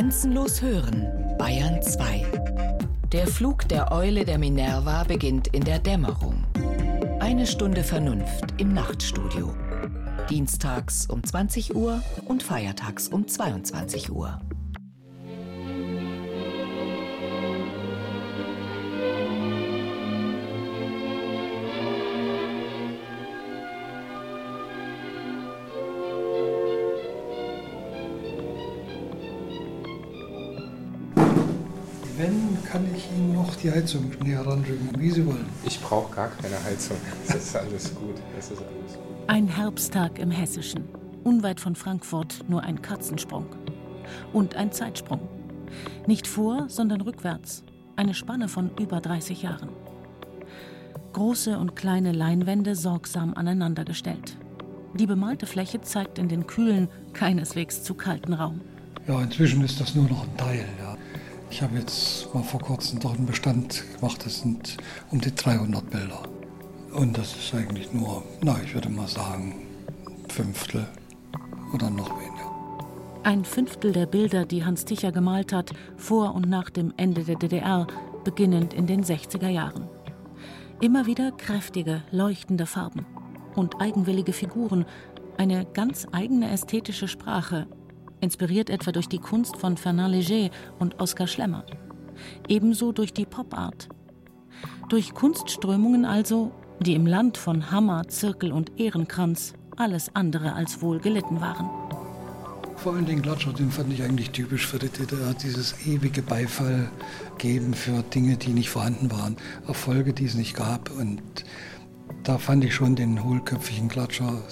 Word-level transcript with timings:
Grenzenlos 0.00 0.62
hören, 0.62 1.06
Bayern 1.36 1.82
2. 1.82 2.24
Der 3.12 3.26
Flug 3.26 3.68
der 3.68 3.92
Eule 3.92 4.24
der 4.24 4.38
Minerva 4.38 5.04
beginnt 5.04 5.48
in 5.48 5.62
der 5.62 5.78
Dämmerung. 5.78 6.42
Eine 7.18 7.46
Stunde 7.46 7.84
Vernunft 7.84 8.54
im 8.56 8.72
Nachtstudio. 8.72 9.54
Dienstags 10.30 11.04
um 11.04 11.22
20 11.22 11.76
Uhr 11.76 12.02
und 12.24 12.42
feiertags 12.42 13.08
um 13.08 13.28
22 13.28 14.10
Uhr. 14.10 14.40
Kann 32.70 32.86
ich 32.94 33.08
Ihnen 33.10 33.34
noch 33.34 33.54
die 33.56 33.70
Heizung 33.70 34.12
näher 34.22 34.46
ranrücken, 34.46 34.90
wie 34.96 35.10
Sie 35.10 35.26
wollen. 35.26 35.46
Ich 35.64 35.80
brauche 35.80 36.14
gar 36.14 36.28
keine 36.28 36.62
Heizung. 36.62 36.96
Das 37.26 37.36
ist 37.36 37.56
alles 37.56 37.94
gut. 37.94 38.14
Das 38.36 38.50
ist 38.50 38.58
alles 38.58 38.94
gut. 38.94 39.28
Ein 39.28 39.48
Herbsttag 39.48 40.18
im 40.18 40.30
Hessischen. 40.30 40.84
Unweit 41.24 41.58
von 41.58 41.74
Frankfurt 41.74 42.44
nur 42.48 42.62
ein 42.62 42.80
Katzensprung. 42.80 43.46
Und 44.32 44.54
ein 44.54 44.70
Zeitsprung. 44.72 45.20
Nicht 46.06 46.26
vor, 46.26 46.66
sondern 46.68 47.00
rückwärts. 47.00 47.64
Eine 47.96 48.14
Spanne 48.14 48.48
von 48.48 48.70
über 48.78 49.00
30 49.00 49.42
Jahren. 49.42 49.70
Große 51.12 51.58
und 51.58 51.74
kleine 51.74 52.12
Leinwände 52.12 52.76
sorgsam 52.76 53.34
aneinandergestellt. 53.34 54.36
Die 54.94 55.06
bemalte 55.06 55.46
Fläche 55.46 55.80
zeigt 55.80 56.18
in 56.18 56.28
den 56.28 56.46
kühlen, 56.46 56.88
keineswegs 57.14 57.82
zu 57.82 57.94
kalten 57.94 58.32
Raum. 58.32 58.60
Ja, 59.08 59.20
inzwischen 59.20 59.62
ist 59.64 59.80
das 59.80 59.94
nur 59.94 60.08
noch 60.08 60.22
ein 60.22 60.36
Teil. 60.36 60.64
Ja. 60.80 60.89
Ich 61.50 61.60
habe 61.62 61.76
jetzt 61.76 62.32
mal 62.32 62.44
vor 62.44 62.60
kurzem 62.60 63.00
doch 63.00 63.14
einen 63.14 63.26
Bestand 63.26 63.84
gemacht, 63.96 64.24
das 64.24 64.40
sind 64.40 64.76
um 65.10 65.20
die 65.20 65.34
300 65.34 65.90
Bilder. 65.90 66.22
Und 66.94 67.18
das 67.18 67.36
ist 67.36 67.52
eigentlich 67.54 67.92
nur, 67.92 68.22
na, 68.40 68.56
ich 68.64 68.72
würde 68.72 68.88
mal 68.88 69.08
sagen, 69.08 69.56
Fünftel 70.28 70.86
oder 71.74 71.90
noch 71.90 72.10
weniger. 72.10 72.50
Ein 73.24 73.44
Fünftel 73.44 73.92
der 73.92 74.06
Bilder, 74.06 74.46
die 74.46 74.64
Hans 74.64 74.84
Ticher 74.84 75.12
gemalt 75.12 75.52
hat, 75.52 75.72
vor 75.96 76.34
und 76.34 76.48
nach 76.48 76.70
dem 76.70 76.94
Ende 76.96 77.24
der 77.24 77.36
DDR, 77.36 77.86
beginnend 78.24 78.72
in 78.72 78.86
den 78.86 79.04
60er 79.04 79.48
Jahren. 79.48 79.88
Immer 80.80 81.06
wieder 81.06 81.32
kräftige, 81.32 82.02
leuchtende 82.12 82.66
Farben 82.66 83.04
und 83.56 83.80
eigenwillige 83.80 84.32
Figuren, 84.32 84.86
eine 85.36 85.66
ganz 85.66 86.06
eigene 86.12 86.50
ästhetische 86.50 87.08
Sprache, 87.08 87.66
inspiriert 88.20 88.70
etwa 88.70 88.92
durch 88.92 89.08
die 89.08 89.18
Kunst 89.18 89.56
von 89.56 89.76
Fernand 89.76 90.14
Léger 90.14 90.50
und 90.78 91.00
Oskar 91.00 91.26
Schlemmer. 91.26 91.64
Ebenso 92.48 92.92
durch 92.92 93.12
die 93.12 93.26
Pop-Art. 93.26 93.88
Durch 94.88 95.14
Kunstströmungen 95.14 96.04
also, 96.04 96.52
die 96.80 96.94
im 96.94 97.06
Land 97.06 97.36
von 97.36 97.70
Hammer, 97.70 98.08
Zirkel 98.08 98.52
und 98.52 98.78
Ehrenkranz 98.78 99.54
alles 99.76 100.14
andere 100.14 100.54
als 100.54 100.82
wohl 100.82 100.98
gelitten 100.98 101.40
waren. 101.40 101.68
Vor 102.76 102.94
allen 102.94 103.04
Dingen 103.04 103.20
Glatscher, 103.20 103.52
den 103.52 103.70
fand 103.70 103.92
ich 103.92 104.02
eigentlich 104.02 104.30
typisch 104.30 104.66
für 104.66 104.78
die 104.78 104.88
DDR. 104.88 105.34
Dieses 105.34 105.86
ewige 105.86 106.22
Beifall 106.22 106.90
geben 107.36 107.74
für 107.74 108.02
Dinge, 108.02 108.38
die 108.38 108.50
nicht 108.50 108.70
vorhanden 108.70 109.10
waren, 109.10 109.36
Erfolge, 109.66 110.14
die 110.14 110.24
es 110.24 110.34
nicht 110.34 110.56
gab. 110.56 110.90
Und 110.90 111.20
da 112.22 112.38
fand 112.38 112.64
ich 112.64 112.74
schon 112.74 112.96
den 112.96 113.22
hohlköpfigen 113.22 113.88
Klatscher 113.88 114.42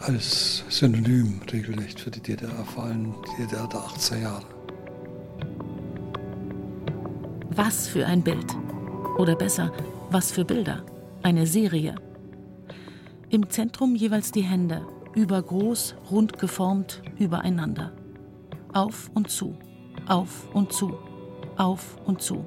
als 0.00 0.64
Synonym 0.68 1.40
regelrecht 1.52 2.00
für 2.00 2.10
die 2.10 2.20
DDR, 2.20 2.64
vor 2.64 2.84
allem 2.84 3.14
die 3.26 3.42
DDR 3.42 3.66
der 3.66 3.80
80er 3.80 4.18
Jahre. 4.18 4.46
Was 7.50 7.88
für 7.88 8.06
ein 8.06 8.22
Bild. 8.22 8.46
Oder 9.18 9.34
besser, 9.34 9.72
was 10.10 10.30
für 10.30 10.44
Bilder. 10.44 10.84
Eine 11.22 11.46
Serie. 11.46 11.96
Im 13.30 13.50
Zentrum 13.50 13.96
jeweils 13.96 14.30
die 14.30 14.42
Hände, 14.42 14.86
übergroß, 15.14 15.96
rund 16.10 16.38
geformt, 16.38 17.02
übereinander. 17.18 17.92
Auf 18.72 19.10
und 19.14 19.30
zu, 19.30 19.56
auf 20.06 20.46
und 20.54 20.72
zu, 20.72 20.96
auf 21.56 21.98
und 22.06 22.22
zu. 22.22 22.44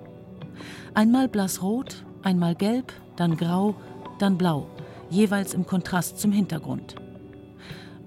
Einmal 0.93 1.27
blassrot, 1.27 2.05
einmal 2.23 2.55
gelb, 2.55 2.93
dann 3.17 3.35
grau, 3.35 3.75
dann 4.19 4.37
blau, 4.37 4.67
jeweils 5.09 5.53
im 5.53 5.65
Kontrast 5.65 6.19
zum 6.19 6.31
Hintergrund. 6.31 6.95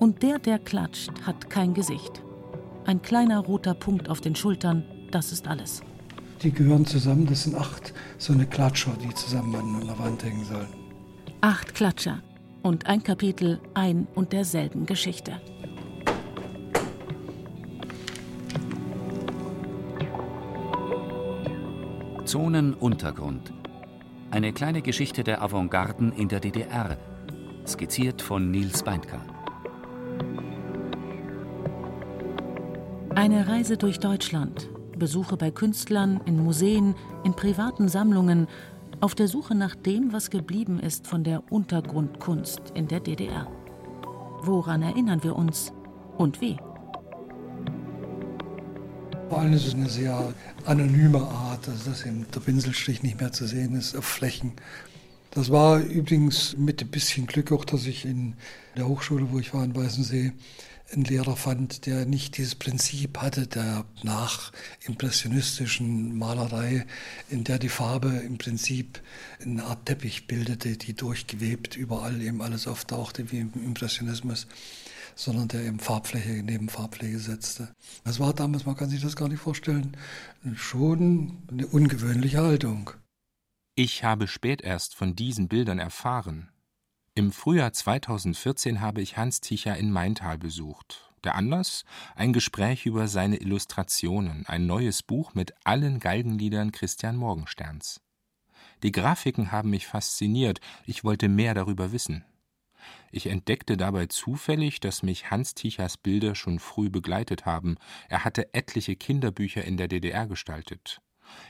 Und 0.04 0.22
der, 0.22 0.38
der 0.38 0.58
klatscht, 0.58 1.12
hat 1.22 1.48
kein 1.48 1.72
Gesicht. 1.72 2.22
Ein 2.84 3.00
kleiner 3.00 3.38
roter 3.38 3.72
Punkt 3.72 4.10
auf 4.10 4.20
den 4.20 4.36
Schultern, 4.36 4.84
das 5.10 5.32
ist 5.32 5.48
alles. 5.48 5.80
Die 6.42 6.52
gehören 6.52 6.84
zusammen, 6.84 7.24
das 7.24 7.44
sind 7.44 7.56
acht 7.56 7.94
so 8.18 8.34
eine 8.34 8.44
Klatscher, 8.44 8.92
die 9.02 9.14
zusammen 9.14 9.54
an 9.54 9.86
der 9.86 9.98
Wand 9.98 10.22
hängen 10.22 10.44
sollen. 10.44 10.68
Acht 11.40 11.74
Klatscher 11.74 12.22
und 12.62 12.86
ein 12.86 13.02
Kapitel 13.02 13.58
ein 13.72 14.06
und 14.14 14.34
derselben 14.34 14.84
Geschichte. 14.84 15.40
Zonenuntergrund. 22.26 23.54
Eine 24.30 24.52
kleine 24.52 24.82
Geschichte 24.82 25.24
der 25.24 25.40
Avantgarden 25.40 26.12
in 26.12 26.28
der 26.28 26.40
DDR, 26.40 26.98
skizziert 27.66 28.20
von 28.20 28.50
Nils 28.50 28.82
Beindker. 28.82 29.22
Eine 33.16 33.46
Reise 33.46 33.76
durch 33.76 34.00
Deutschland, 34.00 34.68
Besuche 34.98 35.36
bei 35.36 35.52
Künstlern, 35.52 36.20
in 36.26 36.42
Museen, 36.42 36.96
in 37.22 37.34
privaten 37.34 37.88
Sammlungen, 37.88 38.48
auf 39.00 39.14
der 39.14 39.28
Suche 39.28 39.54
nach 39.54 39.76
dem, 39.76 40.12
was 40.12 40.30
geblieben 40.30 40.80
ist 40.80 41.06
von 41.06 41.22
der 41.22 41.52
Untergrundkunst 41.52 42.72
in 42.74 42.88
der 42.88 42.98
DDR. 42.98 43.46
Woran 44.42 44.82
erinnern 44.82 45.22
wir 45.22 45.36
uns 45.36 45.72
und 46.18 46.40
wie? 46.40 46.56
Vor 49.28 49.38
allem 49.38 49.52
ist 49.52 49.68
es 49.68 49.74
eine 49.74 49.88
sehr 49.88 50.34
anonyme 50.64 51.22
Art, 51.22 51.68
also 51.68 51.90
dass 51.90 52.04
eben 52.04 52.26
der 52.34 52.40
Pinselstrich 52.40 53.04
nicht 53.04 53.20
mehr 53.20 53.30
zu 53.30 53.46
sehen 53.46 53.76
ist 53.76 53.96
auf 53.96 54.04
Flächen. 54.04 54.54
Das 55.30 55.52
war 55.52 55.78
übrigens 55.78 56.56
mit 56.56 56.82
ein 56.82 56.90
bisschen 56.90 57.26
Glück 57.26 57.52
auch, 57.52 57.64
dass 57.64 57.86
ich 57.86 58.04
in 58.04 58.34
der 58.76 58.88
Hochschule, 58.88 59.28
wo 59.30 59.38
ich 59.38 59.54
war 59.54 59.64
in 59.64 59.74
Weißensee, 59.76 60.32
einen 60.92 61.04
Lehrer 61.04 61.36
fand, 61.36 61.86
der 61.86 62.06
nicht 62.06 62.36
dieses 62.36 62.54
Prinzip 62.54 63.18
hatte 63.18 63.46
der 63.46 63.84
nachimpressionistischen 64.02 66.16
Malerei, 66.16 66.86
in 67.30 67.44
der 67.44 67.58
die 67.58 67.68
Farbe 67.68 68.08
im 68.08 68.38
Prinzip 68.38 69.00
eine 69.42 69.64
Art 69.64 69.86
Teppich 69.86 70.26
bildete, 70.26 70.76
die 70.76 70.94
durchgewebt 70.94 71.76
überall 71.76 72.20
eben 72.20 72.42
alles 72.42 72.66
auftauchte 72.66 73.30
wie 73.32 73.40
im 73.40 73.52
Impressionismus, 73.54 74.46
sondern 75.14 75.48
der 75.48 75.64
eben 75.64 75.78
Farbfläche 75.78 76.42
neben 76.42 76.68
Farbfläche 76.68 77.18
setzte. 77.18 77.74
Das 78.04 78.20
war 78.20 78.34
damals, 78.34 78.66
man 78.66 78.76
kann 78.76 78.90
sich 78.90 79.02
das 79.02 79.16
gar 79.16 79.28
nicht 79.28 79.40
vorstellen, 79.40 79.96
schon 80.54 81.38
eine 81.50 81.66
ungewöhnliche 81.66 82.38
Haltung. 82.38 82.90
Ich 83.76 84.04
habe 84.04 84.28
spät 84.28 84.62
erst 84.62 84.94
von 84.94 85.16
diesen 85.16 85.48
Bildern 85.48 85.80
erfahren, 85.80 86.48
im 87.16 87.30
Frühjahr 87.30 87.72
2014 87.72 88.80
habe 88.80 89.00
ich 89.00 89.16
Hans 89.16 89.40
Ticher 89.40 89.76
in 89.76 89.92
Maintal 89.92 90.36
besucht. 90.36 91.12
Der 91.22 91.36
Anlass? 91.36 91.84
Ein 92.16 92.32
Gespräch 92.32 92.86
über 92.86 93.06
seine 93.06 93.36
Illustrationen, 93.36 94.44
ein 94.46 94.66
neues 94.66 95.04
Buch 95.04 95.32
mit 95.32 95.54
allen 95.62 96.00
Galgenliedern 96.00 96.72
Christian 96.72 97.16
Morgensterns. 97.16 98.00
Die 98.82 98.90
Grafiken 98.90 99.52
haben 99.52 99.70
mich 99.70 99.86
fasziniert, 99.86 100.60
ich 100.86 101.04
wollte 101.04 101.28
mehr 101.28 101.54
darüber 101.54 101.92
wissen. 101.92 102.24
Ich 103.12 103.26
entdeckte 103.28 103.76
dabei 103.76 104.06
zufällig, 104.06 104.80
dass 104.80 105.04
mich 105.04 105.30
Hans 105.30 105.54
Tichers 105.54 105.96
Bilder 105.96 106.34
schon 106.34 106.58
früh 106.58 106.90
begleitet 106.90 107.46
haben. 107.46 107.76
Er 108.08 108.24
hatte 108.24 108.52
etliche 108.52 108.96
Kinderbücher 108.96 109.64
in 109.64 109.76
der 109.76 109.86
DDR 109.86 110.26
gestaltet. 110.26 111.00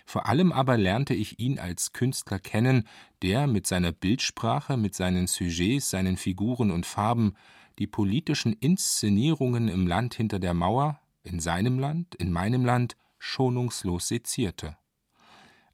Vor 0.05 0.27
allem 0.27 0.53
aber 0.53 0.77
lernte 0.77 1.15
ich 1.15 1.39
ihn 1.39 1.59
als 1.59 1.93
Künstler 1.93 2.39
kennen, 2.39 2.87
der 3.23 3.47
mit 3.47 3.67
seiner 3.67 3.93
Bildsprache, 3.93 4.77
mit 4.77 4.95
seinen 4.95 5.27
Sujets, 5.27 5.91
seinen 5.91 6.17
Figuren 6.17 6.71
und 6.71 6.87
Farben 6.87 7.35
die 7.79 7.87
politischen 7.87 8.53
Inszenierungen 8.53 9.69
im 9.69 9.87
Land 9.87 10.15
hinter 10.15 10.39
der 10.39 10.55
Mauer, 10.55 11.01
in 11.23 11.41
seinem 11.41 11.79
Land, 11.79 12.15
in 12.15 12.31
meinem 12.31 12.65
Land, 12.65 12.97
schonungslos 13.19 14.09
sezierte. 14.09 14.77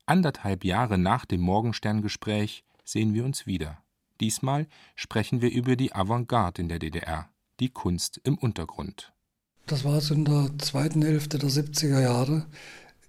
Anderthalb 0.07 0.65
Jahre 0.65 0.99
nach 0.99 1.25
dem 1.25 1.41
Morgensterngespräch 1.41 2.65
sehen 2.85 3.15
wir 3.15 3.25
uns 3.25 3.47
wieder. 3.47 3.83
Diesmal 4.21 4.67
sprechen 4.95 5.41
wir 5.41 5.51
über 5.51 5.77
die 5.77 5.95
Avantgarde 5.95 6.63
in 6.63 6.69
der 6.69 6.79
DDR, 6.79 7.29
die 7.59 7.71
Kunst 7.71 8.21
im 8.25 8.37
Untergrund. 8.37 9.13
Das 9.67 9.85
war 9.85 10.01
so 10.01 10.15
in 10.15 10.25
der 10.25 10.51
zweiten 10.59 11.03
Hälfte 11.03 11.39
der 11.39 11.49
70er 11.49 12.01
Jahre 12.01 12.47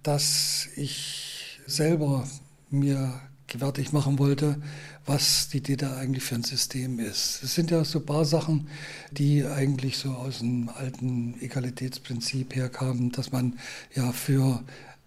dass 0.02 0.68
ich 0.76 1.60
selber 1.66 2.28
mir 2.70 3.20
gewärtig 3.46 3.92
machen 3.92 4.18
wollte, 4.18 4.60
was 5.04 5.48
die 5.48 5.60
DDR 5.60 5.96
eigentlich 5.96 6.24
für 6.24 6.36
ein 6.36 6.44
System 6.44 6.98
ist. 6.98 7.42
Es 7.42 7.54
sind 7.54 7.70
ja 7.70 7.84
so 7.84 7.98
ein 7.98 8.06
paar 8.06 8.24
Sachen, 8.24 8.68
die 9.10 9.44
eigentlich 9.44 9.98
so 9.98 10.10
aus 10.10 10.38
dem 10.38 10.70
alten 10.70 11.34
Egalitätsprinzip 11.40 12.54
herkamen, 12.54 13.12
dass 13.12 13.32
man 13.32 13.58
ja 13.94 14.12
für 14.12 14.62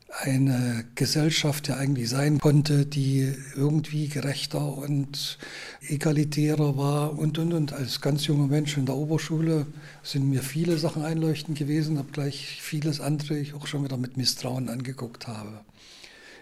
eine 0.10 0.86
Gesellschaft 0.96 1.68
ja 1.68 1.78
eigentlich 1.78 2.10
sein 2.10 2.40
konnte, 2.40 2.86
die 2.86 3.34
irgendwie 3.56 4.08
gerechter 4.08 4.78
und 4.78 5.38
egalitärer 5.82 6.78
war 6.78 7.18
und, 7.18 7.38
und, 7.38 7.54
und. 7.54 7.74
Als 7.74 8.02
ganz 8.02 8.28
junger 8.28 8.48
Mensch 8.48 8.78
in 8.78 8.86
der 8.86 8.96
Oberschule 8.96 9.66
sind 10.04 10.30
mir 10.30 10.42
viele 10.42 10.78
Sachen 10.78 11.04
einleuchtend 11.04 11.58
gewesen, 11.58 11.98
obgleich 11.98 12.60
vieles 12.62 13.02
andere 13.02 13.38
ich 13.38 13.54
auch 13.54 13.68
schon 13.68 13.84
wieder 13.84 13.98
mit 13.98 14.18
Misstrauen 14.18 14.70
angeguckt 14.70 15.28
habe. 15.28 15.62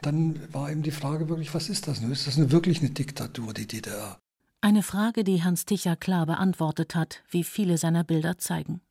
Dann 0.02 0.40
war 0.52 0.70
eben 0.70 0.84
die 0.84 0.92
Frage 0.92 1.30
wirklich, 1.30 1.54
was 1.54 1.70
ist 1.70 1.88
das 1.88 2.02
nun? 2.02 2.12
Ist 2.12 2.28
das 2.28 2.38
eine, 2.38 2.52
wirklich 2.52 2.82
eine 2.82 2.90
Diktatur, 2.90 3.54
die 3.54 3.68
DDR? 3.68 4.20
Eine 4.60 4.84
Frage, 4.84 5.24
die 5.24 5.44
Hans 5.44 5.66
Ticher 5.66 5.96
klar 5.96 6.26
beantwortet 6.26 6.96
hat, 6.96 7.24
wie 7.30 7.44
viele 7.44 7.78
seiner 7.78 8.04
Bilder 8.04 8.38
zeigen. 8.38 8.82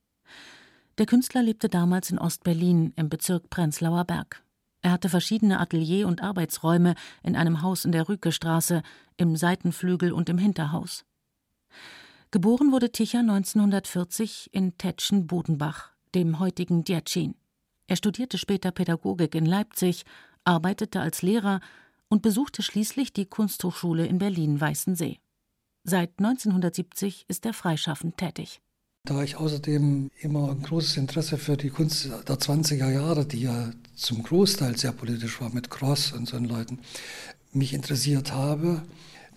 Der 0.99 1.07
Künstler 1.07 1.43
lebte 1.43 1.69
damals 1.69 2.11
in 2.11 2.19
Ostberlin 2.19 2.93
im 2.97 3.09
Bezirk 3.09 3.49
Prenzlauer 3.49 4.05
Berg. 4.05 4.43
Er 4.83 4.91
hatte 4.91 5.09
verschiedene 5.09 5.61
Atelier- 5.61 6.09
und 6.09 6.23
Arbeitsräume 6.23 6.95
in 7.23 7.37
einem 7.37 7.63
Haus 7.63 7.85
in 7.85 7.93
der 7.93 8.09
Rükestraße, 8.09 8.83
im 9.17 9.37
Seitenflügel 9.37 10.13
und 10.13 10.29
im 10.29 10.39
Hinterhaus. 10.39 11.05
Geboren 12.33 12.73
wurde 12.73 12.91
Ticher 12.91 13.21
1940 13.21 14.51
in 14.53 14.77
Tetschen-Bodenbach, 14.79 15.91
dem 16.15 16.41
heutigen 16.41 16.83
Djetschin. 16.83 17.37
Er 17.87 17.97
studierte 17.97 18.39
später 18.39 18.73
Pädagogik 18.73 19.35
in 19.35 19.47
Leipzig, 19.47 20.05
arbeitete 20.45 21.01
als 21.01 21.23
Lehrer 21.23 21.61
und 22.09 22.23
besuchte 22.23 22.63
schließlich 22.63 23.13
die 23.13 23.27
Kunsthochschule 23.27 24.07
in 24.07 24.19
Berlin-Weißensee. 24.19 25.19
Seit 25.85 26.19
1970 26.19 27.27
ist 27.29 27.47
er 27.47 27.55
freischaffend 27.55 28.17
tätig. 28.17 28.61
Da 29.05 29.21
ich 29.25 29.35
außerdem 29.35 30.13
immer 30.21 30.51
ein 30.51 30.63
großes 30.63 30.97
Interesse 30.97 31.37
für 31.37 31.57
die 31.57 31.71
Kunst 31.71 32.09
der 32.29 32.39
20er 32.39 32.89
Jahre, 32.89 33.27
die 33.27 33.43
ja 33.43 33.73
zum 33.97 34.23
Großteil 34.23 34.77
sehr 34.79 34.93
politisch 34.93 35.41
war 35.41 35.51
mit 35.51 35.71
Cross 35.71 36.13
und 36.13 36.29
so 36.29 36.39
Leuten, 36.39 36.79
mich 37.53 37.75
interessiert 37.75 38.33
habe, 38.33 38.83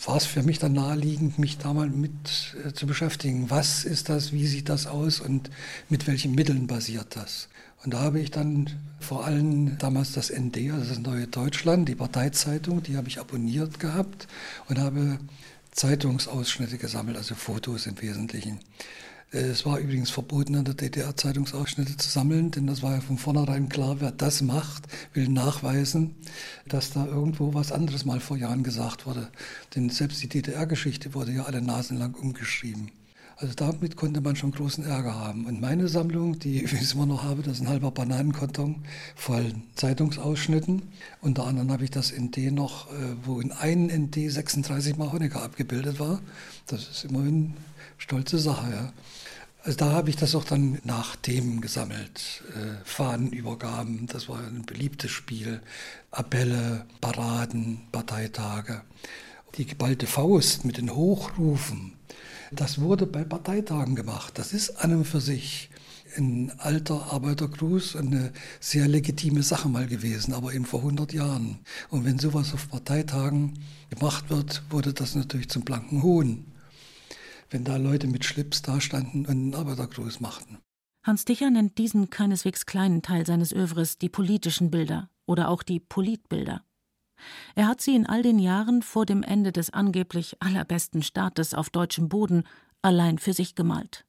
war 0.05 0.17
es 0.17 0.27
für 0.27 0.43
mich 0.43 0.59
dann 0.59 0.73
naheliegend, 0.73 1.39
mich 1.39 1.57
da 1.57 1.73
mal 1.73 1.89
mit 1.89 2.55
äh, 2.63 2.73
zu 2.73 2.85
beschäftigen. 2.85 3.49
Was 3.49 3.85
ist 3.85 4.07
das, 4.07 4.31
wie 4.33 4.45
sieht 4.45 4.69
das 4.69 4.85
aus 4.85 5.19
und 5.19 5.49
mit 5.89 6.05
welchen 6.05 6.35
Mitteln 6.35 6.67
basiert 6.67 7.15
das? 7.15 7.49
Und 7.83 7.95
da 7.95 8.01
habe 8.01 8.19
ich 8.19 8.29
dann 8.29 8.69
vor 8.99 9.25
allem 9.25 9.79
damals 9.79 10.11
das 10.11 10.29
ND, 10.29 10.73
also 10.73 10.89
das 10.89 10.99
Neue 10.99 11.25
Deutschland, 11.25 11.89
die 11.89 11.95
Parteizeitung, 11.95 12.83
die 12.83 12.97
habe 12.97 13.07
ich 13.07 13.19
abonniert 13.19 13.79
gehabt 13.79 14.27
und 14.69 14.77
habe 14.77 15.17
Zeitungsausschnitte 15.71 16.77
gesammelt, 16.77 17.17
also 17.17 17.33
Fotos 17.33 17.87
im 17.87 17.99
Wesentlichen. 17.99 18.59
Es 19.31 19.65
war 19.65 19.79
übrigens 19.79 20.11
verboten, 20.11 20.53
in 20.53 20.63
der 20.63 20.75
DDR 20.75 21.17
Zeitungsausschnitte 21.17 21.97
zu 21.97 22.09
sammeln, 22.09 22.51
denn 22.51 22.67
das 22.67 22.81
war 22.81 22.93
ja 22.93 23.01
von 23.01 23.17
vornherein 23.17 23.67
klar, 23.67 23.97
wer 23.99 24.11
das 24.11 24.41
macht, 24.41 24.87
will 25.13 25.27
nachweisen, 25.27 26.15
dass 26.67 26.91
da 26.91 27.05
irgendwo 27.05 27.53
was 27.53 27.71
anderes 27.71 28.05
mal 28.05 28.19
vor 28.19 28.37
Jahren 28.37 28.63
gesagt 28.63 29.05
wurde. 29.05 29.27
Denn 29.75 29.89
selbst 29.89 30.21
die 30.23 30.29
DDR-Geschichte 30.29 31.13
wurde 31.13 31.33
ja 31.33 31.43
alle 31.43 31.61
Nasen 31.61 31.97
lang 31.97 32.13
umgeschrieben. 32.13 32.91
Also 33.37 33.53
damit 33.53 33.97
konnte 33.97 34.21
man 34.21 34.37
schon 34.37 34.51
großen 34.51 34.85
Ärger 34.85 35.15
haben. 35.15 35.45
Und 35.45 35.59
meine 35.59 35.89
Sammlung, 35.89 36.39
die 36.39 36.63
ich 36.63 36.91
immer 36.93 37.05
noch 37.05 37.23
habe, 37.23 37.41
das 37.41 37.55
ist 37.55 37.61
ein 37.61 37.67
halber 37.67 37.91
Bananenkarton 37.91 38.83
voll 39.15 39.53
Zeitungsausschnitten. 39.75 40.83
Unter 41.19 41.45
anderem 41.45 41.71
habe 41.71 41.83
ich 41.83 41.91
das 41.91 42.13
ND 42.17 42.51
noch, 42.53 42.89
äh, 42.91 42.93
wo 43.25 43.41
in 43.41 43.51
einem 43.51 43.87
ND 43.87 44.31
36 44.31 44.95
Mal 44.95 45.11
Honecker 45.11 45.41
abgebildet 45.41 45.99
war. 45.99 46.21
Das 46.67 46.87
ist 46.87 47.03
immerhin 47.03 47.55
stolze 47.97 48.39
Sache, 48.39 48.71
ja. 48.71 48.93
Also 49.63 49.77
da 49.77 49.91
habe 49.93 50.11
ich 50.11 50.15
das 50.15 50.35
auch 50.35 50.43
dann 50.43 50.79
nach 50.83 51.15
Themen 51.15 51.59
gesammelt. 51.59 52.43
Äh, 52.49 52.75
Fahnenübergaben, 52.83 54.05
das 54.05 54.29
war 54.29 54.37
ein 54.37 54.63
beliebtes 54.63 55.09
Spiel. 55.09 55.59
Appelle, 56.11 56.85
Paraden, 57.01 57.81
Parteitage. 57.91 58.81
Die 59.57 59.65
geballte 59.65 60.05
Faust 60.05 60.65
mit 60.65 60.77
den 60.77 60.93
Hochrufen, 60.93 61.93
das 62.51 62.79
wurde 62.79 63.07
bei 63.07 63.23
Parteitagen 63.23 63.95
gemacht. 63.95 64.37
Das 64.37 64.53
ist 64.53 64.83
an 64.83 64.95
und 64.95 65.05
für 65.05 65.21
sich 65.21 65.69
ein 66.17 66.51
alter 66.59 67.11
Arbeitergruß 67.11 67.95
und 67.95 68.07
eine 68.07 68.31
sehr 68.59 68.87
legitime 68.87 69.43
Sache 69.43 69.67
mal 69.67 69.87
gewesen, 69.87 70.33
aber 70.33 70.53
eben 70.53 70.65
vor 70.65 70.81
100 70.81 71.11
Jahren. 71.13 71.59
Und 71.89 72.05
wenn 72.05 72.19
sowas 72.19 72.53
auf 72.53 72.69
Parteitagen 72.69 73.59
gemacht 73.89 74.29
wird, 74.29 74.63
wurde 74.69 74.93
das 74.93 75.15
natürlich 75.15 75.49
zum 75.49 75.63
blanken 75.63 76.03
Hohn, 76.03 76.45
wenn 77.55 77.63
da 77.63 77.77
Leute 77.77 78.07
mit 78.07 78.25
Schlips 78.25 78.63
dastanden 78.63 79.21
und 79.21 79.29
einen 79.29 79.55
Arbeitergruß 79.55 80.19
machten. 80.19 80.57
Hans 81.03 81.23
Dicher 81.23 81.49
nennt 81.49 81.77
diesen 81.77 82.09
keineswegs 82.09 82.65
kleinen 82.65 83.01
Teil 83.01 83.25
seines 83.25 83.53
Övres 83.53 83.97
die 83.97 84.09
politischen 84.09 84.71
Bilder 84.71 85.09
oder 85.25 85.47
auch 85.47 85.63
die 85.63 85.79
Politbilder. 85.79 86.65
Er 87.55 87.69
hat 87.69 87.79
sie 87.79 87.95
in 87.95 88.07
all 88.07 88.23
den 88.23 88.39
Jahren 88.39 88.81
vor 88.81 89.05
dem 89.05 89.23
Ende 89.23 89.53
des 89.53 89.69
angeblich 89.69 90.35
allerbesten 90.41 91.01
Staates 91.01 91.53
auf 91.53 91.69
deutschem 91.69 92.09
Boden 92.09 92.43
allein 92.81 93.19
für 93.19 93.31
sich 93.31 93.55
gemalt. 93.55 94.05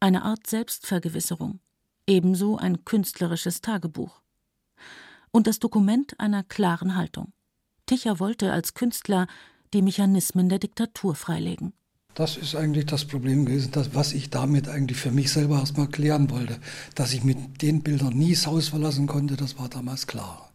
Eine 0.00 0.22
Art 0.22 0.46
Selbstvergewisserung, 0.46 1.60
ebenso 2.06 2.56
ein 2.56 2.86
künstlerisches 2.86 3.60
Tagebuch. 3.60 4.22
Und 5.30 5.46
das 5.46 5.58
Dokument 5.58 6.18
einer 6.18 6.42
klaren 6.42 6.96
Haltung. 6.96 7.34
Ticher 7.84 8.18
wollte 8.18 8.50
als 8.50 8.72
Künstler 8.72 9.26
die 9.74 9.82
Mechanismen 9.82 10.48
der 10.48 10.58
Diktatur 10.58 11.14
freilegen. 11.14 11.74
Das 12.14 12.36
ist 12.36 12.54
eigentlich 12.54 12.86
das 12.86 13.06
Problem 13.06 13.46
gewesen, 13.46 13.70
das, 13.72 13.94
was 13.94 14.12
ich 14.12 14.28
damit 14.28 14.68
eigentlich 14.68 14.98
für 14.98 15.10
mich 15.10 15.32
selber 15.32 15.58
erstmal 15.58 15.88
klären 15.88 16.30
wollte. 16.30 16.58
Dass 16.94 17.14
ich 17.14 17.24
mit 17.24 17.62
den 17.62 17.82
Bildern 17.82 18.12
nie 18.12 18.34
das 18.34 18.46
Haus 18.46 18.68
verlassen 18.68 19.06
konnte, 19.06 19.36
das 19.36 19.58
war 19.58 19.68
damals 19.68 20.06
klar. 20.06 20.52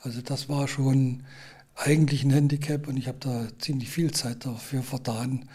Also 0.00 0.20
das 0.20 0.48
war 0.48 0.68
schon 0.68 1.24
eigentlich 1.74 2.22
ein 2.22 2.30
Handicap 2.30 2.86
und 2.86 2.96
ich 2.96 3.08
habe 3.08 3.18
da 3.18 3.46
ziemlich 3.58 3.90
viel 3.90 4.12
Zeit 4.12 4.46
dafür 4.46 4.82
vertan. 4.82 5.48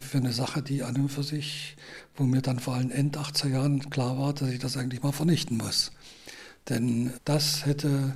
Für 0.00 0.18
eine 0.18 0.32
Sache, 0.32 0.62
die 0.62 0.82
an 0.82 0.96
und 0.96 1.08
für 1.08 1.22
sich, 1.22 1.76
wo 2.16 2.24
mir 2.24 2.42
dann 2.42 2.58
vor 2.58 2.74
allem 2.74 2.90
End 2.90 3.16
80er 3.16 3.48
Jahren 3.48 3.88
klar 3.88 4.18
war, 4.18 4.34
dass 4.34 4.50
ich 4.50 4.58
das 4.58 4.76
eigentlich 4.76 5.02
mal 5.02 5.12
vernichten 5.12 5.56
muss. 5.56 5.92
Denn 6.68 7.12
das 7.24 7.64
hätte 7.64 8.14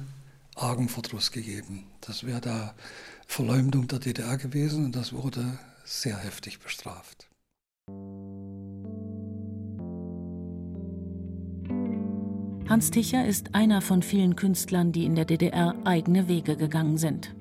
argen 0.57 0.89
Verdruss 0.89 1.31
gegeben. 1.31 1.85
Das 2.01 2.25
wäre 2.25 2.41
da 2.41 2.75
Verleumdung 3.27 3.89
der 3.89 3.99
DDR 4.01 4.37
gewesen 4.37 4.87
und 4.87 4.97
das 4.97 5.13
wurde 5.13 5.59
sehr 5.87 6.17
heftig 6.19 6.59
bestraft. 6.59 7.29
Hans 12.69 12.91
Ticher 12.91 13.25
ist 13.25 13.55
einer 13.55 13.81
von 13.81 14.03
vielen 14.03 14.35
Künstlern, 14.35 14.91
die 14.91 15.05
in 15.05 15.15
der 15.15 15.25
DDR 15.25 15.77
eigene 15.85 16.27
Wege 16.27 16.57
gegangen 16.57 16.99
sind. 16.99 17.35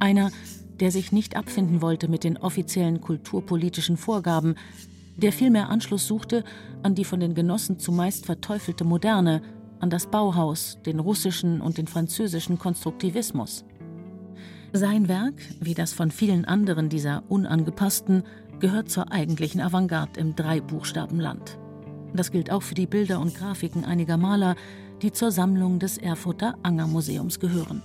Einer, 0.00 0.32
der 0.80 0.90
sich 0.90 1.12
nicht 1.12 1.36
abfinden 1.36 1.80
wollte 1.80 2.08
mit 2.08 2.24
den 2.24 2.36
offiziellen 2.36 3.00
kulturpolitischen 3.00 3.96
Vorgaben, 3.96 4.56
der 5.16 5.32
vielmehr 5.32 5.68
Anschluss 5.68 6.08
suchte 6.08 6.42
an 6.82 6.96
die 6.96 7.04
von 7.04 7.20
den 7.20 7.34
Genossen 7.34 7.78
zumeist 7.78 8.26
verteufelte 8.26 8.82
Moderne, 8.82 9.42
an 9.78 9.90
das 9.90 10.08
Bauhaus, 10.08 10.78
den 10.84 10.98
russischen 10.98 11.60
und 11.60 11.78
den 11.78 11.86
französischen 11.86 12.58
Konstruktivismus. 12.58 13.64
Sein 14.76 15.06
Werk, 15.06 15.34
wie 15.60 15.74
das 15.74 15.92
von 15.92 16.10
vielen 16.10 16.44
anderen 16.44 16.88
dieser 16.88 17.22
unangepassten, 17.28 18.24
gehört 18.58 18.90
zur 18.90 19.12
eigentlichen 19.12 19.60
Avantgarde 19.60 20.18
im 20.18 20.34
Dreibuchstabenland. 20.34 21.60
Das 22.12 22.32
gilt 22.32 22.50
auch 22.50 22.64
für 22.64 22.74
die 22.74 22.88
Bilder 22.88 23.20
und 23.20 23.36
Grafiken 23.36 23.84
einiger 23.84 24.16
Maler, 24.16 24.56
die 25.00 25.12
zur 25.12 25.30
Sammlung 25.30 25.78
des 25.78 25.96
Erfurter 25.96 26.56
Anger 26.64 26.88
Museums 26.88 27.38
gehören. 27.38 27.84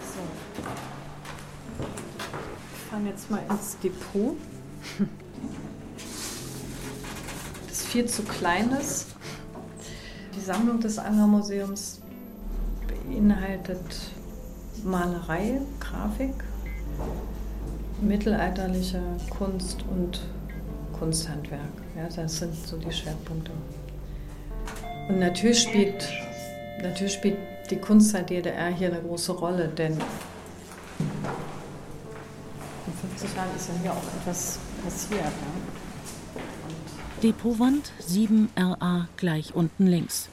So. 0.00 0.20
Ich 2.76 2.82
fahre 2.88 3.02
jetzt 3.02 3.28
mal 3.32 3.42
ins 3.50 3.76
Depot. 3.80 4.36
Das 7.66 7.82
viel 7.82 8.06
zu 8.06 8.22
klein 8.22 8.70
ist. 8.70 9.08
Die 10.36 10.40
Sammlung 10.40 10.78
des 10.78 11.00
Anger 11.00 11.26
Museums 11.26 12.00
beinhaltet 13.10 14.10
Malerei, 14.84 15.60
Grafik, 15.80 16.34
mittelalterliche 18.00 19.02
Kunst 19.30 19.84
und 19.90 20.20
Kunsthandwerk. 20.98 21.60
Ja, 21.96 22.08
das 22.14 22.38
sind 22.38 22.54
so 22.54 22.76
die 22.76 22.92
Schwerpunkte. 22.92 23.50
Und 25.08 25.18
natürlich 25.18 25.62
spielt, 25.62 26.08
natürlich 26.82 27.14
spielt 27.14 27.36
die 27.70 27.76
Kunst 27.76 28.14
der 28.14 28.22
DDR 28.22 28.68
hier 28.68 28.88
eine 28.92 29.00
große 29.02 29.32
Rolle, 29.32 29.68
denn 29.68 29.92
in 29.92 29.98
50 33.10 33.36
Jahren 33.36 33.48
ist 33.56 33.68
ja 33.68 33.74
hier 33.82 33.92
auch 33.92 34.20
etwas 34.20 34.58
passiert. 34.84 35.20
Ja? 35.20 35.30
Depotwand 37.22 37.92
7RA 38.08 39.06
gleich 39.16 39.54
unten 39.54 39.86
links. 39.86 40.28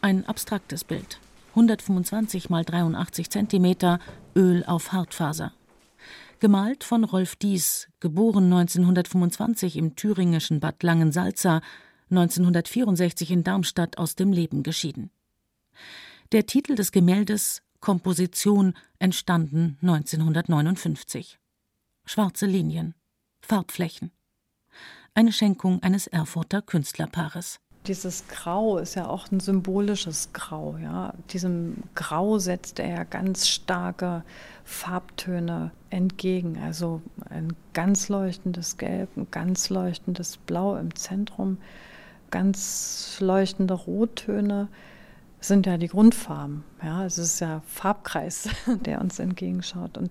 Ein 0.00 0.26
abstraktes 0.26 0.84
Bild. 0.84 1.20
125 1.58 2.44
x 2.44 2.66
83 2.66 3.30
cm, 3.30 3.98
Öl 4.36 4.64
auf 4.64 4.92
Hartfaser. 4.92 5.52
Gemalt 6.38 6.84
von 6.84 7.02
Rolf 7.02 7.34
Dies, 7.34 7.88
geboren 7.98 8.44
1925 8.44 9.76
im 9.76 9.96
thüringischen 9.96 10.60
Bad 10.60 10.80
Langensalza, 10.84 11.60
1964 12.10 13.32
in 13.32 13.42
Darmstadt 13.42 13.98
aus 13.98 14.14
dem 14.14 14.32
Leben 14.32 14.62
geschieden. 14.62 15.10
Der 16.30 16.46
Titel 16.46 16.76
des 16.76 16.92
Gemäldes 16.92 17.62
Komposition 17.80 18.74
entstanden 19.00 19.78
1959. 19.82 21.40
Schwarze 22.04 22.46
Linien, 22.46 22.94
Farbflächen. 23.40 24.12
Eine 25.14 25.32
Schenkung 25.32 25.82
eines 25.82 26.06
Erfurter 26.06 26.62
Künstlerpaares. 26.62 27.58
Dieses 27.86 28.28
Grau 28.28 28.78
ist 28.78 28.96
ja 28.96 29.08
auch 29.08 29.30
ein 29.30 29.40
symbolisches 29.40 30.32
Grau. 30.32 30.76
Ja? 30.82 31.14
Diesem 31.30 31.78
Grau 31.94 32.38
setzt 32.38 32.78
er 32.80 32.88
ja 32.88 33.04
ganz 33.04 33.48
starke 33.48 34.24
Farbtöne 34.64 35.70
entgegen. 35.90 36.58
Also 36.62 37.00
ein 37.30 37.54
ganz 37.72 38.08
leuchtendes 38.08 38.76
Gelb, 38.76 39.16
ein 39.16 39.28
ganz 39.30 39.70
leuchtendes 39.70 40.36
Blau 40.36 40.76
im 40.76 40.94
Zentrum, 40.94 41.58
ganz 42.30 43.16
leuchtende 43.20 43.74
Rottöne 43.74 44.68
sind 45.40 45.66
ja 45.66 45.78
die 45.78 45.88
Grundfarben. 45.88 46.64
Ja, 46.82 47.04
es 47.04 47.18
ist 47.18 47.40
ja 47.40 47.62
Farbkreis, 47.66 48.48
der 48.84 49.00
uns 49.00 49.18
entgegenschaut. 49.18 49.96
Und 49.96 50.10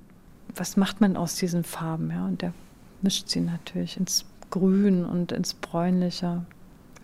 was 0.55 0.77
macht 0.77 1.01
man 1.01 1.17
aus 1.17 1.35
diesen 1.35 1.63
Farben? 1.63 2.09
Ja, 2.11 2.25
und 2.25 2.41
der 2.41 2.53
mischt 3.01 3.29
sie 3.29 3.41
natürlich 3.41 3.97
ins 3.97 4.25
Grün 4.49 5.05
und 5.05 5.31
ins 5.31 5.53
Bräunliche. 5.53 6.45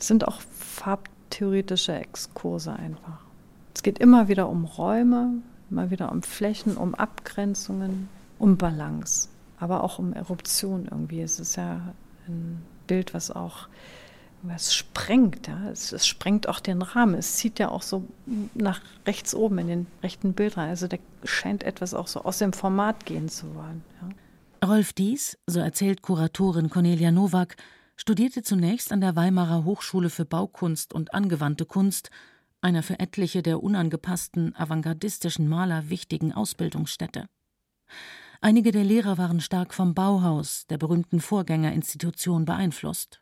Es 0.04 0.08
sind 0.10 0.28
auch 0.28 0.42
farbtheoretische 0.42 1.94
Exkurse 1.94 2.74
einfach. 2.74 3.20
Es 3.74 3.84
geht 3.84 4.00
immer 4.00 4.28
wieder 4.28 4.50
um 4.50 4.66
Räume, 4.66 5.36
immer 5.72 5.92
wieder 5.92 6.12
um 6.12 6.22
Flächen, 6.24 6.76
um 6.76 6.94
Abgrenzungen, 6.94 8.10
um 8.38 8.58
Balance, 8.58 9.30
aber 9.62 9.82
auch 9.82 10.00
um 10.00 10.12
Eruption 10.12 10.90
irgendwie. 10.92 11.22
Es 11.22 11.40
ist 11.40 11.56
ja 11.56 11.94
ein 12.28 12.62
Bild, 12.86 13.14
was 13.14 13.32
auch 13.32 13.70
es 14.54 14.76
sprengt, 14.76 15.48
ja. 15.48 15.70
Es, 15.72 15.94
es, 15.94 16.06
sprengt 16.06 16.50
auch 16.50 16.60
den 16.60 16.82
Rahmen. 16.82 17.16
Es 17.16 17.38
zieht 17.38 17.58
ja 17.58 17.70
auch 17.70 17.82
so 17.82 18.04
nach 18.56 18.82
rechts 19.08 19.34
oben 19.34 19.58
in 19.60 19.68
den 19.68 19.88
rechten 20.04 20.34
Bild 20.34 20.58
rein. 20.58 20.68
Also 20.68 20.88
da 20.90 20.98
scheint 21.24 21.64
etwas 21.64 21.94
auch 21.94 22.08
so 22.08 22.26
aus 22.26 22.40
dem 22.40 22.52
Format 22.52 23.06
gehen 23.06 23.30
zu 23.30 23.56
wollen. 23.56 23.86
Ja. 24.02 24.68
Rolf 24.68 24.92
Dies, 24.92 25.38
so 25.48 25.62
erzählt 25.62 26.02
Kuratorin 26.02 26.70
Cornelia 26.70 27.10
Nowak, 27.10 27.56
studierte 28.04 28.44
zunächst 28.44 28.92
an 28.92 29.00
der 29.00 29.16
Weimarer 29.16 29.64
Hochschule 29.64 30.10
für 30.10 30.26
Baukunst 30.26 30.94
und 30.94 31.14
angewandte 31.14 31.66
Kunst, 31.66 32.10
einer 32.60 32.84
für 32.84 33.00
etliche 33.00 33.42
der 33.42 33.64
unangepassten 33.64 34.54
avantgardistischen 34.58 35.48
Maler 35.48 35.90
wichtigen 35.90 36.34
Ausbildungsstätte. 36.34 37.30
Einige 38.42 38.74
der 38.74 38.84
Lehrer 38.84 39.18
waren 39.18 39.40
stark 39.40 39.74
vom 39.74 39.94
Bauhaus, 39.94 40.68
der 40.68 40.78
berühmten 40.78 41.22
Vorgängerinstitution, 41.22 42.44
beeinflusst. 42.44 43.22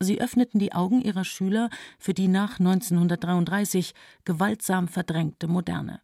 Sie 0.00 0.20
öffneten 0.20 0.58
die 0.58 0.72
Augen 0.72 1.00
ihrer 1.00 1.24
Schüler 1.24 1.70
für 2.00 2.12
die 2.12 2.26
nach 2.26 2.58
1933 2.58 3.94
gewaltsam 4.24 4.88
verdrängte 4.88 5.46
Moderne. 5.46 6.00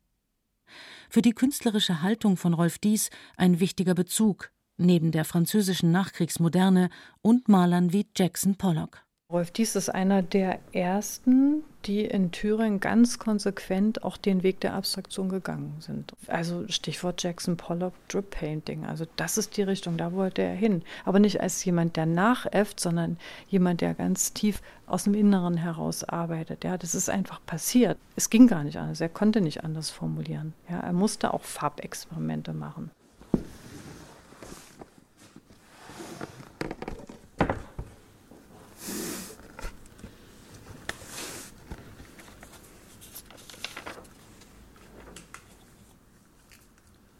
Für 1.10 1.20
die 1.20 1.32
künstlerische 1.32 2.00
Haltung 2.00 2.36
von 2.36 2.54
Rolf 2.54 2.78
Dies 2.78 3.10
ein 3.36 3.58
wichtiger 3.58 3.94
Bezug, 3.94 4.52
neben 4.76 5.12
der 5.12 5.24
französischen 5.24 5.92
Nachkriegsmoderne 5.92 6.90
und 7.22 7.48
Malern 7.48 7.92
wie 7.92 8.06
Jackson 8.16 8.56
Pollock. 8.56 9.04
Rolf 9.32 9.50
Dies 9.50 9.74
ist 9.74 9.88
einer 9.88 10.22
der 10.22 10.60
ersten, 10.72 11.64
die 11.86 12.04
in 12.04 12.30
Thüringen 12.30 12.78
ganz 12.78 13.18
konsequent 13.18 14.04
auch 14.04 14.16
den 14.16 14.42
Weg 14.42 14.60
der 14.60 14.74
Abstraktion 14.74 15.28
gegangen 15.28 15.74
sind. 15.80 16.12
Also 16.28 16.68
Stichwort 16.68 17.22
Jackson 17.22 17.56
Pollock 17.56 17.94
Drip 18.08 18.30
Painting. 18.30 18.84
Also 18.84 19.06
das 19.16 19.38
ist 19.38 19.56
die 19.56 19.62
Richtung, 19.62 19.96
da 19.96 20.12
wollte 20.12 20.42
er 20.42 20.54
hin. 20.54 20.82
Aber 21.04 21.18
nicht 21.18 21.40
als 21.40 21.64
jemand, 21.64 21.96
der 21.96 22.06
nachäfft, 22.06 22.78
sondern 22.78 23.18
jemand, 23.48 23.80
der 23.80 23.94
ganz 23.94 24.34
tief 24.34 24.60
aus 24.86 25.04
dem 25.04 25.14
Inneren 25.14 25.56
heraus 25.56 26.04
arbeitet. 26.04 26.62
Ja, 26.62 26.76
das 26.76 26.94
ist 26.94 27.08
einfach 27.08 27.40
passiert. 27.46 27.98
Es 28.16 28.30
ging 28.30 28.46
gar 28.46 28.62
nicht 28.62 28.76
anders. 28.76 29.00
Er 29.00 29.08
konnte 29.08 29.40
nicht 29.40 29.64
anders 29.64 29.90
formulieren. 29.90 30.52
Ja, 30.70 30.80
er 30.80 30.92
musste 30.92 31.32
auch 31.32 31.42
Farbexperimente 31.42 32.52
machen. 32.52 32.90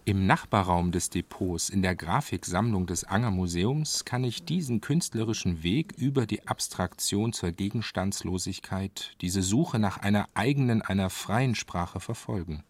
Im 0.07 0.27
Nachbarraum 0.27 0.93
des 0.93 1.09
Depots 1.09 1.71
in 1.71 1.81
der 1.81 1.97
Grafiksammlung 1.97 2.87
des 2.87 3.05
Anger 3.05 3.31
Museums 3.31 4.05
kann 4.05 4.23
ich 4.23 4.45
diesen 4.45 4.83
künstlerischen 4.83 5.63
Weg 5.63 5.95
über 5.97 6.27
die 6.27 6.47
Abstraktion 6.47 7.33
zur 7.33 7.53
Gegenstandslosigkeit, 7.53 9.13
diese 9.23 9.41
Suche 9.41 9.79
nach 9.79 9.97
einer 9.97 10.29
eigenen, 10.35 10.83
einer 10.83 11.09
freien 11.09 11.55
Sprache 11.55 12.01
verfolgen. 12.01 12.65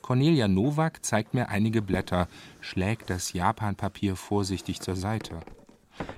Cornelia 0.00 0.48
Nowak 0.48 1.04
zeigt 1.04 1.34
mir 1.34 1.50
einige 1.50 1.82
Blätter, 1.82 2.28
schlägt 2.62 3.10
das 3.10 3.34
Japanpapier 3.34 4.16
vorsichtig 4.16 4.80
zur 4.80 4.96
Seite. 4.96 5.40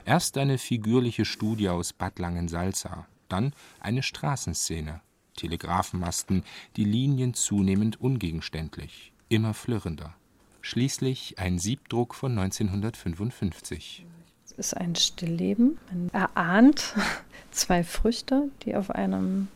Erst 0.04 0.38
eine 0.38 0.58
figürliche 0.58 1.24
Studie 1.24 1.70
aus 1.70 1.92
Bad 1.92 2.20
Langensalza, 2.20 3.08
dann 3.28 3.52
eine 3.80 4.04
Straßenszene, 4.04 5.00
Telegrafenmasten, 5.34 6.44
die 6.76 6.84
Linien 6.84 7.34
zunehmend 7.34 8.00
ungegenständlich 8.00 9.12
immer 9.28 9.54
flirrender. 9.54 10.14
Schließlich 10.60 11.38
ein 11.38 11.58
Siebdruck 11.58 12.14
von 12.14 12.38
1955. 12.38 14.04
Es 14.44 14.52
ist 14.52 14.76
ein 14.76 14.96
Stillleben. 14.96 15.78
Man 15.90 16.10
erahnt 16.10 16.94
zwei 17.50 17.84
Früchte, 17.84 18.48
die 18.64 18.74
auf 18.74 18.90
einem 18.90 19.48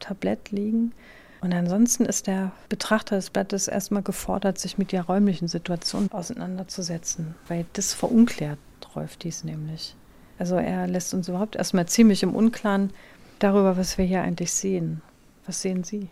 Tablett 0.00 0.50
liegen. 0.50 0.92
Und 1.40 1.52
ansonsten 1.52 2.06
ist 2.06 2.26
der 2.26 2.52
Betrachter 2.70 3.16
des 3.16 3.30
Blattes 3.30 3.68
erstmal 3.68 4.02
gefordert, 4.02 4.58
sich 4.58 4.78
mit 4.78 4.92
der 4.92 5.02
räumlichen 5.02 5.48
Situation 5.48 6.10
auseinanderzusetzen, 6.10 7.34
weil 7.48 7.66
das 7.74 7.92
verunklärt 7.92 8.58
Rolf 8.94 9.16
dies 9.16 9.44
nämlich. 9.44 9.94
Also 10.38 10.56
er 10.56 10.86
lässt 10.86 11.14
uns 11.14 11.28
überhaupt 11.28 11.56
erstmal 11.56 11.86
ziemlich 11.86 12.22
im 12.22 12.34
Unklaren 12.34 12.90
darüber, 13.38 13.76
was 13.76 13.98
wir 13.98 14.04
hier 14.04 14.22
eigentlich 14.22 14.52
sehen. 14.52 15.02
Was 15.46 15.60
sehen 15.60 15.84
Sie? 15.84 16.08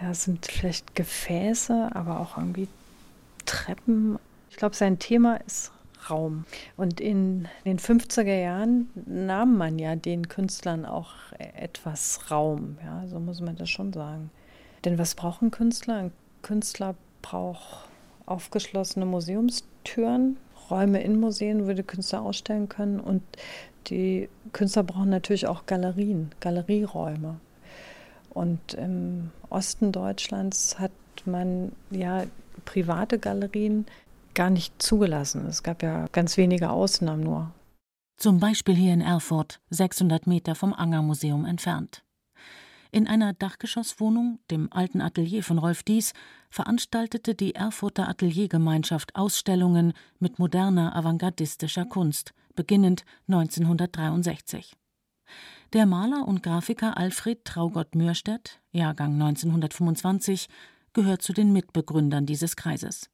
Ja, 0.00 0.14
sind 0.14 0.46
vielleicht 0.46 0.94
Gefäße, 0.94 1.90
aber 1.92 2.20
auch 2.20 2.36
irgendwie 2.36 2.68
Treppen. 3.44 4.18
Ich 4.50 4.56
glaube, 4.56 4.76
sein 4.76 4.98
Thema 4.98 5.36
ist 5.46 5.72
Raum. 6.08 6.44
Und 6.76 7.00
in 7.00 7.48
den 7.64 7.78
50er 7.78 8.40
Jahren 8.40 8.88
nahm 9.06 9.56
man 9.56 9.78
ja 9.78 9.96
den 9.96 10.28
Künstlern 10.28 10.86
auch 10.86 11.10
etwas 11.38 12.30
Raum. 12.30 12.78
Ja, 12.84 13.06
so 13.06 13.20
muss 13.20 13.40
man 13.40 13.56
das 13.56 13.68
schon 13.68 13.92
sagen. 13.92 14.30
Denn 14.84 14.98
was 14.98 15.14
braucht 15.14 15.42
ein 15.42 15.50
Künstler? 15.50 15.96
Ein 15.96 16.12
Künstler 16.42 16.94
braucht 17.22 17.88
aufgeschlossene 18.24 19.04
Museumstüren, 19.04 20.38
Räume 20.70 21.02
in 21.02 21.18
Museen, 21.20 21.66
wo 21.66 21.72
die 21.72 21.82
Künstler 21.82 22.22
ausstellen 22.22 22.68
können. 22.68 23.00
Und 23.00 23.22
die 23.88 24.28
Künstler 24.52 24.84
brauchen 24.84 25.10
natürlich 25.10 25.46
auch 25.46 25.66
Galerien, 25.66 26.30
Galerieräume. 26.40 27.40
Und 28.30 28.74
im 28.74 29.30
Osten 29.50 29.92
Deutschlands 29.92 30.78
hat 30.78 30.92
man 31.26 31.72
ja 31.90 32.24
private 32.64 33.18
Galerien 33.18 33.86
gar 34.34 34.50
nicht 34.50 34.80
zugelassen. 34.80 35.46
Es 35.46 35.62
gab 35.62 35.82
ja 35.82 36.06
ganz 36.12 36.36
wenige 36.36 36.70
Ausnahmen 36.70 37.24
nur. 37.24 37.50
Zum 38.16 38.38
Beispiel 38.38 38.74
hier 38.74 38.92
in 38.92 39.00
Erfurt, 39.00 39.60
600 39.70 40.26
Meter 40.26 40.54
vom 40.54 40.72
Angermuseum 40.72 41.44
entfernt. 41.44 42.04
In 42.92 43.06
einer 43.06 43.32
Dachgeschosswohnung, 43.32 44.40
dem 44.50 44.72
alten 44.72 45.00
Atelier 45.00 45.44
von 45.44 45.58
Rolf 45.58 45.82
Dies, 45.84 46.12
veranstaltete 46.50 47.34
die 47.34 47.54
Erfurter 47.54 48.08
Ateliergemeinschaft 48.08 49.14
Ausstellungen 49.14 49.92
mit 50.18 50.38
moderner 50.40 50.96
avantgardistischer 50.96 51.84
Kunst, 51.84 52.34
beginnend 52.56 53.04
1963. 53.28 54.76
Der 55.72 55.86
Maler 55.86 56.26
und 56.26 56.42
Grafiker 56.42 56.96
Alfred 56.96 57.44
Traugott 57.44 57.94
Mürstedt, 57.94 58.60
Jahrgang 58.72 59.12
1925, 59.12 60.48
gehört 60.92 61.22
zu 61.22 61.32
den 61.32 61.52
Mitbegründern 61.52 62.26
dieses 62.26 62.56
Kreises. 62.56 63.08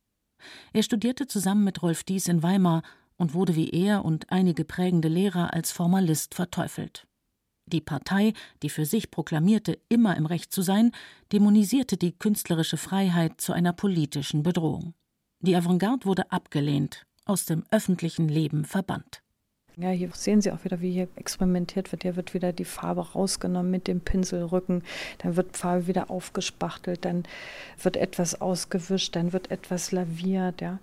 Er 0.73 0.83
studierte 0.83 1.27
zusammen 1.27 1.65
mit 1.65 1.83
Rolf 1.83 2.03
Dies 2.03 2.29
in 2.29 2.43
Weimar 2.43 2.83
und 3.19 3.35
wurde 3.35 3.57
wie 3.57 3.69
er 3.69 4.07
und 4.07 4.33
einige 4.33 4.65
prägende 4.65 5.09
Lehrer 5.09 5.53
als 5.53 5.71
Formalist 5.71 6.35
verteufelt. 6.35 7.07
Die 7.67 7.83
Partei, 7.83 8.33
die 8.63 8.71
für 8.71 8.87
sich 8.87 9.11
proklamierte, 9.11 9.79
immer 9.91 10.17
im 10.17 10.25
Recht 10.25 10.51
zu 10.51 10.63
sein, 10.63 10.93
dämonisierte 11.33 11.99
die 11.99 12.13
künstlerische 12.13 12.79
Freiheit 12.79 13.39
zu 13.39 13.53
einer 13.53 13.75
politischen 13.75 14.43
Bedrohung. 14.43 14.95
Die 15.41 15.57
Avantgarde 15.57 16.07
wurde 16.07 16.33
abgelehnt, 16.33 17.05
aus 17.27 17.45
dem 17.45 17.65
öffentlichen 17.71 18.29
Leben 18.29 18.65
verbannt. 18.65 19.21
Ja, 19.79 19.91
hier 19.91 20.09
sehen 20.15 20.41
Sie 20.41 20.51
auch 20.53 20.65
wieder, 20.65 20.81
wie 20.81 20.91
hier 20.91 21.07
experimentiert 21.17 21.93
wird. 21.93 22.03
Hier 22.03 22.17
wird 22.17 22.33
wieder 22.33 22.51
die 22.55 22.65
Farbe 22.65 23.13
rausgenommen 23.13 23.71
mit 23.71 23.89
dem 23.89 24.01
Pinselrücken, 24.01 24.83
dann 25.19 25.37
wird 25.37 25.55
Farbe 25.55 25.87
wieder 25.87 26.11
aufgespachtelt, 26.11 27.05
dann 27.05 27.25
wird 27.83 27.99
etwas 27.99 28.41
ausgewischt, 28.41 29.15
dann 29.17 29.35
wird 29.35 29.51
etwas 29.51 29.93
laviert, 29.93 30.63
ja. 30.63 30.79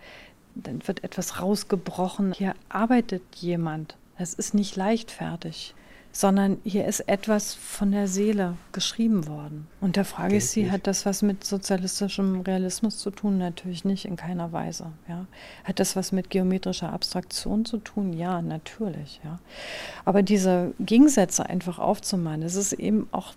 Dann 0.53 0.87
wird 0.87 1.03
etwas 1.03 1.41
rausgebrochen. 1.41 2.33
Hier 2.33 2.53
arbeitet 2.69 3.23
jemand. 3.37 3.97
Es 4.19 4.35
ist 4.35 4.53
nicht 4.53 4.75
leichtfertig 4.75 5.73
sondern 6.15 6.59
hier 6.63 6.85
ist 6.85 6.99
etwas 7.01 7.55
von 7.55 7.91
der 7.91 8.07
Seele 8.07 8.55
geschrieben 8.71 9.27
worden. 9.27 9.67
Und 9.81 9.97
da 9.97 10.03
frage 10.03 10.37
ich 10.37 10.45
Sie, 10.45 10.69
hat 10.69 10.85
das 10.85 11.07
was 11.07 11.23
mit 11.23 11.43
sozialistischem 11.43 12.41
Realismus 12.41 12.99
zu 12.99 13.09
tun? 13.09 13.39
Natürlich 13.39 13.83
nicht, 13.83 14.05
in 14.05 14.15
keiner 14.15 14.51
Weise. 14.51 14.85
Ja. 15.09 15.25
Hat 15.63 15.79
das 15.79 15.95
was 15.95 16.11
mit 16.11 16.29
geometrischer 16.29 16.93
Abstraktion 16.93 17.65
zu 17.65 17.79
tun? 17.79 18.13
Ja, 18.13 18.43
natürlich. 18.43 19.21
Ja. 19.23 19.39
Aber 20.05 20.21
diese 20.21 20.75
Gegensätze 20.79 21.47
einfach 21.47 21.79
aufzumachen, 21.79 22.41
das 22.41 22.53
ist 22.53 22.73
eben 22.73 23.07
auch, 23.11 23.33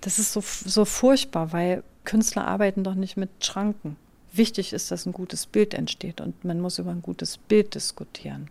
das 0.00 0.18
ist 0.18 0.32
so, 0.32 0.40
so 0.42 0.84
furchtbar, 0.84 1.52
weil 1.52 1.84
Künstler 2.04 2.48
arbeiten 2.48 2.82
doch 2.82 2.96
nicht 2.96 3.16
mit 3.16 3.30
Schranken. 3.40 3.96
Wichtig 4.32 4.72
ist, 4.72 4.90
dass 4.90 5.06
ein 5.06 5.12
gutes 5.12 5.46
Bild 5.46 5.72
entsteht 5.72 6.20
und 6.20 6.44
man 6.44 6.60
muss 6.60 6.80
über 6.80 6.90
ein 6.90 7.00
gutes 7.00 7.38
Bild 7.38 7.76
diskutieren 7.76 8.50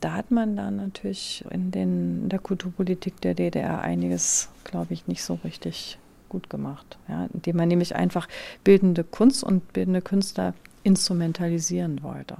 da 0.00 0.12
hat 0.12 0.30
man 0.30 0.56
dann 0.56 0.76
natürlich 0.76 1.44
in, 1.50 1.70
den, 1.70 2.22
in 2.22 2.28
der 2.28 2.38
Kulturpolitik 2.38 3.20
der 3.20 3.34
DDR 3.34 3.80
einiges, 3.80 4.48
glaube 4.64 4.94
ich, 4.94 5.06
nicht 5.06 5.22
so 5.22 5.38
richtig 5.44 5.98
gut 6.28 6.50
gemacht. 6.50 6.98
Ja, 7.08 7.28
indem 7.32 7.56
man 7.56 7.68
nämlich 7.68 7.96
einfach 7.96 8.28
bildende 8.64 9.02
Kunst 9.02 9.42
und 9.42 9.72
bildende 9.72 10.02
Künstler 10.02 10.54
instrumentalisieren 10.84 12.02
wollte. 12.02 12.36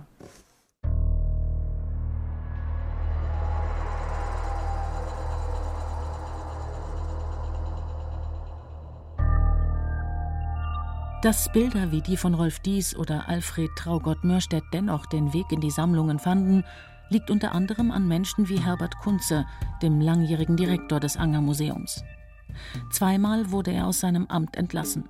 Dass 11.20 11.50
Bilder 11.52 11.90
wie 11.90 12.00
die 12.00 12.16
von 12.16 12.34
Rolf 12.34 12.60
Dies 12.60 12.94
oder 12.94 13.28
Alfred 13.28 13.70
Traugott 13.76 14.22
Mörstedt 14.22 14.62
dennoch 14.72 15.04
den 15.06 15.34
Weg 15.34 15.50
in 15.50 15.60
die 15.60 15.72
Sammlungen 15.72 16.20
fanden, 16.20 16.62
liegt 17.10 17.30
unter 17.30 17.52
anderem 17.52 17.90
an 17.90 18.06
Menschen 18.06 18.48
wie 18.48 18.60
Herbert 18.60 18.98
Kunze, 18.98 19.46
dem 19.82 20.00
langjährigen 20.00 20.56
Direktor 20.56 21.00
des 21.00 21.16
Anger 21.16 21.40
Museums. 21.40 22.02
Zweimal 22.90 23.50
wurde 23.50 23.72
er 23.72 23.86
aus 23.86 24.00
seinem 24.00 24.26
Amt 24.26 24.56
entlassen. 24.56 25.08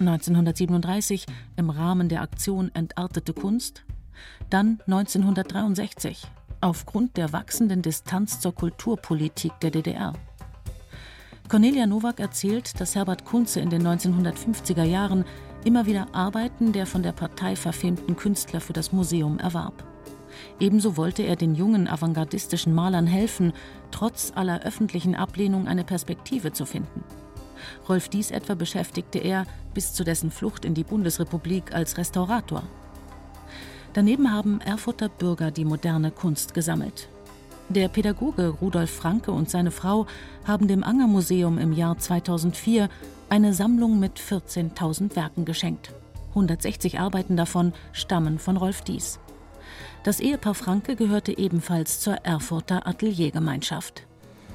1937 0.00 1.26
im 1.56 1.70
Rahmen 1.70 2.08
der 2.08 2.22
Aktion 2.22 2.70
Entartete 2.74 3.32
Kunst, 3.32 3.84
dann 4.50 4.80
1963 4.86 6.26
aufgrund 6.60 7.16
der 7.16 7.32
wachsenden 7.32 7.82
Distanz 7.82 8.40
zur 8.40 8.54
Kulturpolitik 8.54 9.52
der 9.60 9.70
DDR. 9.70 10.14
Cornelia 11.48 11.86
Nowak 11.86 12.20
erzählt, 12.20 12.80
dass 12.80 12.94
Herbert 12.94 13.26
Kunze 13.26 13.60
in 13.60 13.68
den 13.68 13.86
1950er 13.86 14.84
Jahren 14.84 15.24
immer 15.64 15.84
wieder 15.84 16.08
Arbeiten 16.14 16.72
der 16.72 16.86
von 16.86 17.02
der 17.02 17.12
Partei 17.12 17.54
verfemten 17.54 18.16
Künstler 18.16 18.60
für 18.60 18.72
das 18.72 18.92
Museum 18.92 19.38
erwarb. 19.38 19.84
Ebenso 20.60 20.96
wollte 20.96 21.22
er 21.22 21.36
den 21.36 21.54
jungen 21.54 21.88
avantgardistischen 21.88 22.74
Malern 22.74 23.06
helfen, 23.06 23.52
trotz 23.90 24.32
aller 24.34 24.62
öffentlichen 24.62 25.14
Ablehnung 25.14 25.66
eine 25.68 25.84
Perspektive 25.84 26.52
zu 26.52 26.66
finden. 26.66 27.04
Rolf 27.88 28.08
Dies 28.08 28.30
etwa 28.30 28.54
beschäftigte 28.54 29.18
er 29.18 29.46
bis 29.72 29.92
zu 29.92 30.04
dessen 30.04 30.30
Flucht 30.30 30.64
in 30.64 30.74
die 30.74 30.84
Bundesrepublik 30.84 31.74
als 31.74 31.96
Restaurator. 31.96 32.62
Daneben 33.92 34.32
haben 34.32 34.60
Erfurter 34.60 35.08
Bürger 35.08 35.50
die 35.50 35.64
moderne 35.64 36.10
Kunst 36.10 36.54
gesammelt. 36.54 37.08
Der 37.68 37.88
Pädagoge 37.88 38.48
Rudolf 38.48 38.90
Franke 38.90 39.32
und 39.32 39.48
seine 39.48 39.70
Frau 39.70 40.06
haben 40.44 40.68
dem 40.68 40.84
Anger 40.84 41.06
Museum 41.06 41.58
im 41.58 41.72
Jahr 41.72 41.96
2004 41.96 42.88
eine 43.30 43.54
Sammlung 43.54 43.98
mit 43.98 44.18
14.000 44.18 45.16
Werken 45.16 45.44
geschenkt. 45.44 45.94
160 46.30 46.98
Arbeiten 46.98 47.36
davon 47.36 47.72
stammen 47.92 48.38
von 48.38 48.56
Rolf 48.56 48.82
Dies. 48.82 49.18
Das 50.04 50.20
Ehepaar 50.20 50.54
Franke 50.54 50.96
gehörte 50.96 51.38
ebenfalls 51.38 51.98
zur 51.98 52.16
Erfurter 52.26 52.86
Ateliergemeinschaft. 52.86 54.06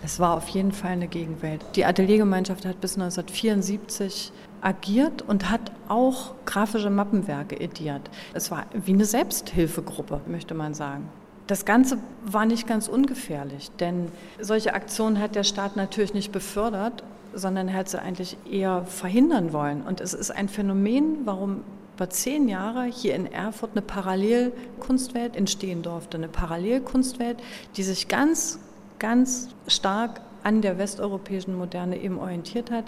Es 0.04 0.20
war 0.20 0.38
auf 0.38 0.48
jeden 0.50 0.72
Fall 0.72 0.92
eine 0.92 1.08
Gegenwelt. 1.08 1.66
Die 1.76 1.86
Ateliergemeinschaft 1.86 2.68
hat 2.68 2.80
bis 2.80 2.94
1974 2.94 4.32
agiert 4.62 5.24
und 5.24 5.50
hat 5.50 5.72
auch 5.88 6.36
grafische 6.46 6.92
Mappenwerke 6.92 7.60
ediert. 7.60 8.12
Es 8.36 8.52
war 8.52 8.68
wie 8.74 8.94
eine 8.94 9.06
Selbsthilfegruppe, 9.06 10.22
möchte 10.28 10.54
man 10.54 10.76
sagen. 10.76 11.10
Das 11.48 11.66
Ganze 11.66 11.98
war 12.24 12.46
nicht 12.46 12.68
ganz 12.68 12.88
ungefährlich, 12.88 13.72
denn 13.80 14.12
solche 14.40 14.76
Aktionen 14.76 15.20
hat 15.20 15.34
der 15.34 15.44
Staat 15.44 15.76
natürlich 15.76 16.14
nicht 16.14 16.32
befördert, 16.32 17.04
sondern 17.34 17.70
er 17.70 17.74
hat 17.74 17.90
sie 17.90 18.00
eigentlich 18.00 18.38
eher 18.48 18.86
verhindern 18.86 19.52
wollen. 19.52 19.82
Und 19.82 20.00
es 20.00 20.14
ist 20.14 20.30
ein 20.30 20.48
Phänomen, 20.48 21.26
warum 21.26 21.64
über 22.00 22.10
zehn 22.10 22.48
Jahre 22.48 22.86
hier 22.86 23.14
in 23.14 23.30
Erfurt 23.30 23.72
eine 23.74 23.82
Parallelkunstwelt 23.82 25.36
entstehen 25.36 25.82
durfte. 25.82 26.16
Eine 26.16 26.30
Parallelkunstwelt, 26.30 27.44
die 27.76 27.84
sich 27.84 28.08
ganz, 28.08 28.58
ganz 29.00 29.50
stark 29.68 30.22
an 30.42 30.62
der 30.62 30.78
westeuropäischen 30.78 31.58
Moderne 31.58 31.98
eben 32.02 32.18
orientiert 32.18 32.72
hat 32.72 32.86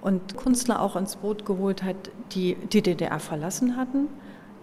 und 0.00 0.36
Künstler 0.36 0.80
auch 0.80 0.94
ins 0.94 1.16
Boot 1.16 1.44
geholt 1.44 1.82
hat, 1.82 1.96
die 2.30 2.54
die 2.54 2.82
DDR 2.82 3.18
verlassen 3.18 3.76
hatten, 3.76 4.06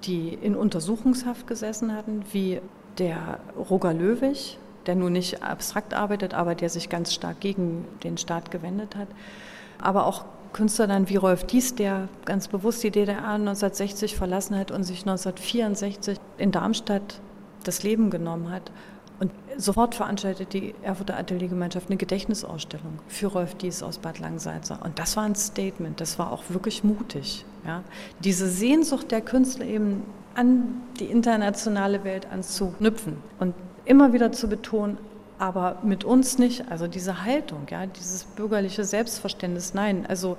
die 0.05 0.29
in 0.29 0.55
Untersuchungshaft 0.55 1.45
gesessen 1.45 1.93
hatten, 1.93 2.23
wie 2.31 2.61
der 2.99 3.41
Roger 3.69 3.93
Löwig, 3.93 4.59
der 4.85 4.95
nun 4.95 5.11
nicht 5.11 5.43
abstrakt 5.43 5.93
arbeitet, 5.93 6.33
aber 6.33 6.55
der 6.55 6.69
sich 6.69 6.87
ganz 6.87 7.13
stark 7.13 7.41
gegen 7.41 7.83
den 8.05 8.17
Staat 8.17 8.49
gewendet 8.49 8.95
hat. 8.95 9.09
Aber 9.77 10.05
auch 10.05 10.23
Künstler 10.53 10.87
dann 10.87 11.09
wie 11.09 11.15
Rolf 11.15 11.43
Dies, 11.45 11.75
der 11.75 12.07
ganz 12.25 12.47
bewusst 12.47 12.83
die 12.83 12.91
DDR 12.91 13.27
1960 13.27 14.15
verlassen 14.15 14.57
hat 14.57 14.71
und 14.71 14.83
sich 14.83 14.99
1964 14.99 16.17
in 16.37 16.51
Darmstadt 16.51 17.19
das 17.63 17.83
Leben 17.83 18.09
genommen 18.09 18.51
hat. 18.51 18.71
Und 19.19 19.31
sofort 19.57 19.95
veranstaltet 19.95 20.53
die 20.53 20.73
Erfurter 20.81 21.17
Ateliergemeinschaft 21.17 21.89
eine 21.89 21.97
Gedächtnisausstellung 21.97 22.99
für 23.07 23.27
Rolf 23.27 23.55
Dies 23.55 23.83
aus 23.83 23.97
Bad 23.97 24.19
Langsalza. 24.19 24.79
Und 24.83 24.99
das 24.99 25.15
war 25.15 25.23
ein 25.23 25.35
Statement, 25.35 26.01
das 26.01 26.19
war 26.19 26.31
auch 26.31 26.43
wirklich 26.49 26.83
mutig. 26.83 27.45
Ja. 27.65 27.83
Diese 28.19 28.47
Sehnsucht 28.49 29.11
der 29.11 29.21
Künstler 29.21 29.65
eben 29.65 30.03
an 30.35 30.81
die 30.99 31.05
internationale 31.05 32.03
Welt 32.03 32.27
anzuknüpfen 32.31 33.17
und 33.39 33.53
immer 33.85 34.13
wieder 34.13 34.31
zu 34.31 34.47
betonen, 34.47 34.97
aber 35.43 35.77
mit 35.83 36.05
uns 36.05 36.37
nicht. 36.37 36.71
Also 36.71 36.87
diese 36.87 37.25
Haltung, 37.25 37.67
ja, 37.69 37.85
dieses 37.85 38.23
bürgerliche 38.23 38.85
Selbstverständnis, 38.85 39.73
nein, 39.73 40.05
also 40.05 40.37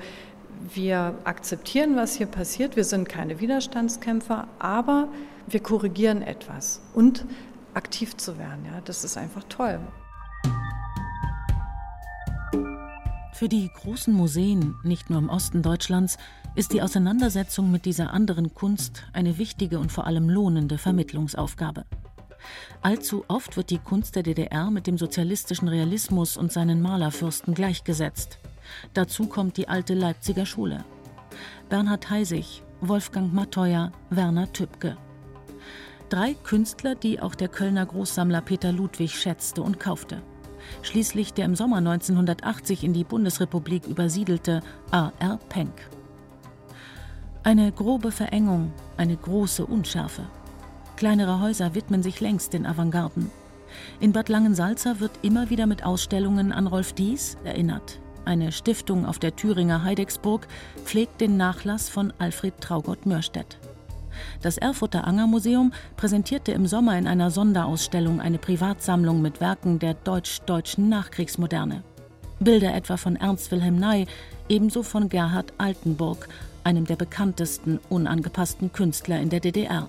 wir 0.73 1.14
akzeptieren, 1.25 1.95
was 1.95 2.14
hier 2.14 2.27
passiert, 2.27 2.75
wir 2.75 2.85
sind 2.85 3.07
keine 3.07 3.38
Widerstandskämpfer, 3.38 4.49
aber 4.59 5.09
wir 5.47 5.61
korrigieren 5.61 6.23
etwas 6.23 6.81
und 6.95 7.27
aktiv 7.75 8.17
zu 8.17 8.38
werden, 8.38 8.64
ja, 8.64 8.81
das 8.83 9.05
ist 9.05 9.19
einfach 9.19 9.45
toll. 9.51 9.79
Für 13.35 13.51
die 13.51 13.69
großen 13.83 14.14
Museen, 14.14 14.77
nicht 14.85 15.11
nur 15.11 15.19
im 15.19 15.29
Osten 15.29 15.61
Deutschlands, 15.61 16.17
ist 16.55 16.73
die 16.73 16.81
Auseinandersetzung 16.81 17.71
mit 17.71 17.85
dieser 17.85 18.14
anderen 18.14 18.55
Kunst 18.55 19.03
eine 19.12 19.37
wichtige 19.37 19.81
und 19.81 19.93
vor 19.93 20.07
allem 20.07 20.31
lohnende 20.31 20.79
Vermittlungsaufgabe. 20.79 21.85
Allzu 22.83 23.25
oft 23.29 23.57
wird 23.57 23.71
die 23.71 23.79
Kunst 23.79 24.17
der 24.17 24.23
DDR 24.23 24.71
mit 24.71 24.87
dem 24.87 24.99
sozialistischen 24.99 25.69
Realismus 25.69 26.37
und 26.37 26.53
seinen 26.53 26.83
Malerfürsten 26.83 27.55
gleichgesetzt. 27.55 28.39
Dazu 28.93 29.27
kommt 29.27 29.57
die 29.57 29.69
alte 29.69 29.95
Leipziger 29.95 30.47
Schule. 30.47 30.85
Bernhard 31.69 32.11
Heisig, 32.11 32.63
Wolfgang 32.81 33.33
Matteuer, 33.33 33.93
Werner 34.11 34.53
Tübke. 34.53 34.97
Drei 36.09 36.35
Künstler, 36.35 36.95
die 36.95 37.21
auch 37.21 37.35
der 37.35 37.49
Kölner 37.49 37.87
Großsammler 37.87 38.43
Peter 38.43 38.73
Ludwig 38.73 39.15
schätzte 39.15 39.63
und 39.63 39.81
kaufte. 39.81 40.23
Schließlich 40.83 41.33
der 41.33 41.47
im 41.47 41.55
Sommer 41.55 41.79
1980 41.79 42.85
in 42.85 42.93
die 42.93 43.05
Bundesrepublik 43.05 43.87
übersiedelte 43.87 44.63
A.R. 44.91 45.39
Penck. 45.49 45.73
Eine 47.43 47.73
grobe 47.73 48.11
Verengung, 48.11 48.73
eine 48.97 49.17
große 49.17 49.67
Unschärfe. 49.67 50.23
Kleinere 50.97 51.41
Häuser 51.41 51.75
widmen 51.75 52.03
sich 52.03 52.21
längst 52.21 52.53
den 52.53 52.67
Avantgarden. 52.67 53.31
In 54.01 54.13
Bad 54.13 54.29
Langensalza 54.29 55.01
wird 55.01 55.13
immer 55.23 55.51
wieder 55.51 55.67
mit 55.67 55.85
Ausstellungen 55.85 56.53
an 56.53 56.67
Rolf 56.67 56.93
Dies 56.93 57.37
erinnert. 57.45 57.99
Eine 58.25 58.53
Stiftung 58.53 59.05
auf 59.05 59.19
der 59.19 59.37
Thüringer 59.37 59.83
Heidecksburg 59.83 60.47
pflegt 60.85 61.21
den 61.21 61.37
Nachlass 61.37 61.89
von 61.89 62.13
Alfred 62.19 62.61
Traugott 62.61 63.07
Mörstedt. 63.07 63.59
Das 64.41 64.57
Erfurter 64.57 65.07
Angermuseum 65.07 65.73
präsentierte 65.97 66.53
im 66.53 66.67
Sommer 66.67 66.97
in 66.97 67.07
einer 67.07 67.31
Sonderausstellung 67.31 68.21
eine 68.21 68.39
Privatsammlung 68.39 69.21
mit 69.21 69.41
Werken 69.41 69.81
der 69.81 69.95
deutsch-deutschen 69.95 70.89
Nachkriegsmoderne. 70.89 71.83
Bilder 72.39 72.75
etwa 72.75 72.97
von 72.97 73.17
Ernst 73.17 73.51
Wilhelm 73.51 73.77
Ney, 73.77 74.07
ebenso 74.49 74.83
von 74.83 75.09
Gerhard 75.09 75.53
Altenburg, 75.59 76.29
einem 76.63 76.87
der 76.87 76.97
bekanntesten 76.97 77.81
unangepassten 77.91 78.73
Künstler 78.73 79.21
in 79.21 79.31
der 79.31 79.41
DDR. 79.41 79.89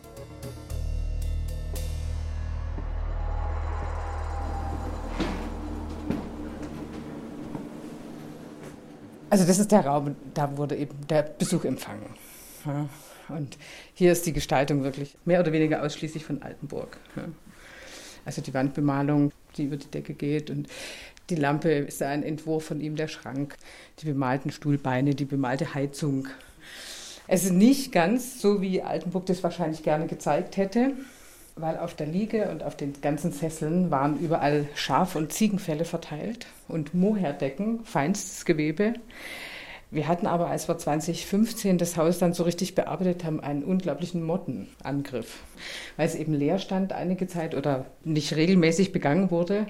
Also 9.36 9.46
das 9.46 9.60
ist 9.60 9.74
der 9.74 9.86
Raum, 9.86 10.16
da 10.34 10.56
wurde 10.56 10.78
eben 10.78 10.96
der 11.10 11.24
Besuch 11.24 11.66
empfangen. 11.66 12.08
Ja. 12.66 12.88
Und 13.28 13.58
hier 13.94 14.14
ist 14.14 14.26
die 14.26 14.32
Gestaltung 14.32 14.84
wirklich 14.84 15.18
mehr 15.26 15.42
oder 15.42 15.52
weniger 15.52 15.84
ausschließlich 15.84 16.24
von 16.24 16.42
Altenburg. 16.42 16.96
Also 18.24 18.42
die 18.42 18.54
Wandbemalung, 18.54 19.34
die 19.58 19.66
über 19.66 19.76
die 19.76 19.92
Decke 19.92 20.14
geht 20.14 20.50
und 20.50 20.70
die 21.30 21.36
Lampe 21.36 21.70
ist 21.70 22.02
ein 22.02 22.24
Entwurf 22.24 22.64
von 22.64 22.80
ihm, 22.80 22.96
der 22.96 23.10
Schrank, 23.10 23.58
die 24.00 24.06
bemalten 24.06 24.54
Stuhlbeine, 24.54 25.16
die 25.16 25.26
bemalte 25.26 25.74
Heizung. 25.74 26.30
Es 27.28 27.44
ist 27.44 27.52
nicht 27.52 27.92
ganz 27.92 28.40
so, 28.40 28.62
wie 28.62 28.84
Altenburg 28.84 29.26
das 29.26 29.44
wahrscheinlich 29.44 29.84
gerne 29.84 30.08
gezeigt 30.08 30.56
hätte, 30.56 30.94
weil 31.56 31.78
auf 31.78 31.94
der 31.96 32.08
Liege 32.08 32.50
und 32.50 32.64
auf 32.64 32.76
den 32.76 33.00
ganzen 33.02 33.32
Sesseln 33.32 33.90
waren 33.92 34.20
überall 34.20 34.68
Schaf- 34.76 35.16
und 35.16 35.32
Ziegenfälle 35.32 35.86
verteilt 35.86 36.48
und 36.68 36.94
Moherdecken, 36.94 37.86
feinstes 37.86 38.46
Gewebe. 38.46 38.94
Wir 39.92 40.08
hatten 40.10 40.28
aber, 40.28 40.48
als 40.48 40.68
wir 40.68 40.78
2015 40.78 41.78
das 41.78 41.96
Haus 41.96 42.18
dann 42.18 42.34
so 42.34 42.44
richtig 42.44 42.76
bearbeitet 42.76 43.24
haben, 43.24 43.40
einen 43.40 43.64
unglaublichen 43.64 44.24
Mottenangriff, 44.24 45.44
weil 45.96 46.08
es 46.08 46.16
eben 46.16 46.34
leer 46.34 46.60
stand 46.60 46.92
einige 46.92 47.28
Zeit 47.28 47.56
oder 47.56 47.86
nicht 48.04 48.36
regelmäßig 48.36 48.92
begangen 48.92 49.32
wurde. 49.32 49.68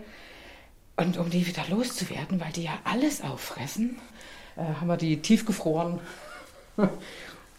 Und 0.98 1.18
um 1.18 1.30
die 1.30 1.46
wieder 1.46 1.66
loszuwerden, 1.70 2.40
weil 2.40 2.54
die 2.54 2.64
ja 2.64 2.80
alles 2.86 3.22
auffressen, 3.22 3.98
äh, 4.56 4.64
haben 4.64 4.88
wir 4.88 4.98
die 4.98 5.18
tiefgefroren. 5.18 6.00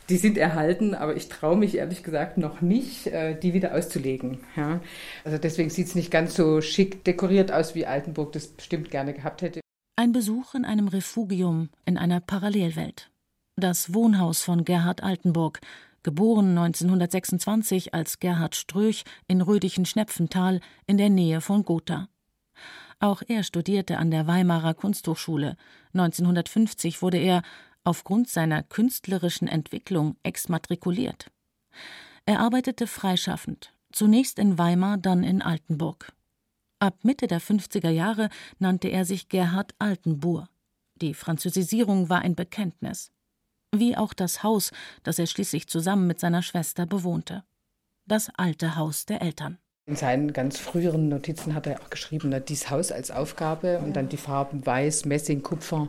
Die 0.08 0.16
sind 0.16 0.38
erhalten, 0.38 0.94
aber 0.94 1.16
ich 1.16 1.28
traue 1.28 1.56
mich 1.56 1.76
ehrlich 1.76 2.02
gesagt 2.02 2.38
noch 2.38 2.60
nicht, 2.60 3.08
äh, 3.08 3.38
die 3.38 3.54
wieder 3.54 3.74
auszulegen. 3.74 4.38
Ja? 4.56 4.80
Also 5.24 5.38
deswegen 5.38 5.70
sieht 5.70 5.88
es 5.88 5.94
nicht 5.94 6.10
ganz 6.10 6.34
so 6.34 6.60
schick 6.60 7.04
dekoriert 7.04 7.52
aus, 7.52 7.74
wie 7.74 7.86
Altenburg 7.86 8.32
das 8.32 8.48
bestimmt 8.48 8.90
gerne 8.90 9.14
gehabt 9.14 9.42
hätte. 9.42 9.60
Ein 9.96 10.12
Besuch 10.12 10.54
in 10.54 10.64
einem 10.64 10.88
Refugium 10.88 11.70
in 11.84 11.96
einer 11.96 12.20
Parallelwelt. 12.20 13.10
Das 13.56 13.94
Wohnhaus 13.94 14.42
von 14.42 14.64
Gerhard 14.64 15.02
Altenburg, 15.02 15.60
geboren 16.02 16.56
1926 16.56 17.94
als 17.94 18.20
Gerhard 18.20 18.54
Ströch 18.54 19.04
in 19.26 19.40
Rödichen-Schnepfenthal 19.40 20.60
in 20.86 20.98
der 20.98 21.10
Nähe 21.10 21.40
von 21.40 21.64
Gotha. 21.64 22.08
Auch 23.00 23.22
er 23.26 23.42
studierte 23.42 23.98
an 23.98 24.10
der 24.10 24.26
Weimarer 24.26 24.74
Kunsthochschule. 24.74 25.56
1950 25.94 27.02
wurde 27.02 27.18
er 27.18 27.42
aufgrund 27.86 28.28
seiner 28.28 28.62
künstlerischen 28.62 29.48
Entwicklung 29.48 30.16
exmatrikuliert. 30.22 31.30
Er 32.26 32.40
arbeitete 32.40 32.86
freischaffend, 32.86 33.72
zunächst 33.92 34.38
in 34.38 34.58
Weimar, 34.58 34.98
dann 34.98 35.22
in 35.22 35.40
Altenburg. 35.40 36.12
Ab 36.80 37.04
Mitte 37.04 37.28
der 37.28 37.40
50er 37.40 37.90
Jahre 37.90 38.28
nannte 38.58 38.88
er 38.88 39.04
sich 39.04 39.28
Gerhard 39.28 39.74
Altenbourg. 39.78 40.48
Die 40.96 41.14
Französisierung 41.14 42.08
war 42.08 42.20
ein 42.20 42.34
Bekenntnis. 42.34 43.12
Wie 43.72 43.96
auch 43.96 44.14
das 44.14 44.42
Haus, 44.42 44.72
das 45.02 45.18
er 45.18 45.26
schließlich 45.26 45.68
zusammen 45.68 46.06
mit 46.06 46.18
seiner 46.18 46.42
Schwester 46.42 46.86
bewohnte. 46.86 47.44
Das 48.06 48.30
alte 48.36 48.76
Haus 48.76 49.06
der 49.06 49.22
Eltern. 49.22 49.58
In 49.88 49.94
seinen 49.94 50.32
ganz 50.32 50.58
früheren 50.58 51.08
Notizen 51.08 51.54
hat 51.54 51.68
er 51.68 51.80
auch 51.80 51.90
geschrieben, 51.90 52.30
ne, 52.30 52.40
dieses 52.40 52.70
Haus 52.70 52.90
als 52.90 53.12
Aufgabe 53.12 53.78
und 53.78 53.94
dann 53.94 54.08
die 54.08 54.16
Farben 54.16 54.66
Weiß, 54.66 55.04
Messing, 55.04 55.44
Kupfer. 55.44 55.86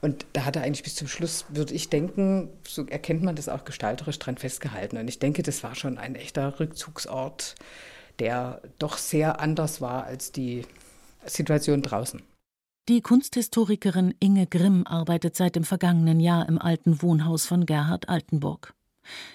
Und 0.00 0.24
da 0.32 0.46
hat 0.46 0.56
er 0.56 0.62
eigentlich 0.62 0.82
bis 0.82 0.94
zum 0.94 1.08
Schluss, 1.08 1.44
würde 1.50 1.74
ich 1.74 1.90
denken, 1.90 2.48
so 2.66 2.86
erkennt 2.86 3.22
man 3.22 3.36
das 3.36 3.50
auch 3.50 3.66
gestalterisch 3.66 4.18
dran 4.18 4.38
festgehalten. 4.38 4.96
Und 4.96 5.08
ich 5.08 5.18
denke, 5.18 5.42
das 5.42 5.62
war 5.62 5.74
schon 5.74 5.98
ein 5.98 6.14
echter 6.14 6.58
Rückzugsort, 6.58 7.54
der 8.18 8.62
doch 8.78 8.96
sehr 8.96 9.40
anders 9.40 9.82
war 9.82 10.04
als 10.04 10.32
die 10.32 10.62
Situation 11.26 11.82
draußen. 11.82 12.22
Die 12.88 13.02
Kunsthistorikerin 13.02 14.14
Inge 14.20 14.46
Grimm 14.46 14.86
arbeitet 14.86 15.36
seit 15.36 15.54
dem 15.54 15.64
vergangenen 15.64 16.18
Jahr 16.18 16.48
im 16.48 16.58
alten 16.58 17.02
Wohnhaus 17.02 17.44
von 17.44 17.66
Gerhard 17.66 18.08
Altenburg. 18.08 18.72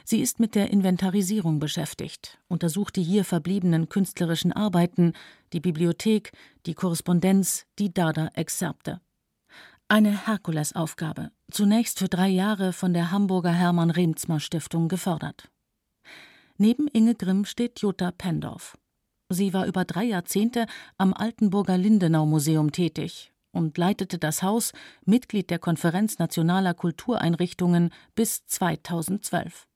Sie 0.03 0.21
ist 0.21 0.39
mit 0.39 0.55
der 0.55 0.71
Inventarisierung 0.71 1.60
beschäftigt, 1.60 2.39
untersucht 2.47 2.95
die 2.95 3.03
hier 3.03 3.25
verbliebenen 3.25 3.89
künstlerischen 3.89 4.51
Arbeiten, 4.51 5.13
die 5.53 5.60
Bibliothek, 5.60 6.32
die 6.65 6.73
Korrespondenz, 6.73 7.65
die 7.77 7.93
Dada-Exzerpte. 7.93 9.01
Eine 9.88 10.27
Herkulesaufgabe, 10.27 11.32
zunächst 11.51 11.99
für 11.99 12.10
drei 12.10 12.27
Jahre 12.27 12.73
von 12.73 12.93
der 12.93 13.12
Hamburger 13.12 13.53
Hermann 13.53 13.89
Remzmer 13.89 14.39
Stiftung 14.39 14.88
gefördert. 14.88 15.49
Neben 16.58 16.88
Inge 16.88 17.15
Grimm 17.15 17.45
steht 17.45 17.79
Jutta 17.79 18.12
Pendorf. 18.12 18.77
Sie 19.29 19.53
war 19.53 19.65
über 19.65 19.86
drei 19.86 20.03
Jahrzehnte 20.03 20.65
am 20.97 21.13
Altenburger 21.13 21.77
Lindenau 21.77 22.25
Museum 22.25 22.71
tätig 22.71 23.32
und 23.52 23.78
leitete 23.78 24.18
das 24.18 24.44
Haus, 24.44 24.72
Mitglied 25.06 25.50
der 25.50 25.60
Konferenz 25.60 26.20
nationaler 26.20 26.74
Kultureinrichtungen, 26.74 27.92
bis 28.16 28.46
2012. 28.46 29.68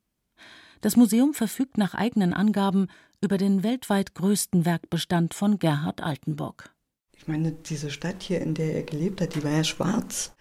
Das 0.82 0.96
Museum 0.96 1.34
verfügt 1.34 1.78
nach 1.78 1.94
eigenen 1.94 2.34
Angaben 2.34 2.88
über 3.22 3.38
den 3.38 3.64
weltweit 3.64 4.16
größten 4.16 4.66
Werkbestand 4.66 5.34
von 5.34 5.58
Gerhard 5.58 6.04
Altenburg. 6.04 6.74
Ich 7.16 7.28
meine, 7.28 7.54
diese 7.54 7.90
Stadt 7.90 8.22
hier, 8.22 8.42
in 8.42 8.54
der 8.54 8.74
er 8.76 8.84
gelebt 8.84 9.22
hat, 9.22 9.36
die 9.36 9.44
war 9.44 9.52
ja 9.52 9.64
schwarz. 9.64 10.34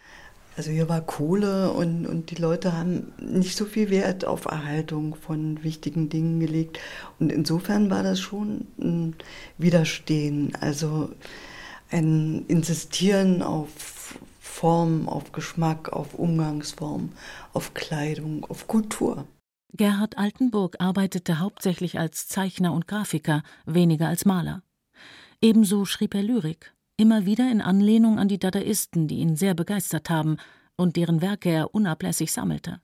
Also 0.56 0.70
hier 0.70 0.88
war 0.88 1.00
Kohle 1.00 1.70
und, 1.70 2.06
und 2.06 2.30
die 2.30 2.42
Leute 2.42 2.76
haben 2.76 3.12
nicht 3.18 3.56
so 3.56 3.64
viel 3.64 3.88
Wert 3.88 4.24
auf 4.24 4.44
Erhaltung 4.44 5.14
von 5.14 5.62
wichtigen 5.62 6.08
Dingen 6.08 6.40
gelegt. 6.40 6.78
Und 7.20 7.32
insofern 7.32 7.88
war 7.88 8.02
das 8.02 8.20
schon 8.20 8.66
ein 8.78 9.14
Widerstehen. 9.56 10.52
Also 10.60 11.10
ein 11.92 12.46
Insistieren 12.46 13.42
auf 13.42 14.18
Form, 14.40 15.08
auf 15.08 15.32
Geschmack, 15.32 15.92
auf 15.92 16.14
Umgangsform, 16.14 17.12
auf 17.52 17.74
Kleidung, 17.74 18.44
auf 18.44 18.66
Kultur. 18.66 19.26
Gerhard 19.74 20.18
Altenburg 20.18 20.76
arbeitete 20.80 21.38
hauptsächlich 21.38 21.98
als 21.98 22.28
Zeichner 22.28 22.72
und 22.72 22.86
Grafiker, 22.86 23.42
weniger 23.64 24.08
als 24.08 24.24
Maler. 24.24 24.62
Ebenso 25.40 25.84
schrieb 25.86 26.14
er 26.14 26.22
Lyrik, 26.22 26.74
immer 26.96 27.24
wieder 27.24 27.50
in 27.50 27.62
Anlehnung 27.62 28.18
an 28.18 28.28
die 28.28 28.38
Dadaisten, 28.38 29.08
die 29.08 29.16
ihn 29.16 29.36
sehr 29.36 29.54
begeistert 29.54 30.10
haben 30.10 30.36
und 30.76 30.96
deren 30.96 31.22
Werke 31.22 31.50
er 31.50 31.74
unablässig 31.74 32.32
sammelte. 32.32 32.80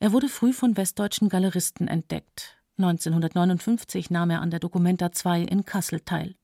Er 0.00 0.12
wurde 0.12 0.28
früh 0.28 0.52
von 0.52 0.76
westdeutschen 0.76 1.28
Galeristen 1.28 1.88
entdeckt. 1.88 2.58
1959 2.78 4.10
nahm 4.10 4.30
er 4.30 4.40
an 4.40 4.50
der 4.50 4.60
Documenta 4.60 5.10
2 5.10 5.42
in 5.42 5.64
Kassel 5.64 6.00
teil. 6.00 6.34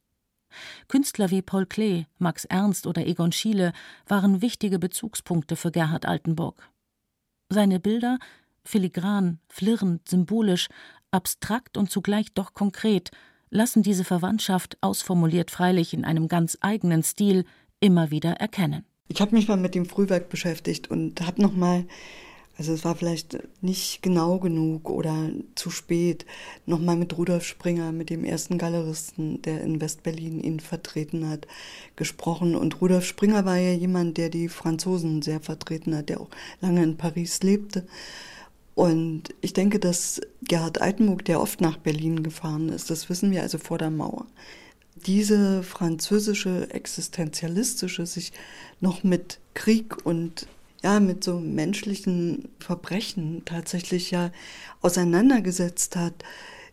Künstler 0.88 1.30
wie 1.30 1.42
Paul 1.42 1.66
Klee, 1.66 2.06
Max 2.18 2.44
Ernst 2.44 2.86
oder 2.86 3.06
Egon 3.06 3.32
Schiele 3.32 3.72
waren 4.06 4.42
wichtige 4.42 4.78
Bezugspunkte 4.78 5.56
für 5.56 5.70
Gerhard 5.70 6.06
Altenburg. 6.06 6.68
Seine 7.48 7.80
Bilder, 7.80 8.18
filigran, 8.64 9.38
flirrend, 9.48 10.08
symbolisch, 10.08 10.68
abstrakt 11.10 11.76
und 11.76 11.90
zugleich 11.90 12.32
doch 12.32 12.54
konkret, 12.54 13.10
lassen 13.50 13.82
diese 13.82 14.04
Verwandtschaft, 14.04 14.76
ausformuliert 14.80 15.50
freilich 15.50 15.94
in 15.94 16.04
einem 16.04 16.28
ganz 16.28 16.58
eigenen 16.60 17.02
Stil, 17.02 17.44
immer 17.80 18.10
wieder 18.10 18.32
erkennen. 18.32 18.84
Ich 19.08 19.20
habe 19.20 19.34
mich 19.34 19.48
mal 19.48 19.56
mit 19.56 19.74
dem 19.74 19.86
Frühwerk 19.86 20.28
beschäftigt 20.28 20.90
und 20.90 21.20
habe 21.20 21.42
noch 21.42 21.52
mal 21.52 21.84
also 22.56 22.72
es 22.72 22.84
war 22.84 22.94
vielleicht 22.94 23.38
nicht 23.62 24.00
genau 24.02 24.38
genug 24.38 24.88
oder 24.88 25.30
zu 25.56 25.70
spät. 25.70 26.24
Nochmal 26.66 26.96
mit 26.96 27.16
Rudolf 27.18 27.44
Springer, 27.44 27.90
mit 27.90 28.10
dem 28.10 28.24
ersten 28.24 28.58
Galeristen, 28.58 29.42
der 29.42 29.60
in 29.62 29.80
Westberlin 29.80 30.40
ihn 30.40 30.60
vertreten 30.60 31.28
hat, 31.28 31.48
gesprochen. 31.96 32.54
Und 32.54 32.80
Rudolf 32.80 33.04
Springer 33.04 33.44
war 33.44 33.56
ja 33.56 33.72
jemand, 33.72 34.18
der 34.18 34.28
die 34.28 34.48
Franzosen 34.48 35.22
sehr 35.22 35.40
vertreten 35.40 35.96
hat, 35.96 36.08
der 36.08 36.20
auch 36.20 36.30
lange 36.60 36.84
in 36.84 36.96
Paris 36.96 37.42
lebte. 37.42 37.86
Und 38.76 39.34
ich 39.40 39.52
denke, 39.52 39.78
dass 39.78 40.20
Gerhard 40.42 40.80
Altenburg, 40.80 41.24
der 41.24 41.40
oft 41.40 41.60
nach 41.60 41.76
Berlin 41.76 42.22
gefahren 42.22 42.68
ist, 42.68 42.90
das 42.90 43.08
wissen 43.08 43.30
wir 43.30 43.42
also 43.42 43.58
vor 43.58 43.78
der 43.78 43.90
Mauer, 43.90 44.26
diese 45.06 45.62
französische 45.62 46.70
existenzialistische 46.70 48.06
sich 48.06 48.32
noch 48.80 49.02
mit 49.02 49.38
Krieg 49.54 50.04
und 50.06 50.46
ja, 50.84 51.00
mit 51.00 51.24
so 51.24 51.40
menschlichen 51.40 52.50
Verbrechen 52.60 53.42
tatsächlich 53.46 54.10
ja 54.10 54.30
auseinandergesetzt 54.82 55.96
hat, 55.96 56.12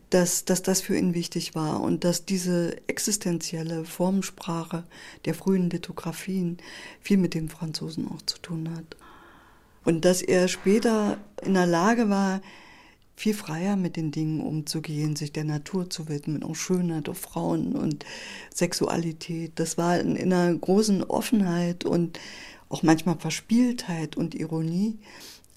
dass, 0.10 0.44
dass 0.44 0.62
das 0.62 0.82
für 0.82 0.98
ihn 0.98 1.14
wichtig 1.14 1.56
war 1.56 1.80
und 1.80 2.04
dass 2.04 2.26
diese 2.26 2.76
existenzielle 2.90 3.86
Formensprache 3.86 4.84
der 5.24 5.34
frühen 5.34 5.70
Lithografien 5.70 6.58
viel 7.00 7.18
mit 7.18 7.34
den 7.34 7.48
Franzosen 7.48 8.10
auch 8.10 8.22
zu 8.24 8.38
tun 8.40 8.76
hat. 8.76 8.98
Und 9.86 10.04
dass 10.04 10.22
er 10.22 10.50
später 10.50 11.18
in 11.42 11.54
der 11.54 11.66
Lage 11.66 12.10
war, 12.10 12.42
viel 13.16 13.34
freier 13.34 13.78
mit 13.78 13.96
den 13.96 14.12
Dingen 14.12 14.42
umzugehen, 14.42 15.16
sich 15.16 15.32
der 15.32 15.46
Natur 15.46 15.90
zu 15.90 16.10
widmen, 16.10 16.44
auch 16.44 16.56
Schönheit, 16.56 17.08
auch 17.08 17.16
Frauen 17.16 17.74
und 17.74 18.04
Sexualität. 18.54 19.54
Das 19.56 19.78
war 19.78 20.00
in, 20.00 20.18
in 20.18 20.34
einer 20.34 20.54
großen 20.54 21.04
Offenheit 21.04 21.86
und 21.86 22.20
auch 22.72 22.84
manchmal 22.84 23.18
Verspieltheit 23.18 24.18
und 24.18 24.34
Ironie. 24.36 24.98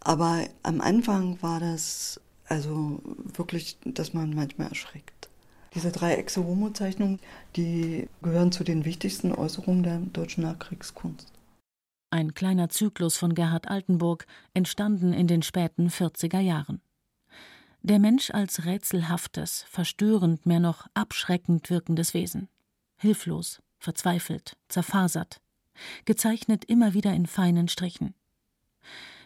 Aber 0.00 0.44
am 0.62 0.80
Anfang 0.80 1.40
war 1.42 1.60
das 1.60 2.20
also 2.46 3.00
wirklich, 3.34 3.78
dass 3.84 4.12
man 4.12 4.34
manchmal 4.34 4.68
erschreckt. 4.68 5.30
Diese 5.74 5.90
drei 5.90 6.14
Exe-Homo-Zeichnungen, 6.14 7.18
die 7.56 8.08
gehören 8.22 8.52
zu 8.52 8.64
den 8.64 8.84
wichtigsten 8.84 9.32
Äußerungen 9.32 9.82
der 9.82 9.98
deutschen 9.98 10.44
Nachkriegskunst. 10.44 11.32
ein 12.10 12.32
kleiner 12.32 12.68
Zyklus 12.68 13.16
von 13.16 13.34
Gerhard 13.34 13.68
Altenburg, 13.68 14.26
entstanden 14.52 15.12
in 15.12 15.26
den 15.26 15.42
späten 15.42 15.88
40er 15.88 16.38
Jahren. 16.38 16.80
Der 17.82 17.98
Mensch 17.98 18.30
als 18.30 18.64
rätselhaftes, 18.64 19.64
verstörend, 19.68 20.46
mehr 20.46 20.60
noch 20.60 20.86
abschreckend 20.94 21.68
wirkendes 21.70 22.14
Wesen. 22.14 22.48
Hilflos, 22.96 23.60
verzweifelt, 23.78 24.56
zerfasert, 24.68 25.40
gezeichnet 26.04 26.64
immer 26.64 26.94
wieder 26.94 27.12
in 27.12 27.26
feinen 27.26 27.68
Strichen. 27.68 28.14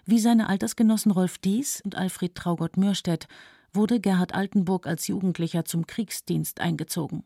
Wie 0.05 0.19
seine 0.19 0.49
Altersgenossen 0.49 1.13
Rolf 1.13 1.39
Dies 1.39 1.81
und 1.83 1.95
Alfred 1.95 2.35
Traugott 2.35 2.77
Mürstedt 2.77 3.29
wurde 3.73 4.01
Gerhard 4.01 4.35
Altenburg 4.35 4.87
als 4.87 5.07
Jugendlicher 5.07 5.65
zum 5.65 5.87
Kriegsdienst 5.87 6.61
eingezogen. 6.61 7.25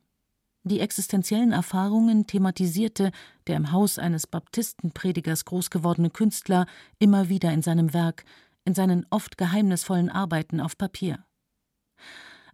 Die 0.64 0.80
existenziellen 0.80 1.52
Erfahrungen 1.52 2.26
thematisierte 2.26 3.10
der 3.46 3.56
im 3.56 3.72
Haus 3.72 3.98
eines 3.98 4.26
Baptistenpredigers 4.26 5.44
großgewordene 5.44 6.10
Künstler 6.10 6.66
immer 6.98 7.28
wieder 7.28 7.52
in 7.52 7.62
seinem 7.62 7.92
Werk, 7.92 8.24
in 8.64 8.74
seinen 8.74 9.04
oft 9.10 9.38
geheimnisvollen 9.38 10.08
Arbeiten 10.08 10.60
auf 10.60 10.78
Papier. 10.78 11.24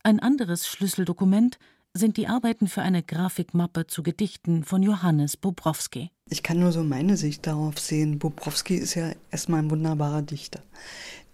Ein 0.02 0.20
anderes 0.20 0.66
Schlüsseldokument 0.66 1.58
sind 1.98 2.16
die 2.16 2.28
Arbeiten 2.28 2.68
für 2.68 2.82
eine 2.82 3.02
Grafikmappe 3.02 3.86
zu 3.86 4.02
Gedichten 4.02 4.64
von 4.64 4.82
Johannes 4.82 5.36
Bobrowski. 5.36 6.10
Ich 6.30 6.42
kann 6.42 6.60
nur 6.60 6.72
so 6.72 6.82
meine 6.82 7.16
Sicht 7.16 7.46
darauf 7.46 7.78
sehen. 7.78 8.18
Bobrowski 8.18 8.76
ist 8.76 8.94
ja 8.94 9.12
erstmal 9.30 9.60
ein 9.60 9.70
wunderbarer 9.70 10.22
Dichter, 10.22 10.62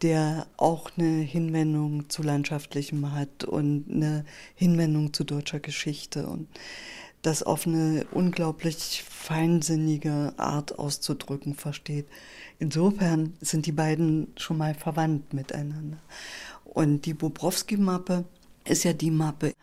der 0.03 0.47
auch 0.57 0.91
eine 0.97 1.21
Hinwendung 1.21 2.09
zu 2.09 2.23
Landschaftlichem 2.23 3.13
hat 3.13 3.45
und 3.45 3.87
eine 3.91 4.25
Hinwendung 4.55 5.13
zu 5.13 5.25
deutscher 5.25 5.61
Geschichte 5.61 6.27
und 6.27 6.49
das 7.23 7.43
auf 7.43 7.67
eine 7.67 8.07
unglaublich 8.13 9.05
feinsinnige 9.09 10.35
Art 10.37 10.79
auszudrücken 10.79 11.55
versteht. 11.55 12.07
Insofern 12.59 13.35
sind 13.41 13.67
die 13.67 13.73
beiden 13.73 14.33
schon 14.37 14.59
mal 14.59 14.75
verwandt 14.75 15.33
miteinander. 15.33 15.99
Und 16.65 17.07
die 17.07 17.15
Bobrowski-Mappe 17.15 18.25
ist 18.65 18.85
ja 18.85 18.93
die 18.93 19.11
Mappe, 19.11 19.55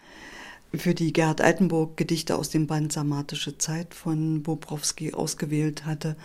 für 0.73 0.93
die 0.93 1.13
Gerhard 1.13 1.41
Altenburg 1.41 1.97
Gedichte 1.97 2.37
aus 2.37 2.49
dem 2.49 2.67
Band 2.67 2.93
Sarmatische 2.93 3.57
Zeit 3.57 3.93
von 3.93 4.43
Bobrowski 4.43 5.13
ausgewählt 5.13 5.85
hatte. 5.85 6.15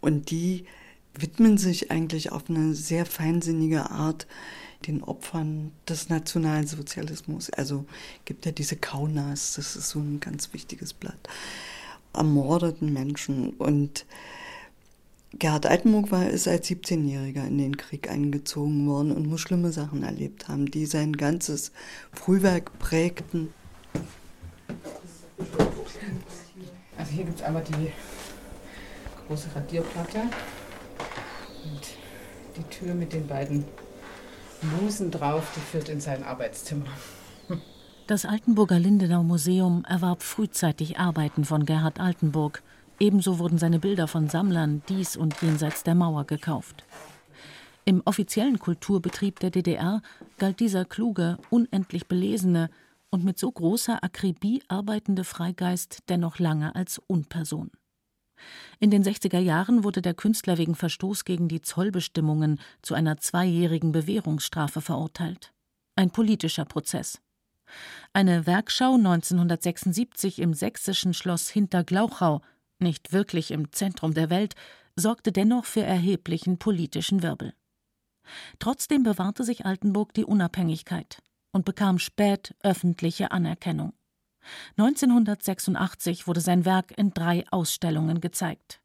Und 0.00 0.30
die 0.30 0.64
widmen 1.14 1.58
sich 1.58 1.90
eigentlich 1.90 2.32
auf 2.32 2.48
eine 2.48 2.74
sehr 2.74 3.06
feinsinnige 3.06 3.90
Art 3.90 4.26
den 4.86 5.02
Opfern 5.02 5.72
des 5.88 6.08
Nationalsozialismus. 6.08 7.50
Also 7.50 7.84
gibt 8.24 8.46
ja 8.46 8.52
diese 8.52 8.76
Kaunas, 8.76 9.54
das 9.54 9.76
ist 9.76 9.90
so 9.90 10.00
ein 10.00 10.18
ganz 10.20 10.52
wichtiges 10.52 10.92
Blatt, 10.92 11.28
ermordeten 12.12 12.92
Menschen. 12.92 13.50
Und 13.50 14.04
Gerhard 15.38 15.66
Altenburg 15.66 16.10
war, 16.10 16.28
ist 16.28 16.48
als 16.48 16.68
17-Jähriger 16.68 17.46
in 17.46 17.58
den 17.58 17.76
Krieg 17.76 18.10
eingezogen 18.10 18.86
worden 18.86 19.12
und 19.12 19.28
muss 19.28 19.40
schlimme 19.40 19.72
Sachen 19.72 20.02
erlebt 20.02 20.48
haben, 20.48 20.66
die 20.70 20.86
sein 20.86 21.12
ganzes 21.12 21.72
Frühwerk 22.12 22.78
prägten. 22.78 23.48
Also 26.98 27.12
hier 27.12 27.24
gibt 27.24 27.38
es 27.38 27.44
einmal 27.44 27.64
die 27.64 27.92
große 29.26 29.48
Radierplatte 29.54 30.20
und 31.64 31.80
die 32.56 32.62
Tür 32.64 32.94
mit 32.94 33.12
den 33.12 33.26
beiden 33.26 33.64
Musen 34.80 35.10
drauf, 35.10 35.52
die 35.56 35.60
führt 35.60 35.88
in 35.88 36.00
sein 36.00 36.22
Arbeitszimmer. 36.22 36.86
Das 38.06 38.24
Altenburger 38.24 38.78
Lindenau 38.78 39.22
Museum 39.22 39.84
erwarb 39.88 40.22
frühzeitig 40.22 40.98
Arbeiten 40.98 41.44
von 41.44 41.64
Gerhard 41.64 42.00
Altenburg. 42.00 42.62
Ebenso 42.98 43.38
wurden 43.38 43.58
seine 43.58 43.78
Bilder 43.78 44.06
von 44.06 44.28
Sammlern 44.28 44.82
dies 44.88 45.16
und 45.16 45.40
jenseits 45.40 45.82
der 45.82 45.94
Mauer 45.94 46.24
gekauft. 46.24 46.84
Im 47.84 48.02
offiziellen 48.04 48.58
Kulturbetrieb 48.58 49.40
der 49.40 49.50
DDR 49.50 50.02
galt 50.38 50.60
dieser 50.60 50.84
kluge, 50.84 51.38
unendlich 51.50 52.06
belesene, 52.06 52.70
und 53.12 53.24
mit 53.24 53.38
so 53.38 53.52
großer 53.52 54.02
Akribie 54.02 54.62
arbeitende 54.68 55.22
Freigeist 55.22 56.00
dennoch 56.08 56.38
lange 56.38 56.74
als 56.74 56.98
Unperson. 56.98 57.70
In 58.80 58.90
den 58.90 59.04
60er 59.04 59.38
Jahren 59.38 59.84
wurde 59.84 60.02
der 60.02 60.14
Künstler 60.14 60.58
wegen 60.58 60.74
Verstoß 60.74 61.24
gegen 61.24 61.46
die 61.46 61.60
Zollbestimmungen 61.60 62.58
zu 62.80 62.94
einer 62.94 63.18
zweijährigen 63.18 63.92
Bewährungsstrafe 63.92 64.80
verurteilt. 64.80 65.52
Ein 65.94 66.10
politischer 66.10 66.64
Prozess. 66.64 67.20
Eine 68.12 68.46
Werkschau 68.46 68.94
1976 68.94 70.40
im 70.40 70.54
sächsischen 70.54 71.14
Schloss 71.14 71.48
Hinterglauchau, 71.50 72.40
nicht 72.80 73.12
wirklich 73.12 73.50
im 73.52 73.72
Zentrum 73.72 74.14
der 74.14 74.30
Welt, 74.30 74.54
sorgte 74.96 75.32
dennoch 75.32 75.66
für 75.66 75.82
erheblichen 75.82 76.58
politischen 76.58 77.22
Wirbel. 77.22 77.54
Trotzdem 78.58 79.02
bewahrte 79.02 79.44
sich 79.44 79.64
Altenburg 79.64 80.12
die 80.14 80.24
Unabhängigkeit 80.24 81.22
und 81.52 81.64
bekam 81.64 81.98
spät 81.98 82.54
öffentliche 82.62 83.30
Anerkennung. 83.30 83.92
1986 84.76 86.26
wurde 86.26 86.40
sein 86.40 86.64
Werk 86.64 86.96
in 86.98 87.12
drei 87.12 87.44
Ausstellungen 87.50 88.20
gezeigt. 88.20 88.80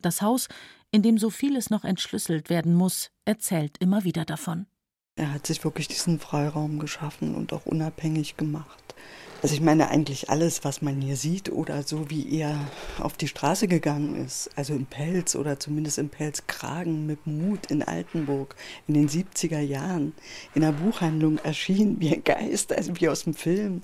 Das 0.00 0.22
Haus, 0.22 0.48
in 0.90 1.02
dem 1.02 1.18
so 1.18 1.30
vieles 1.30 1.70
noch 1.70 1.84
entschlüsselt 1.84 2.50
werden 2.50 2.74
muss, 2.74 3.10
erzählt 3.24 3.78
immer 3.78 4.04
wieder 4.04 4.24
davon. 4.24 4.66
Er 5.18 5.34
hat 5.34 5.48
sich 5.48 5.64
wirklich 5.64 5.88
diesen 5.88 6.20
Freiraum 6.20 6.78
geschaffen 6.78 7.34
und 7.34 7.52
auch 7.52 7.66
unabhängig 7.66 8.36
gemacht. 8.36 8.94
Also 9.42 9.52
ich 9.52 9.60
meine 9.60 9.88
eigentlich 9.88 10.30
alles, 10.30 10.64
was 10.64 10.80
man 10.80 11.00
hier 11.00 11.16
sieht 11.16 11.50
oder 11.50 11.82
so 11.82 12.08
wie 12.08 12.38
er 12.38 12.56
auf 13.00 13.16
die 13.16 13.26
Straße 13.26 13.66
gegangen 13.66 14.14
ist, 14.24 14.48
also 14.54 14.74
im 14.74 14.86
Pelz 14.86 15.34
oder 15.34 15.58
zumindest 15.58 15.98
im 15.98 16.08
Pelzkragen 16.08 17.06
mit 17.06 17.26
Mut 17.26 17.66
in 17.66 17.82
Altenburg 17.82 18.54
in 18.86 18.94
den 18.94 19.08
70er 19.08 19.58
Jahren 19.58 20.12
in 20.54 20.62
der 20.62 20.72
Buchhandlung 20.72 21.38
erschien 21.38 22.00
wie 22.00 22.14
ein 22.14 22.22
Geist, 22.22 22.72
also 22.72 22.92
wie 23.00 23.08
aus 23.08 23.24
dem 23.24 23.34
Film. 23.34 23.82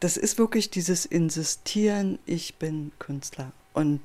Das 0.00 0.18
ist 0.18 0.36
wirklich 0.36 0.68
dieses 0.68 1.06
Insistieren, 1.06 2.18
ich 2.26 2.56
bin 2.56 2.92
Künstler 2.98 3.52
und 3.72 4.00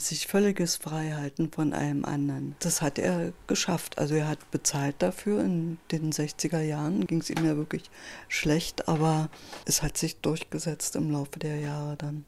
sich 0.00 0.26
völliges 0.26 0.76
Freihalten 0.76 1.50
von 1.50 1.72
allem 1.72 2.04
anderen. 2.04 2.54
Das 2.60 2.82
hat 2.82 2.98
er 2.98 3.32
geschafft. 3.46 3.98
Also 3.98 4.14
er 4.14 4.28
hat 4.28 4.50
bezahlt 4.50 4.96
dafür. 5.00 5.42
In 5.44 5.78
den 5.90 6.12
60er 6.12 6.60
Jahren 6.60 7.06
ging 7.06 7.20
es 7.20 7.30
ihm 7.30 7.44
ja 7.44 7.56
wirklich 7.56 7.90
schlecht, 8.28 8.88
aber 8.88 9.28
es 9.64 9.82
hat 9.82 9.98
sich 9.98 10.16
durchgesetzt 10.16 10.96
im 10.96 11.10
Laufe 11.10 11.38
der 11.38 11.58
Jahre 11.58 11.96
dann. 11.96 12.24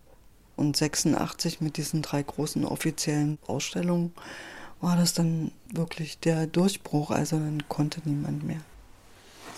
Und 0.57 0.77
86 0.77 1.61
mit 1.61 1.77
diesen 1.77 2.03
drei 2.03 2.23
großen 2.23 2.65
offiziellen 2.65 3.39
Ausstellungen 3.47 4.13
war 4.81 4.97
das 4.97 5.15
dann 5.15 5.53
wirklich 5.73 6.19
der 6.19 6.47
Durchbruch. 6.47 7.11
Also 7.11 7.39
dann 7.39 7.63
konnte 7.69 8.01
niemand 8.05 8.45
mehr. 8.45 8.61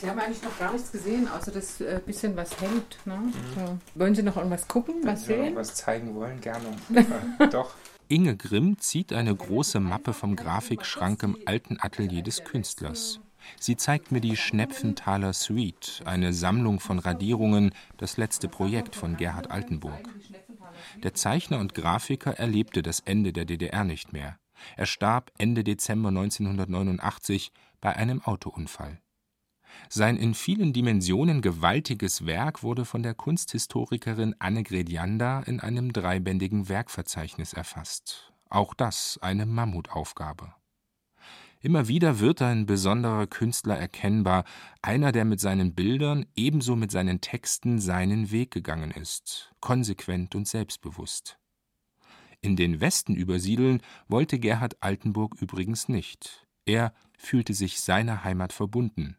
Sie 0.01 0.09
haben 0.11 0.19
eigentlich 0.19 0.43
noch 0.43 0.59
gar 0.59 0.73
nichts 0.73 0.93
gesehen, 0.93 1.29
außer 1.29 1.51
das 1.51 1.81
äh, 1.81 2.01
bisschen, 2.05 2.37
was 2.37 2.61
hängt. 2.61 2.99
Ne? 3.07 3.17
Mhm. 3.17 3.33
So. 3.55 3.79
Wollen 3.95 4.15
Sie 4.15 4.23
noch 4.23 4.37
irgendwas 4.37 4.69
gucken, 4.69 4.97
Wenn 5.03 5.13
was 5.13 5.21
Sie 5.21 5.27
sehen? 5.27 5.55
noch 5.55 5.61
was 5.61 5.75
zeigen 5.75 6.15
wollen, 6.15 6.41
gerne. 6.41 6.67
Doch. 7.51 7.75
Inge 8.09 8.37
Grimm 8.37 8.79
zieht 8.79 9.13
eine 9.13 9.35
große 9.35 9.81
Mappe 9.81 10.13
vom 10.13 10.37
Grafikschrank 10.37 11.23
im 11.23 11.39
alten 11.47 11.79
Atelier 11.81 12.23
des 12.23 12.45
Künstlers. 12.45 13.21
Sie 13.59 13.77
zeigt 13.77 14.13
mir 14.13 14.21
die 14.21 14.37
Schnepfenthaler 14.37 15.33
Suite, 15.33 16.03
eine 16.05 16.33
Sammlung 16.33 16.81
von 16.81 16.99
Radierungen, 16.99 17.73
das 17.97 18.17
letzte 18.17 18.49
Projekt 18.49 18.95
von 18.97 19.17
Gerhard 19.17 19.51
Altenburg. 19.51 20.09
Der 21.03 21.15
Zeichner 21.15 21.59
und 21.59 21.75
Grafiker 21.75 22.33
erlebte 22.39 22.83
das 22.83 23.01
Ende 23.01 23.33
der 23.33 23.45
DDR 23.45 23.85
nicht 23.85 24.13
mehr. 24.13 24.37
Er 24.77 24.87
starb 24.87 25.31
Ende 25.39 25.65
Dezember 25.65 26.09
1989 26.09 27.53
bei 27.81 27.95
einem 27.95 28.23
Autounfall. 28.23 28.99
Sein 29.89 30.17
in 30.17 30.35
vielen 30.35 30.73
Dimensionen 30.73 31.43
gewaltiges 31.43 32.27
Werk 32.27 32.63
wurde 32.63 32.85
von 32.85 33.03
der 33.03 33.15
Kunsthistorikerin 33.15 34.35
Anne 34.39 34.63
Gredianda 34.63 35.41
in 35.41 35.61
einem 35.61 35.93
dreibändigen 35.93 36.69
Werkverzeichnis 36.69 37.53
erfasst. 37.53 38.33
Auch 38.49 38.75
das 38.75 39.19
eine 39.23 39.47
Mammutaufgabe. 39.47 40.55
Immer 41.61 41.89
wieder 41.89 42.21
wird 42.21 42.43
ein 42.43 42.67
besonderer 42.67 43.27
Künstler 43.27 43.77
erkennbar, 43.77 44.45
einer, 44.83 45.11
der 45.11 45.25
mit 45.25 45.41
seinen 45.41 45.75
Bildern 45.75 46.27
ebenso 46.37 46.77
mit 46.77 46.91
seinen 46.91 47.21
Texten 47.21 47.81
seinen 47.81 48.31
Weg 48.31 48.53
gegangen 48.53 48.91
ist, 48.91 49.53
konsequent 49.61 50.35
und 50.35 50.47
selbstbewusst. 50.47 51.39
In 52.41 52.55
den 52.55 52.81
Westen 52.81 53.17
übersiedeln 53.17 53.81
wollte 54.07 54.39
Gerhard 54.39 54.81
Altenburg 54.81 55.35
übrigens 55.41 55.89
nicht. 55.89 56.47
Er 56.67 56.93
fühlte 57.19 57.55
sich 57.55 57.81
seiner 57.81 58.23
Heimat 58.23 58.53
verbunden. 58.53 59.17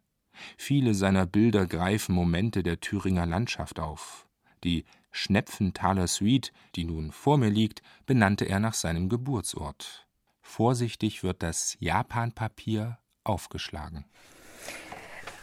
Viele 0.58 0.93
seiner 0.93 1.26
Bilder 1.26 1.65
greifen 1.65 2.13
Momente 2.13 2.63
der 2.63 2.80
Thüringer 2.80 3.26
Landschaft 3.26 3.80
auf. 3.80 4.28
Die 4.63 4.86
Schnepfenthaler 5.12 6.08
Suite, 6.08 6.52
die 6.76 6.84
nun 6.84 7.12
vor 7.12 7.38
mir 7.38 7.50
liegt, 7.50 7.82
benannte 8.06 8.45
er 8.45 8.60
nach 8.60 8.73
seinem 8.73 9.10
Geburtsort. 9.10 10.08
Vorsichtig 10.41 11.23
wird 11.23 11.43
das 11.43 11.76
Japanpapier 11.80 13.00
aufgeschlagen. 13.23 14.06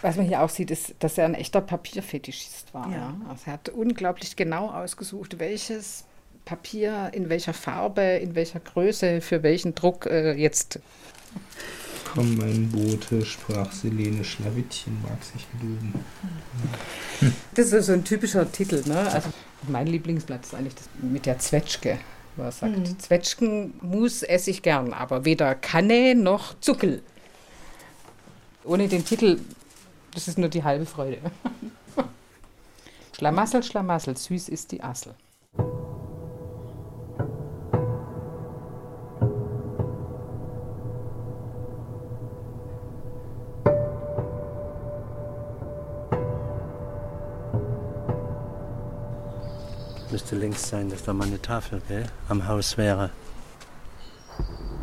Was 0.01 0.17
man 0.17 0.27
hier 0.27 0.43
auch 0.43 0.51
sieht, 0.51 0.71
ist, 0.71 0.95
dass 0.99 1.17
er 1.17 1.25
ein 1.25 1.35
echter 1.35 1.61
Papierfetischist 1.61 2.75
war. 2.75 2.91
Ja. 2.91 3.17
Also 3.29 3.45
er 3.47 3.53
hat 3.55 3.69
unglaublich 3.71 4.37
genau 4.37 4.71
ausgesucht, 4.71 5.39
welches 5.39 6.05
Papier, 6.45 7.11
in 7.15 7.31
welcher 7.31 7.55
Farbe, 7.55 8.03
in 8.03 8.35
welcher 8.35 8.61
Größe, 8.61 9.21
für 9.21 9.43
welchen 9.43 9.75
Druck 9.75 10.07
äh, 10.07 10.35
jetzt. 10.35 10.81
Komm, 12.15 12.37
mein 12.37 12.71
Bote, 12.71 13.25
sprach 13.27 13.73
Selene 13.73 14.23
Schlawittchen, 14.23 14.97
mag 15.03 15.23
sich 15.25 15.47
gedulden. 15.53 15.93
Das 17.55 17.73
ist 17.73 17.87
so 17.87 17.93
ein 17.93 18.05
typischer 18.05 18.51
Titel, 18.51 18.83
ne? 18.87 19.11
Also 19.11 19.31
mein 19.67 19.89
Lieblingsblatt 19.89 20.45
ist 20.45 20.55
eigentlich 20.55 20.77
das 20.77 20.89
mit 21.03 21.27
der 21.27 21.41
Zwetschge, 21.41 21.99
er 22.37 22.53
sagt, 22.53 22.77
mhm. 22.77 22.99
Zwetschgenmus 22.99 24.23
esse 24.23 24.51
ich 24.51 24.63
gern, 24.63 24.93
aber 24.93 25.25
weder 25.25 25.55
Kanne 25.55 26.15
noch 26.15 26.59
Zuckel. 26.61 27.03
Ohne 28.65 28.89
den 28.89 29.05
Titel, 29.05 29.41
das 30.13 30.29
ist 30.29 30.39
nur 30.39 30.49
die 30.49 30.63
halbe 30.63 30.87
Freude. 30.87 31.19
Schlamassel, 33.17 33.63
Schlamassel, 33.63 34.17
süß 34.17 34.49
ist 34.49 34.73
die 34.73 34.83
Assel. 34.83 35.15
Müsste 50.15 50.37
längst 50.37 50.69
sein, 50.69 50.89
dass 50.91 51.03
da 51.03 51.13
mal 51.13 51.27
eine 51.27 51.43
Tafel 51.43 51.83
gell, 51.89 52.07
am 52.29 52.47
Haus 52.47 52.79
wäre. 52.79 53.11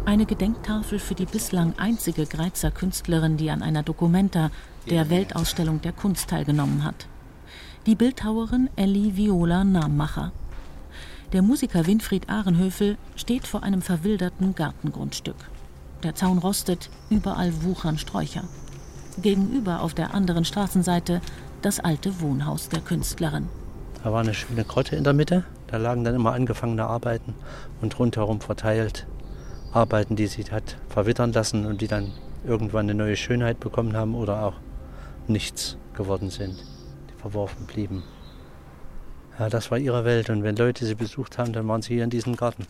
Eine 0.03 0.25
Gedenktafel 0.25 0.99
für 0.99 1.15
die 1.15 1.25
bislang 1.25 1.73
einzige 1.77 2.25
Greizer 2.25 2.69
Künstlerin, 2.69 3.37
die 3.37 3.49
an 3.49 3.63
einer 3.63 3.81
Documenta, 3.81 4.51
der 4.89 5.09
Weltausstellung 5.09 5.81
der 5.81 5.93
Kunst, 5.93 6.29
teilgenommen 6.29 6.83
hat 6.83 7.07
die 7.85 7.95
Bildhauerin 7.95 8.69
Elli 8.75 9.15
Viola 9.17 9.63
Nammacher. 9.63 10.31
Der 11.33 11.41
Musiker 11.41 11.87
Winfried 11.87 12.29
Ahrenhöfel 12.29 12.97
steht 13.15 13.47
vor 13.47 13.63
einem 13.63 13.81
verwilderten 13.81 14.53
Gartengrundstück. 14.53 15.37
Der 16.03 16.13
Zaun 16.13 16.39
rostet, 16.39 16.89
überall 17.09 17.63
wuchern 17.63 17.97
Sträucher. 17.97 18.43
Gegenüber 19.21 19.81
auf 19.81 19.93
der 19.93 20.13
anderen 20.13 20.45
Straßenseite 20.45 21.21
das 21.61 21.79
alte 21.79 22.21
Wohnhaus 22.21 22.69
der 22.69 22.81
Künstlerin. 22.81 23.47
Da 24.03 24.11
war 24.11 24.21
eine 24.21 24.33
schöne 24.33 24.63
Grotte 24.63 24.95
in 24.95 25.03
der 25.03 25.13
Mitte. 25.13 25.43
Da 25.67 25.77
lagen 25.77 26.03
dann 26.03 26.15
immer 26.15 26.33
angefangene 26.33 26.85
Arbeiten 26.85 27.35
und 27.81 27.97
rundherum 27.99 28.41
verteilt 28.41 29.07
Arbeiten, 29.73 30.15
die 30.15 30.27
sie 30.27 30.43
hat 30.45 30.77
verwittern 30.89 31.31
lassen 31.31 31.65
und 31.65 31.81
die 31.81 31.87
dann 31.87 32.11
irgendwann 32.45 32.85
eine 32.85 32.95
neue 32.95 33.15
Schönheit 33.15 33.59
bekommen 33.59 33.95
haben 33.95 34.15
oder 34.15 34.43
auch 34.43 34.55
nichts 35.27 35.77
geworden 35.93 36.29
sind 36.29 36.57
verworfen 37.21 37.67
blieben. 37.67 38.03
Ja, 39.39 39.49
das 39.49 39.71
war 39.71 39.77
ihre 39.77 40.03
Welt. 40.03 40.29
Und 40.29 40.43
wenn 40.43 40.55
Leute 40.55 40.85
sie 40.85 40.95
besucht 40.95 41.37
haben, 41.37 41.53
dann 41.53 41.67
waren 41.67 41.81
sie 41.81 41.93
hier 41.93 42.03
in 42.03 42.09
diesem 42.09 42.35
Garten. 42.35 42.67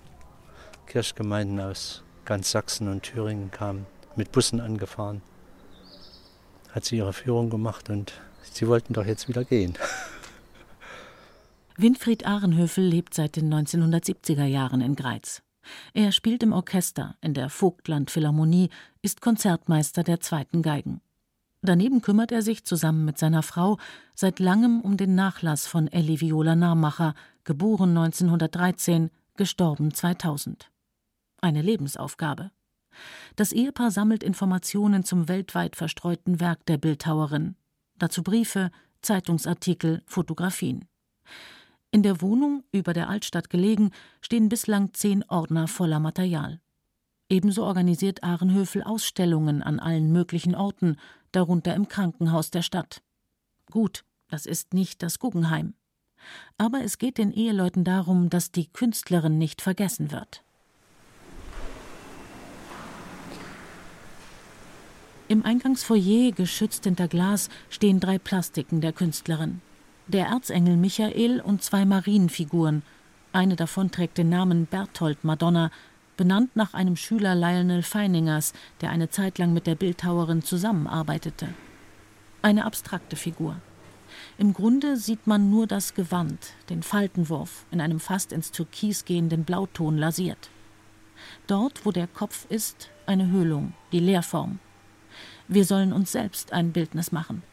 Kirchgemeinden 0.86 1.60
aus 1.60 2.04
ganz 2.26 2.52
Sachsen 2.52 2.88
und 2.90 3.04
Thüringen 3.04 3.50
kamen 3.50 3.86
mit 4.16 4.32
Bussen 4.32 4.60
angefahren. 4.60 5.22
Hat 6.72 6.86
sie 6.86 6.98
ihre 6.98 7.14
Führung 7.14 7.50
gemacht 7.50 7.90
und 7.90 8.14
sie 8.44 8.68
wollten 8.68 8.94
doch 8.94 9.06
jetzt 9.06 9.28
wieder 9.28 9.44
gehen. 9.44 9.78
Winfried 11.78 12.26
Ahrenhöfel 12.26 12.86
lebt 12.86 13.14
seit 13.14 13.36
den 13.36 13.54
1970er 13.54 14.46
Jahren 14.46 14.82
in 14.82 14.96
Greiz. 14.96 15.42
Er 15.94 16.12
spielt 16.12 16.44
im 16.44 16.54
Orchester 16.54 17.16
in 17.22 17.34
der 17.34 17.50
Vogtland 17.50 18.12
Philharmonie, 18.12 18.70
ist 19.02 19.22
Konzertmeister 19.22 20.04
der 20.04 20.20
zweiten 20.20 20.62
Geigen. 20.62 21.02
Daneben 21.62 22.02
kümmert 22.02 22.32
er 22.32 22.42
sich 22.42 22.66
zusammen 22.66 23.06
mit 23.06 23.20
seiner 23.20 23.44
Frau 23.44 23.78
seit 24.16 24.40
langem 24.40 24.82
um 24.82 24.98
den 24.98 25.14
Nachlass 25.14 25.68
von 25.68 25.88
Elli 25.88 26.20
Viola 26.20 26.56
Nahmacher, 26.56 27.14
geboren 27.44 27.96
1913, 27.96 29.12
gestorben 29.38 29.94
2000. 29.94 30.72
Eine 31.42 31.62
Lebensaufgabe. 31.62 32.52
Das 33.36 33.52
Ehepaar 33.52 33.92
sammelt 33.92 34.24
Informationen 34.24 35.04
zum 35.04 35.28
weltweit 35.28 35.76
verstreuten 35.76 36.40
Werk 36.40 36.66
der 36.66 36.78
Bildhauerin. 36.78 37.56
Dazu 37.98 38.24
Briefe, 38.24 38.72
Zeitungsartikel, 39.02 40.02
Fotografien. 40.06 40.86
In 41.94 42.04
der 42.04 42.22
Wohnung, 42.22 42.64
über 42.72 42.94
der 42.94 43.10
Altstadt 43.10 43.50
gelegen, 43.50 43.92
stehen 44.22 44.48
bislang 44.48 44.94
zehn 44.94 45.26
Ordner 45.28 45.68
voller 45.68 46.00
Material. 46.00 46.62
Ebenso 47.30 47.66
organisiert 47.66 48.24
Ahrenhöfel 48.24 48.82
Ausstellungen 48.82 49.62
an 49.62 49.80
allen 49.80 50.12
möglichen 50.12 50.56
Orten, 50.56 50.96
darunter 51.34 51.76
im 51.76 51.90
Krankenhaus 51.90 52.50
der 52.50 52.62
Stadt. 52.62 53.02
Gut, 53.70 54.06
das 54.30 54.46
ist 54.46 54.74
nicht 54.74 55.04
das 55.04 55.20
Guggenheim. 55.20 55.74
Aber 56.58 56.82
es 56.82 56.98
geht 56.98 57.18
den 57.18 57.32
Eheleuten 57.32 57.84
darum, 57.84 58.30
dass 58.30 58.52
die 58.52 58.68
Künstlerin 58.68 59.38
nicht 59.38 59.62
vergessen 59.62 60.12
wird. 60.12 60.44
Im 65.28 65.44
Eingangsfoyer, 65.46 66.32
geschützt 66.32 66.86
hinter 66.86 67.08
Glas, 67.08 67.50
stehen 67.70 68.00
drei 68.00 68.18
Plastiken 68.18 68.80
der 68.82 68.94
Künstlerin. 68.94 69.62
Der 70.12 70.26
Erzengel 70.26 70.76
Michael 70.76 71.40
und 71.40 71.64
zwei 71.64 71.86
Marienfiguren. 71.86 72.84
Eine 73.32 73.56
davon 73.56 73.92
trägt 73.92 74.18
den 74.18 74.28
Namen 74.28 74.66
Berthold 74.66 75.24
Madonna, 75.24 75.72
benannt 76.18 76.54
nach 76.58 76.74
einem 76.74 76.98
Schüler 76.98 77.34
Lionel 77.34 77.82
Feiningers, 77.82 78.52
der 78.82 78.90
eine 78.90 79.10
Zeit 79.10 79.38
lang 79.38 79.54
mit 79.54 79.68
der 79.68 79.76
Bildhauerin 79.76 80.42
zusammenarbeitete. 80.42 81.48
Eine 82.42 82.66
abstrakte 82.66 83.16
Figur. 83.16 83.56
Im 84.38 84.54
Grunde 84.54 84.98
sieht 84.98 85.28
man 85.28 85.50
nur 85.50 85.66
das 85.66 85.94
Gewand, 85.94 86.56
den 86.68 86.84
Faltenwurf, 86.84 87.66
in 87.72 87.80
einem 87.80 88.02
fast 88.02 88.34
ins 88.34 88.52
Türkis 88.52 89.06
gehenden 89.06 89.46
Blauton 89.46 89.98
lasiert. 89.98 90.50
Dort, 91.48 91.86
wo 91.86 91.94
der 91.94 92.08
Kopf 92.08 92.48
ist, 92.50 92.90
eine 93.06 93.32
Höhlung, 93.32 93.72
die 93.94 94.00
Leerform. 94.00 94.60
Wir 95.48 95.64
sollen 95.64 95.94
uns 95.94 96.12
selbst 96.12 96.52
ein 96.52 96.74
Bildnis 96.74 97.14
machen. 97.14 97.44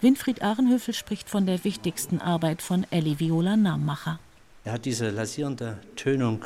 Winfried 0.00 0.42
Ahrenhöfel 0.42 0.94
spricht 0.94 1.30
von 1.30 1.46
der 1.46 1.64
wichtigsten 1.64 2.20
Arbeit 2.20 2.62
von 2.62 2.86
Elli 2.90 3.18
Viola 3.20 3.56
Nammacher. 3.56 4.18
Er 4.64 4.72
hat 4.72 4.84
diese 4.84 5.10
lasierende 5.10 5.78
Tönung 5.96 6.44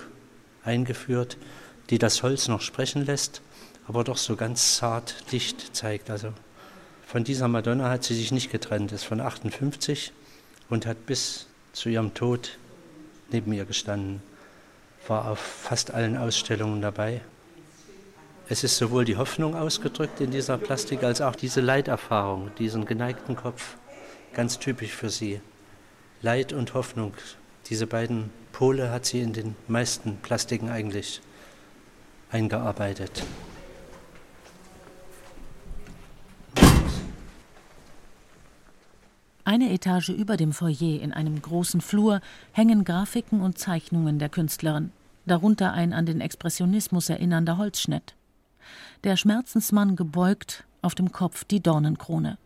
eingeführt, 0.65 1.37
die 1.91 1.99
das 1.99 2.23
Holz 2.23 2.49
noch 2.49 2.61
sprechen 2.61 3.05
lässt, 3.05 3.43
aber 3.87 4.05
doch 4.05 4.17
so 4.17 4.37
ganz 4.37 4.77
zart 4.77 5.33
dicht 5.33 5.77
zeigt. 5.77 6.11
Also 6.11 6.33
von 7.07 7.25
dieser 7.25 7.49
Madonna 7.49 7.89
hat 7.91 8.05
sie 8.05 8.15
sich 8.15 8.33
nicht 8.33 8.51
getrennt, 8.51 8.93
ist 8.93 9.05
von 9.05 9.21
58 9.21 10.13
und 10.69 10.87
hat 10.87 11.07
bis 11.07 11.47
zu 11.73 11.89
ihrem 11.89 12.15
Tod 12.15 12.59
neben 13.31 13.53
ihr 13.53 13.65
gestanden, 13.65 14.23
war 15.07 15.31
auf 15.31 15.39
fast 15.39 15.93
allen 15.93 16.17
Ausstellungen 16.17 16.83
dabei. 16.83 17.21
Es 18.49 18.63
ist 18.63 18.77
sowohl 18.77 19.05
die 19.05 19.17
Hoffnung 19.17 19.57
ausgedrückt 19.57 20.21
in 20.21 20.31
dieser 20.31 20.57
Plastik 20.57 21.03
als 21.03 21.21
auch 21.21 21.35
diese 21.35 21.61
Leiterfahrung, 21.61 22.53
diesen 22.59 22.85
geneigten 22.85 23.35
Kopf, 23.35 23.77
ganz 24.35 24.61
typisch 24.61 24.93
für 24.93 25.11
sie. 25.11 25.41
Leid 26.23 26.53
und 26.53 26.73
Hoffnung, 26.75 27.13
diese 27.69 27.89
beiden 27.89 28.31
Pole 28.53 28.91
hat 28.91 29.05
sie 29.05 29.21
in 29.21 29.33
den 29.33 29.57
meisten 29.67 30.19
Plastiken 30.19 30.71
eigentlich 30.71 31.21
eingearbeitet. 32.31 33.25
Eine 39.45 39.73
Etage 39.73 40.11
über 40.11 40.37
dem 40.37 40.53
Foyer 40.53 41.01
in 41.03 41.13
einem 41.13 41.43
großen 41.43 41.81
Flur 41.81 42.21
hängen 42.53 42.85
Grafiken 42.85 43.41
und 43.41 43.59
Zeichnungen 43.59 44.21
der 44.21 44.29
Künstlerin, 44.29 44.93
darunter 45.25 45.73
ein 45.73 45.93
an 45.93 46.07
den 46.07 46.21
Expressionismus 46.21 47.09
erinnernder 47.09 47.59
Holzschnitt. 47.59 48.15
Der 49.07 49.17
Schmerzensmann 49.17 49.95
gebeugt, 49.95 50.65
auf 50.83 50.97
dem 50.97 51.13
Kopf 51.13 51.45
die 51.45 51.63
Dornenkrone. 51.63 52.39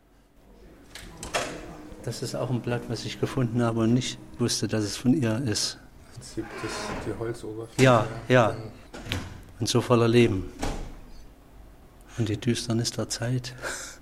Das 2.04 2.22
ist 2.22 2.34
auch 2.34 2.50
ein 2.50 2.60
Blatt, 2.60 2.82
was 2.88 3.06
ich 3.06 3.18
gefunden 3.18 3.62
habe 3.62 3.80
und 3.80 3.94
nicht 3.94 4.18
wusste, 4.38 4.68
dass 4.68 4.84
es 4.84 4.94
von 4.94 5.14
ihr 5.14 5.38
ist. 5.38 5.78
Prinzip 6.12 6.44
das, 6.62 6.72
die 7.06 7.18
Holzoberfläche. 7.18 7.82
Ja, 7.82 8.06
ja. 8.28 8.54
Und 9.58 9.70
so 9.70 9.80
voller 9.80 10.06
Leben. 10.06 10.52
Und 12.18 12.28
die 12.28 12.36
Düsternis 12.36 12.90
der 12.90 13.08
Zeit 13.08 13.54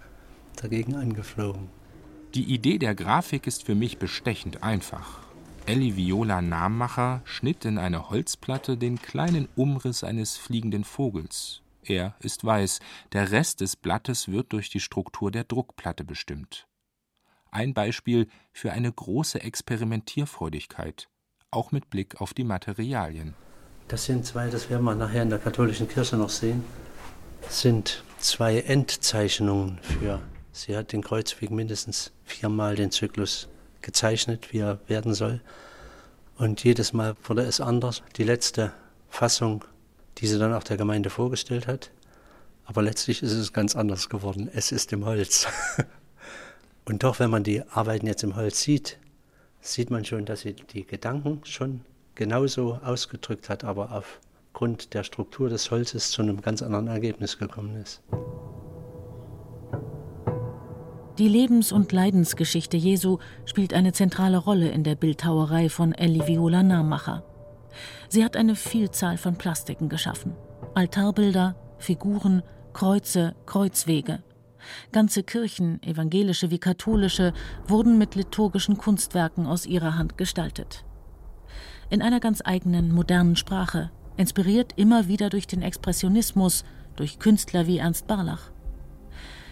dagegen 0.61 0.97
angeflogen. 0.97 1.69
Die 2.35 2.53
Idee 2.53 2.79
der 2.79 2.97
Grafik 2.97 3.47
ist 3.47 3.67
für 3.67 3.77
mich 3.77 3.99
bestechend 3.99 4.65
einfach. 4.65 5.21
Elli 5.67 5.95
Viola 5.95 6.43
Nahmacher 6.43 7.23
schnitt 7.23 7.65
in 7.65 7.79
eine 7.79 8.11
Holzplatte 8.11 8.77
den 8.77 9.01
kleinen 9.01 9.47
Umriss 9.55 10.03
eines 10.03 10.37
fliegenden 10.37 10.83
Vogels. 10.83 11.63
Er 11.89 12.15
ist 12.21 12.45
weiß, 12.45 12.81
der 13.13 13.31
Rest 13.31 13.61
des 13.61 13.77
Blattes 13.77 14.29
wird 14.29 14.53
durch 14.53 14.71
die 14.71 14.81
Struktur 14.81 15.31
der 15.31 15.45
Druckplatte 15.45 16.05
bestimmt. 16.05 16.67
Ein 17.51 17.73
Beispiel 17.75 18.29
für 18.53 18.73
eine 18.73 18.93
große 18.93 19.41
Experimentierfreudigkeit 19.41 21.09
auch 21.51 21.73
mit 21.73 21.91
Blick 21.91 22.21
auf 22.21 22.35
die 22.35 22.45
Materialien. 22.45 23.35
Das 23.89 24.05
sind 24.05 24.27
zwei, 24.27 24.49
das 24.49 24.69
werden 24.69 24.85
wir 24.85 24.95
nachher 24.95 25.23
in 25.23 25.31
der 25.31 25.39
katholischen 25.39 25.89
Kirche 25.89 26.17
noch 26.17 26.29
sehen, 26.29 26.63
sind 27.49 28.05
zwei 28.19 28.61
Endzeichnungen 28.61 29.79
für. 29.81 30.21
Sie 30.53 30.77
hat 30.77 30.93
den 30.93 31.03
Kreuzweg 31.03 31.51
mindestens 31.51 32.13
viermal 32.25 32.75
den 32.75 32.91
Zyklus 32.91 33.49
gezeichnet, 33.81 34.53
wie 34.53 34.59
er 34.59 34.81
werden 34.89 35.15
soll. 35.15 35.41
Und 36.37 36.65
jedes 36.65 36.93
Mal 36.93 37.17
wurde 37.25 37.43
es 37.43 37.61
anders. 37.61 38.03
Die 38.17 38.25
letzte 38.25 38.73
Fassung, 39.09 39.65
die 40.19 40.27
sie 40.27 40.39
dann 40.39 40.53
auch 40.53 40.65
der 40.65 40.77
Gemeinde 40.77 41.11
vorgestellt 41.11 41.67
hat. 41.67 41.91
Aber 42.65 42.83
letztlich 42.83 43.23
ist 43.23 43.33
es 43.33 43.53
ganz 43.53 43.77
anders 43.77 44.09
geworden. 44.09 44.51
Es 44.53 44.73
ist 44.73 44.93
im 44.93 45.07
Holz. 45.07 45.47
Und 46.85 47.03
doch, 47.03 47.19
wenn 47.19 47.31
man 47.31 47.45
die 47.45 47.63
Arbeiten 47.69 48.07
jetzt 48.07 48.25
im 48.25 48.37
Holz 48.37 48.61
sieht, 48.61 48.99
sieht 49.61 49.91
man 49.91 50.05
schon, 50.05 50.25
dass 50.25 50.41
sie 50.41 50.55
die 50.55 50.85
Gedanken 50.87 51.41
schon 51.45 51.83
genauso 52.15 52.81
ausgedrückt 52.85 53.49
hat, 53.49 53.65
aber 53.65 53.93
aufgrund 53.93 54.95
der 54.95 55.05
Struktur 55.05 55.49
des 55.49 55.71
Holzes 55.71 56.11
zu 56.11 56.23
einem 56.23 56.41
ganz 56.41 56.63
anderen 56.63 56.89
Ergebnis 56.89 57.39
gekommen 57.39 57.77
ist. 57.77 58.03
Die 61.19 61.29
Lebens- 61.29 61.73
und 61.73 61.91
Leidensgeschichte 61.91 62.77
Jesu 62.77 63.19
spielt 63.45 63.75
eine 63.75 63.93
zentrale 63.93 64.39
Rolle 64.39 64.71
in 64.71 64.85
der 64.85 64.95
Bildhauerei 64.95 65.69
von 65.69 65.93
Elli 65.93 66.27
Viola 66.27 66.63
Nahmacher. 66.63 67.25
Sie 68.09 68.25
hat 68.25 68.37
eine 68.37 68.55
Vielzahl 68.55 69.19
von 69.19 69.37
Plastiken 69.37 69.89
geschaffen. 69.89 70.35
Altarbilder, 70.75 71.57
Figuren, 71.79 72.43
Kreuze, 72.73 73.35
Kreuzwege. 73.47 74.23
Ganze 74.93 75.23
Kirchen, 75.23 75.83
evangelische 75.83 76.51
wie 76.51 76.59
katholische, 76.59 77.33
wurden 77.67 77.99
mit 77.99 78.15
liturgischen 78.15 78.77
Kunstwerken 78.77 79.47
aus 79.47 79.67
ihrer 79.67 79.97
Hand 79.97 80.19
gestaltet. 80.19 80.85
In 81.91 82.03
einer 82.03 82.21
ganz 82.21 82.43
eigenen, 82.45 82.93
modernen 82.93 83.37
Sprache, 83.37 83.91
inspiriert 84.17 84.73
immer 84.77 85.09
wieder 85.09 85.31
durch 85.31 85.47
den 85.47 85.63
Expressionismus, 85.63 86.65
durch 86.97 87.19
Künstler 87.19 87.67
wie 87.67 87.79
Ernst 87.79 88.07
Barlach. 88.07 88.51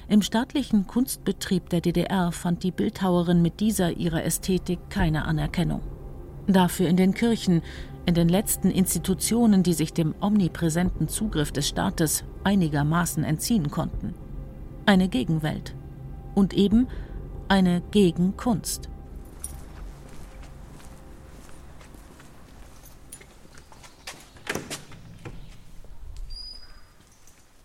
Im 0.09 0.23
staatlichen 0.23 0.87
Kunstbetrieb 0.87 1.69
der 1.71 1.81
DDR 1.81 2.33
fand 2.33 2.63
die 2.63 2.71
Bildhauerin 2.71 3.43
mit 3.43 3.61
dieser 3.61 3.97
ihrer 3.97 4.25
Ästhetik 4.25 4.79
keine 4.89 5.25
Anerkennung. 5.25 5.81
Dafür 6.47 6.89
in 6.89 6.97
den 6.97 7.13
Kirchen, 7.15 7.63
in 8.07 8.15
den 8.15 8.29
letzten 8.29 8.71
Institutionen, 8.71 9.65
die 9.65 9.75
sich 9.75 9.93
dem 9.93 10.15
omnipräsenten 10.21 11.09
Zugriff 11.09 11.51
des 11.51 11.69
Staates 11.69 12.25
einigermaßen 12.45 13.25
entziehen 13.25 13.71
konnten. 13.71 14.15
Eine 14.87 15.09
Gegenwelt. 15.09 15.75
Und 16.35 16.55
eben 16.55 16.87
eine 17.49 17.83
Gegenkunst. 17.91 18.89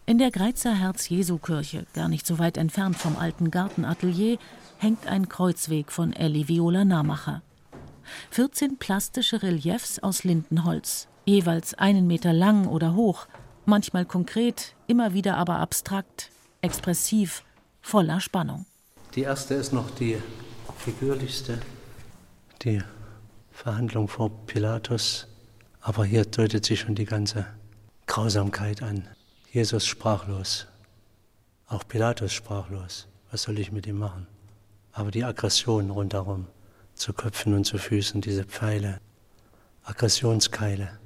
In 0.07 0.17
der 0.17 0.31
Greizer 0.31 0.73
Herz-Jesu-Kirche, 0.73 1.85
gar 1.93 2.09
nicht 2.09 2.25
so 2.25 2.37
weit 2.39 2.57
entfernt 2.57 2.97
vom 2.97 3.15
alten 3.15 3.51
Gartenatelier, 3.51 4.39
hängt 4.77 5.07
ein 5.07 5.29
Kreuzweg 5.29 5.91
von 5.91 6.11
Elli 6.11 6.47
Viola 6.47 6.83
Nahmacher. 6.83 7.43
14 8.31 8.77
plastische 8.77 9.43
Reliefs 9.43 9.99
aus 9.99 10.23
Lindenholz, 10.23 11.07
jeweils 11.25 11.73
einen 11.73 12.07
Meter 12.07 12.33
lang 12.33 12.67
oder 12.67 12.95
hoch, 12.95 13.27
manchmal 13.65 14.05
konkret, 14.05 14.75
immer 14.87 15.13
wieder 15.13 15.37
aber 15.37 15.59
abstrakt, 15.59 16.29
expressiv, 16.61 17.43
voller 17.81 18.19
Spannung. 18.19 18.65
Die 19.15 19.21
erste 19.21 19.55
ist 19.55 19.73
noch 19.73 19.91
die 19.91 20.17
figürlichste, 20.77 21.59
die 22.61 22.81
Verhandlung 23.51 24.07
vor 24.07 24.31
Pilatus. 24.47 25.27
Aber 25.81 26.05
hier 26.05 26.25
deutet 26.25 26.65
sich 26.65 26.79
schon 26.79 26.95
die 26.95 27.05
ganze 27.05 27.45
Grausamkeit 28.07 28.81
an. 28.81 29.07
Jesus 29.51 29.85
sprachlos, 29.85 30.67
auch 31.67 31.87
Pilatus 31.87 32.33
sprachlos. 32.33 33.07
Was 33.31 33.43
soll 33.43 33.59
ich 33.59 33.71
mit 33.71 33.87
ihm 33.87 33.97
machen? 33.97 34.27
Aber 34.93 35.11
die 35.11 35.23
Aggression 35.23 35.89
rundherum, 35.89 36.47
zu 37.01 37.13
Köpfen 37.13 37.55
und 37.55 37.65
zu 37.65 37.79
Füßen, 37.79 38.21
diese 38.21 38.43
Pfeile, 38.43 39.01
Aggressionskeile. 39.83 40.99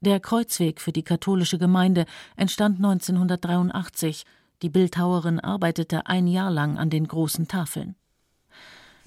Der 0.00 0.20
Kreuzweg 0.20 0.80
für 0.80 0.92
die 0.92 1.02
katholische 1.02 1.58
Gemeinde 1.58 2.04
entstand 2.36 2.76
1983. 2.76 4.26
Die 4.60 4.68
Bildhauerin 4.68 5.40
arbeitete 5.40 6.06
ein 6.06 6.26
Jahr 6.26 6.50
lang 6.50 6.76
an 6.76 6.90
den 6.90 7.08
großen 7.08 7.48
Tafeln. 7.48 7.94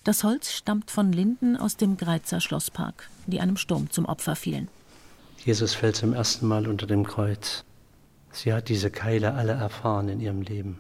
Das 0.03 0.23
Holz 0.23 0.53
stammt 0.53 0.89
von 0.89 1.11
Linden 1.11 1.55
aus 1.55 1.77
dem 1.77 1.97
Greizer 1.97 2.41
Schlosspark, 2.41 3.09
die 3.27 3.39
einem 3.39 3.57
Sturm 3.57 3.91
zum 3.91 4.05
Opfer 4.05 4.35
fielen. 4.35 4.67
Jesus 5.43 5.75
fällt 5.75 5.97
zum 5.97 6.13
ersten 6.13 6.47
Mal 6.47 6.67
unter 6.67 6.87
dem 6.87 7.05
Kreuz. 7.05 7.63
Sie 8.31 8.51
hat 8.51 8.69
diese 8.69 8.89
Keile 8.89 9.35
alle 9.35 9.53
erfahren 9.53 10.09
in 10.09 10.19
ihrem 10.19 10.41
Leben. 10.41 10.79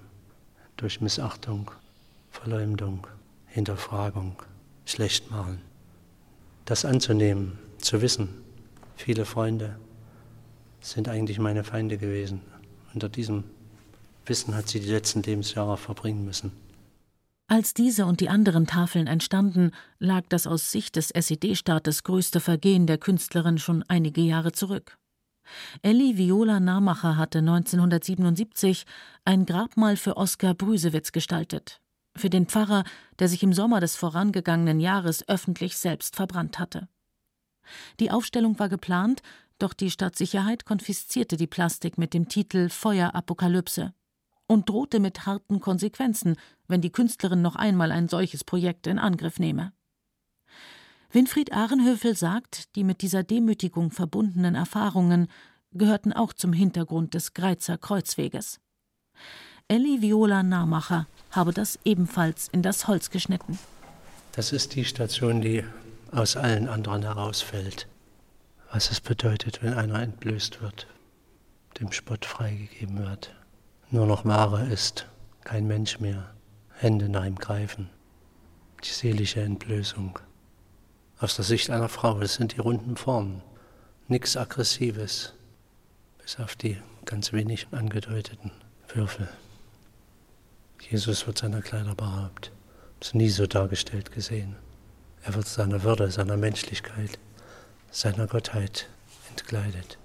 Durch 0.77 0.99
Missachtung, 0.99 1.69
Verleumdung, 2.31 3.05
Hinterfragung, 3.45 4.35
Schlechtmachen. 4.85 5.61
Das 6.65 6.85
anzunehmen, 6.85 7.59
zu 7.77 8.01
wissen, 8.01 8.29
viele 8.95 9.25
Freunde 9.25 9.77
sind 10.79 11.09
eigentlich 11.09 11.39
meine 11.39 11.63
Feinde 11.63 11.97
gewesen. 11.97 12.41
Unter 12.93 13.09
diesem 13.09 13.43
Wissen 14.25 14.55
hat 14.55 14.69
sie 14.69 14.79
die 14.79 14.89
letzten 14.89 15.21
Lebensjahre 15.21 15.77
verbringen 15.77 16.25
müssen. 16.25 16.51
Als 17.47 17.75
diese 17.75 18.07
und 18.07 18.21
die 18.21 18.29
anderen 18.29 18.65
Tafeln 18.65 19.05
entstanden, 19.05 19.71
lag 19.99 20.23
das 20.29 20.47
aus 20.47 20.71
Sicht 20.71 20.95
des 20.95 21.11
SED-Staates 21.11 22.03
größte 22.03 22.39
Vergehen 22.39 22.87
der 22.87 22.97
Künstlerin 22.97 23.59
schon 23.59 23.83
einige 23.83 24.21
Jahre 24.21 24.51
zurück. 24.51 24.97
Elli 25.83 26.17
Viola 26.17 26.59
Nahmacher 26.59 27.17
hatte 27.17 27.39
1977 27.39 28.85
ein 29.25 29.45
Grabmal 29.45 29.95
für 29.95 30.17
Oskar 30.17 30.55
Brüsewitz 30.55 31.11
gestaltet, 31.11 31.81
für 32.15 32.29
den 32.29 32.47
Pfarrer, 32.47 32.83
der 33.19 33.27
sich 33.27 33.43
im 33.43 33.53
Sommer 33.53 33.79
des 33.79 33.95
vorangegangenen 33.95 34.79
Jahres 34.79 35.27
öffentlich 35.27 35.77
selbst 35.77 36.15
verbrannt 36.15 36.59
hatte. 36.59 36.87
Die 37.99 38.11
Aufstellung 38.11 38.59
war 38.59 38.69
geplant, 38.69 39.21
doch 39.59 39.73
die 39.73 39.91
Stadtsicherheit 39.91 40.65
konfiszierte 40.65 41.37
die 41.37 41.47
Plastik 41.47 41.97
mit 41.97 42.13
dem 42.13 42.27
Titel 42.27 42.69
Feuerapokalypse 42.69 43.93
und 44.47 44.69
drohte 44.69 44.99
mit 44.99 45.25
harten 45.25 45.59
Konsequenzen, 45.59 46.35
wenn 46.67 46.81
die 46.81 46.91
Künstlerin 46.91 47.41
noch 47.41 47.55
einmal 47.55 47.91
ein 47.91 48.07
solches 48.07 48.43
Projekt 48.43 48.87
in 48.87 48.99
Angriff 48.99 49.39
nehme. 49.39 49.71
Winfried 51.11 51.53
Ahrenhöfel 51.53 52.15
sagt, 52.15 52.75
die 52.75 52.83
mit 52.83 53.01
dieser 53.01 53.23
Demütigung 53.23 53.91
verbundenen 53.91 54.55
Erfahrungen 54.55 55.27
gehörten 55.71 56.13
auch 56.13 56.33
zum 56.33 56.51
Hintergrund 56.51 57.13
des 57.13 57.33
Greizer 57.33 57.77
Kreuzweges. 57.77 58.59
Elli 59.67 60.01
Viola 60.01 60.43
Nahmacher 60.43 61.07
habe 61.35 61.53
das 61.53 61.79
ebenfalls 61.85 62.47
in 62.47 62.61
das 62.61 62.87
Holz 62.87 63.09
geschnitten. 63.09 63.59
Das 64.33 64.51
ist 64.51 64.75
die 64.75 64.85
Station, 64.85 65.41
die 65.41 65.63
aus 66.11 66.35
allen 66.35 66.67
anderen 66.67 67.03
herausfällt. 67.03 67.87
Was 68.71 68.91
es 68.91 68.99
bedeutet, 68.99 69.63
wenn 69.63 69.73
einer 69.73 70.01
entblößt 70.01 70.61
wird, 70.61 70.87
dem 71.79 71.91
Spott 71.91 72.25
freigegeben 72.25 72.97
wird. 72.99 73.33
Nur 73.91 74.05
noch 74.05 74.25
Ware 74.25 74.65
ist, 74.65 75.07
kein 75.43 75.67
Mensch 75.67 75.99
mehr. 75.99 76.31
Hände 76.73 77.07
nach 77.07 77.25
ihm 77.25 77.37
greifen. 77.37 77.89
Die 78.83 78.89
seelische 78.89 79.41
Entblößung 79.41 80.19
aus 81.19 81.35
der 81.35 81.45
Sicht 81.45 81.69
einer 81.69 81.89
Frau. 81.89 82.19
Das 82.19 82.35
sind 82.35 82.55
die 82.55 82.59
runden 82.59 82.97
Formen. 82.97 83.41
Nichts 84.07 84.35
Aggressives, 84.35 85.33
bis 86.21 86.37
auf 86.39 86.55
die 86.55 86.77
ganz 87.05 87.31
wenig 87.31 87.67
angedeuteten 87.71 88.51
Würfel. 88.93 89.29
Jesus 90.89 91.25
wird 91.25 91.39
seiner 91.39 91.61
Kleider 91.61 91.95
beraubt. 91.95 92.51
Das 92.99 93.13
nie 93.13 93.29
so 93.29 93.47
dargestellt 93.47 94.11
gesehen. 94.11 94.55
Er 95.23 95.33
wird 95.33 95.47
seiner 95.47 95.83
Würde, 95.83 96.11
seiner 96.11 96.37
Menschlichkeit, 96.37 97.17
seiner 97.89 98.27
Gottheit 98.27 98.87
entkleidet. 99.29 99.97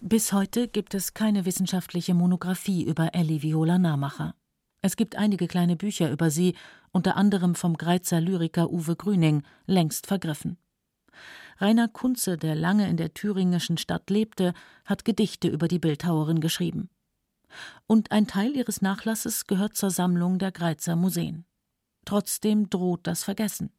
Bis 0.00 0.32
heute 0.32 0.66
gibt 0.66 0.94
es 0.94 1.14
keine 1.14 1.44
wissenschaftliche 1.44 2.14
Monographie 2.14 2.82
über 2.82 3.14
Elli 3.14 3.42
Viola 3.42 3.78
Nahmacher. 3.78 4.34
Es 4.82 4.96
gibt 4.96 5.14
einige 5.14 5.46
kleine 5.46 5.76
Bücher 5.76 6.10
über 6.10 6.30
sie, 6.30 6.56
unter 6.90 7.16
anderem 7.16 7.54
vom 7.54 7.76
Greizer 7.76 8.20
Lyriker 8.20 8.70
Uwe 8.70 8.96
Grüning, 8.96 9.42
längst 9.66 10.08
vergriffen. 10.08 10.58
Rainer 11.60 11.88
Kunze, 11.88 12.38
der 12.38 12.54
lange 12.54 12.88
in 12.88 12.96
der 12.96 13.12
thüringischen 13.12 13.76
Stadt 13.76 14.08
lebte, 14.10 14.54
hat 14.84 15.04
Gedichte 15.04 15.48
über 15.48 15.68
die 15.68 15.78
Bildhauerin 15.78 16.40
geschrieben. 16.40 16.88
Und 17.86 18.12
ein 18.12 18.26
Teil 18.26 18.56
ihres 18.56 18.80
Nachlasses 18.80 19.46
gehört 19.46 19.76
zur 19.76 19.90
Sammlung 19.90 20.38
der 20.38 20.52
Greizer 20.52 20.96
Museen. 20.96 21.44
Trotzdem 22.04 22.70
droht 22.70 23.06
das 23.06 23.24
Vergessen. 23.24 23.70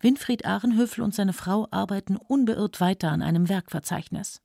Winfried 0.00 0.44
Ahrenhöfel 0.44 1.02
und 1.02 1.14
seine 1.14 1.32
Frau 1.32 1.68
arbeiten 1.70 2.16
unbeirrt 2.16 2.80
weiter 2.80 3.10
an 3.10 3.22
einem 3.22 3.48
Werkverzeichnis. 3.48 4.42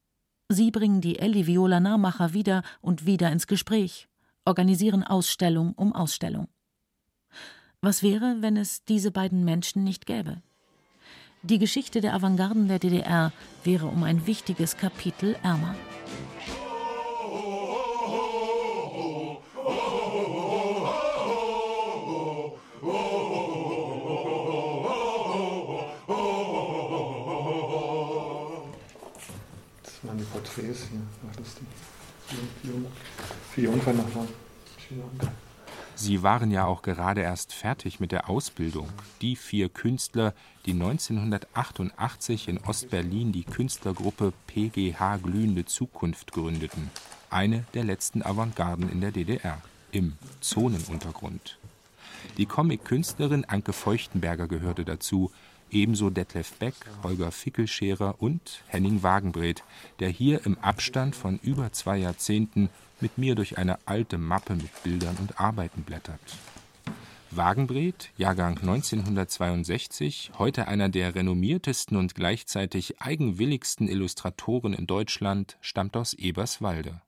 Sie 0.50 0.72
bringen 0.72 1.02
die 1.02 1.20
Elli 1.20 1.48
Viola 1.48 1.80
Nahmacher 1.80 2.34
wieder 2.34 2.64
und 2.80 3.06
wieder 3.06 3.32
ins 3.32 3.48
Gespräch 3.48 4.08
organisieren 4.48 5.04
Ausstellung 5.04 5.74
um 5.74 5.94
Ausstellung. 5.94 6.48
Was 7.82 8.02
wäre, 8.02 8.38
wenn 8.40 8.56
es 8.56 8.86
diese 8.86 9.12
beiden 9.12 9.44
Menschen 9.44 9.84
nicht 9.84 10.06
gäbe? 10.06 10.42
Die 11.44 11.60
Geschichte 11.60 12.02
der 12.02 12.14
Avantgarden 12.16 12.68
der 12.68 12.80
DDR 12.80 13.32
wäre 13.64 13.86
um 13.86 14.04
ein 14.04 14.26
wichtiges 14.26 14.76
Kapitel 14.76 15.36
ärmer. 15.44 15.76
Das 29.84 30.04
waren 30.04 30.18
die 30.18 30.24
Porträts 30.24 30.88
hier, 30.90 31.00
war 31.22 31.34
das 31.38 31.56
die? 31.56 31.66
Vier 33.54 33.64
Jungfern 33.66 33.98
nach 33.98 34.06
China. 34.88 35.04
Sie 36.00 36.22
waren 36.22 36.52
ja 36.52 36.66
auch 36.66 36.84
gerade 36.84 37.22
erst 37.22 37.54
fertig 37.54 38.00
mit 38.00 38.12
der 38.12 38.30
Ausbildung. 38.30 38.88
Die 39.22 39.36
vier 39.36 39.68
Künstler, 39.68 40.36
die 40.68 40.74
1988 40.74 42.50
in 42.50 42.60
Ostberlin 42.60 43.32
die 43.32 43.44
Künstlergruppe 43.44 44.32
PGH 44.46 45.18
Glühende 45.18 45.66
Zukunft 45.66 46.34
gründeten. 46.34 46.92
Eine 47.32 47.66
der 47.74 47.84
letzten 47.84 48.22
Avantgarden 48.22 48.92
in 48.92 49.02
der 49.02 49.12
DDR. 49.12 49.60
Im 49.92 50.14
Zonenuntergrund. 50.40 51.58
Die 52.38 52.46
Comic-Künstlerin 52.46 53.46
Anke 53.46 53.74
Feuchtenberger 53.74 54.48
gehörte 54.48 54.86
dazu, 54.86 55.32
ebenso 55.72 56.10
Detlef 56.10 56.54
Beck, 56.54 56.76
Holger 57.04 57.32
Fickelscherer 57.32 58.16
und 58.20 58.64
Henning 58.68 59.04
Wagenbreth, 59.04 59.64
der 60.00 60.10
hier 60.10 60.46
im 60.46 60.58
Abstand 60.60 61.16
von 61.16 61.40
über 61.44 61.72
zwei 61.72 61.98
Jahrzehnten 61.98 62.70
mit 63.00 63.18
mir 63.18 63.36
durch 63.36 63.58
eine 63.58 63.78
alte 63.86 64.18
Mappe 64.18 64.56
mit 64.56 64.84
Bildern 64.84 65.18
und 65.20 65.40
Arbeiten 65.40 65.84
blättert. 65.84 66.20
Wagenbreth, 67.32 68.10
Jahrgang 68.18 68.58
1962, 68.58 70.32
heute 70.40 70.68
einer 70.68 70.90
der 70.90 71.14
renommiertesten 71.14 71.98
und 71.98 72.16
gleichzeitig 72.16 73.02
eigenwilligsten 73.02 73.88
Illustratoren 73.88 74.74
in 74.74 74.88
Deutschland, 74.88 75.58
stammt 75.62 75.98
aus 75.98 76.14
Eberswalde. 76.14 77.02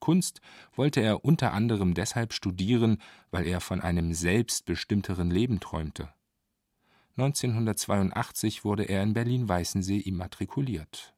Kunst 0.00 0.40
wollte 0.74 1.00
er 1.00 1.24
unter 1.24 1.52
anderem 1.52 1.94
deshalb 1.94 2.32
studieren, 2.32 2.98
weil 3.30 3.46
er 3.46 3.60
von 3.60 3.80
einem 3.82 4.14
selbstbestimmteren 4.14 5.30
Leben 5.30 5.60
träumte. 5.60 6.08
1982 7.22 8.64
wurde 8.64 8.84
er 8.84 9.02
in 9.02 9.14
Berlin-Weißensee 9.14 9.98
immatrikuliert. 9.98 11.14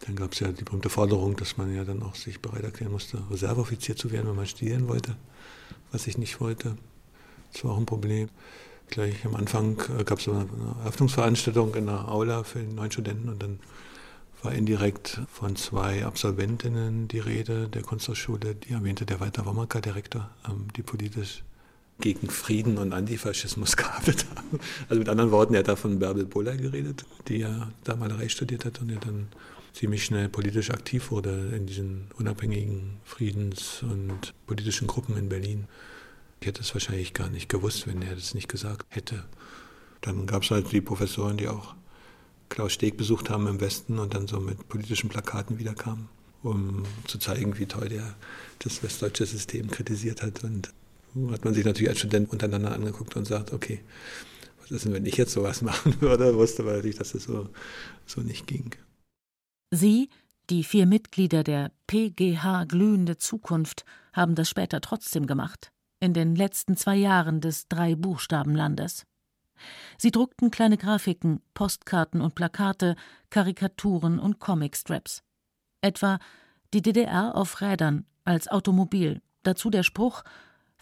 Dann 0.00 0.16
gab 0.16 0.32
es 0.32 0.40
ja 0.40 0.50
die 0.50 0.64
berühmte 0.64 0.88
Forderung, 0.88 1.36
dass 1.36 1.56
man 1.56 1.74
ja 1.74 1.84
dann 1.84 2.02
auch 2.02 2.14
sich 2.14 2.40
bereit 2.40 2.64
erklären 2.64 2.92
musste, 2.92 3.22
Reserveoffizier 3.30 3.96
zu 3.96 4.10
werden, 4.10 4.28
wenn 4.28 4.36
man 4.36 4.46
studieren 4.46 4.88
wollte, 4.88 5.16
was 5.92 6.06
ich 6.06 6.18
nicht 6.18 6.40
wollte. 6.40 6.76
Das 7.52 7.64
war 7.64 7.72
auch 7.72 7.78
ein 7.78 7.86
Problem. 7.86 8.28
Gleich 8.88 9.24
am 9.24 9.36
Anfang 9.36 9.80
äh, 9.98 10.04
gab 10.04 10.18
es 10.18 10.28
eine 10.28 10.48
Eröffnungsveranstaltung 10.82 11.74
in 11.76 11.86
der 11.86 12.08
Aula 12.08 12.44
für 12.44 12.60
die 12.60 12.74
neuen 12.74 12.90
Studenten 12.90 13.28
und 13.28 13.42
dann 13.42 13.60
war 14.42 14.52
indirekt 14.52 15.20
von 15.28 15.54
zwei 15.54 16.04
Absolventinnen 16.04 17.06
die 17.06 17.20
Rede 17.20 17.68
der 17.68 17.82
Kunsthochschule, 17.82 18.56
die 18.56 18.72
erwähnte 18.72 19.06
der 19.06 19.20
Walter 19.20 19.46
Wommacker, 19.46 19.80
der 19.80 19.94
Rektor, 19.94 20.30
ähm, 20.48 20.66
die 20.76 20.82
politisch 20.82 21.44
gegen 22.00 22.28
Frieden 22.28 22.78
und 22.78 22.92
Antifaschismus 22.92 23.76
gearbeitet 23.76 24.26
haben. 24.34 24.60
Also 24.88 24.98
mit 24.98 25.08
anderen 25.08 25.30
Worten, 25.30 25.54
er 25.54 25.60
hat 25.60 25.68
da 25.68 25.76
von 25.76 25.98
Bärbel 25.98 26.26
Boller 26.26 26.56
geredet, 26.56 27.04
die 27.28 27.38
ja 27.38 27.70
da 27.84 27.96
Malerei 27.96 28.28
studiert 28.28 28.64
hat 28.64 28.80
und 28.80 28.90
er 28.90 29.00
dann 29.00 29.28
ziemlich 29.72 30.04
schnell 30.04 30.28
politisch 30.28 30.70
aktiv 30.70 31.10
wurde 31.10 31.52
in 31.56 31.66
diesen 31.66 32.08
unabhängigen 32.18 32.98
Friedens- 33.04 33.82
und 33.82 34.34
politischen 34.46 34.86
Gruppen 34.86 35.16
in 35.16 35.28
Berlin. 35.28 35.66
Ich 36.40 36.46
hätte 36.46 36.60
es 36.60 36.74
wahrscheinlich 36.74 37.14
gar 37.14 37.30
nicht 37.30 37.48
gewusst, 37.48 37.86
wenn 37.86 38.02
er 38.02 38.14
das 38.14 38.34
nicht 38.34 38.48
gesagt 38.48 38.86
hätte. 38.90 39.24
Dann 40.00 40.26
gab 40.26 40.42
es 40.42 40.50
halt 40.50 40.72
die 40.72 40.80
Professoren, 40.80 41.36
die 41.36 41.48
auch 41.48 41.74
Klaus 42.48 42.72
Steg 42.72 42.96
besucht 42.96 43.30
haben 43.30 43.46
im 43.46 43.60
Westen 43.60 43.98
und 43.98 44.14
dann 44.14 44.26
so 44.26 44.40
mit 44.40 44.68
politischen 44.68 45.08
Plakaten 45.08 45.58
wiederkamen, 45.58 46.08
um 46.42 46.82
zu 47.06 47.18
zeigen, 47.18 47.58
wie 47.58 47.66
toll 47.66 47.88
der 47.88 48.14
das 48.58 48.82
westdeutsche 48.82 49.24
System 49.24 49.70
kritisiert 49.70 50.22
hat. 50.22 50.44
Und 50.44 50.70
hat 51.30 51.44
man 51.44 51.54
sich 51.54 51.64
natürlich 51.64 51.90
als 51.90 51.98
Student 51.98 52.30
untereinander 52.30 52.72
angeguckt 52.72 53.16
und 53.16 53.26
sagt, 53.26 53.52
okay, 53.52 53.80
was 54.60 54.70
ist 54.70 54.84
denn, 54.84 54.92
wenn 54.92 55.06
ich 55.06 55.16
jetzt 55.16 55.32
sowas 55.32 55.62
machen 55.62 56.00
würde? 56.00 56.36
Wusste 56.36 56.62
aber 56.62 56.74
natürlich, 56.74 56.96
dass 56.96 57.14
es 57.14 57.24
so, 57.24 57.48
so 58.06 58.20
nicht 58.20 58.46
ging. 58.46 58.74
Sie, 59.70 60.08
die 60.50 60.64
vier 60.64 60.86
Mitglieder 60.86 61.44
der 61.44 61.72
PGH 61.86 62.64
Glühende 62.64 63.16
Zukunft, 63.16 63.84
haben 64.12 64.34
das 64.34 64.48
später 64.48 64.80
trotzdem 64.80 65.26
gemacht, 65.26 65.72
in 66.00 66.12
den 66.12 66.34
letzten 66.34 66.76
zwei 66.76 66.96
Jahren 66.96 67.40
des 67.40 67.68
Drei-Buchstaben-Landes. 67.68 69.06
Sie 69.96 70.10
druckten 70.10 70.50
kleine 70.50 70.76
Grafiken, 70.76 71.40
Postkarten 71.54 72.20
und 72.20 72.34
Plakate, 72.34 72.96
Karikaturen 73.30 74.18
und 74.18 74.40
Comicstrips. 74.40 75.22
Etwa 75.80 76.18
die 76.74 76.82
DDR 76.82 77.36
auf 77.36 77.60
Rädern 77.60 78.06
als 78.24 78.48
Automobil, 78.48 79.20
dazu 79.42 79.70
der 79.70 79.82
Spruch 79.82 80.24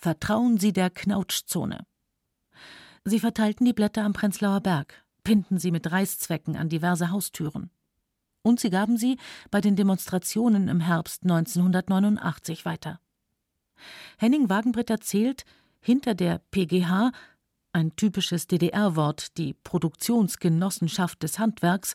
Vertrauen 0.00 0.56
Sie 0.56 0.72
der 0.72 0.88
Knautschzone. 0.88 1.84
Sie 3.04 3.20
verteilten 3.20 3.66
die 3.66 3.74
Blätter 3.74 4.02
am 4.02 4.14
Prenzlauer 4.14 4.62
Berg, 4.62 5.04
pinnten 5.24 5.58
sie 5.58 5.70
mit 5.70 5.92
Reißzwecken 5.92 6.56
an 6.56 6.70
diverse 6.70 7.10
Haustüren. 7.10 7.70
Und 8.40 8.60
sie 8.60 8.70
gaben 8.70 8.96
sie 8.96 9.18
bei 9.50 9.60
den 9.60 9.76
Demonstrationen 9.76 10.68
im 10.68 10.80
Herbst 10.80 11.24
1989 11.24 12.64
weiter. 12.64 12.98
Henning 14.16 14.48
Wagenbrett 14.48 14.88
erzählt, 14.88 15.44
hinter 15.80 16.14
der 16.14 16.38
PGH 16.50 17.12
ein 17.74 17.94
typisches 17.94 18.46
DDR-Wort, 18.46 19.36
die 19.36 19.52
Produktionsgenossenschaft 19.52 21.22
des 21.22 21.38
Handwerks, 21.38 21.94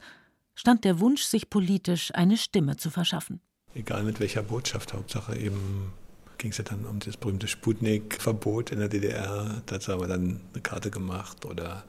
stand 0.54 0.84
der 0.84 1.00
Wunsch, 1.00 1.24
sich 1.24 1.50
politisch 1.50 2.14
eine 2.14 2.38
Stimme 2.38 2.78
zu 2.78 2.92
verschaffen. 2.92 3.42
Egal 3.74 4.04
mit 4.04 4.20
welcher 4.20 4.44
Botschaft, 4.44 4.94
Hauptsache 4.94 5.36
eben 5.36 5.92
ging 6.38 6.52
es 6.52 6.58
ja 6.58 6.64
dann 6.64 6.86
um 6.86 7.00
das 7.00 7.18
berühmte 7.18 7.48
Sputnik-Verbot 7.48 8.72
in 8.72 8.80
der 8.80 8.90
DDR. 8.90 9.62
Dazu 9.66 9.94
haben 9.94 10.02
wir 10.02 10.08
dann 10.08 10.42
eine 10.54 10.62
Karte 10.62 10.92
gemacht 10.92 11.46
oder 11.46 11.84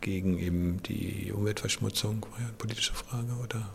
gegen 0.00 0.38
eben 0.38 0.82
die 0.82 1.32
Umweltverschmutzung, 1.32 2.22
war 2.30 2.38
ja 2.38 2.46
eine 2.46 2.54
politische 2.54 2.94
Frage, 2.94 3.32
oder 3.42 3.68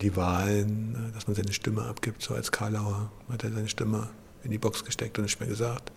die 0.00 0.16
Wahlen, 0.16 1.12
dass 1.14 1.26
man 1.26 1.36
seine 1.36 1.52
Stimme 1.52 1.82
abgibt, 1.82 2.22
so 2.22 2.34
als 2.34 2.50
Karlauer 2.50 3.12
hat 3.30 3.44
er 3.44 3.52
seine 3.52 3.68
Stimme 3.68 4.10
in 4.42 4.50
die 4.50 4.58
Box 4.58 4.84
gesteckt 4.84 5.18
und 5.18 5.24
nicht 5.24 5.40
mehr 5.40 5.48
gesagt. 5.48 5.92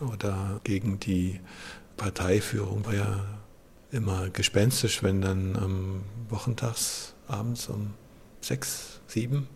Oder 0.00 0.60
gegen 0.64 0.98
die 1.00 1.40
Parteiführung 1.96 2.84
war 2.86 2.94
ja 2.94 3.24
immer 3.90 4.30
gespenstisch, 4.30 5.02
wenn 5.02 5.20
dann 5.20 5.56
am 5.56 6.02
Wochentags 6.28 7.14
abends 7.28 7.68
um 7.68 7.94
sechs, 8.40 9.00
sieben 9.06 9.48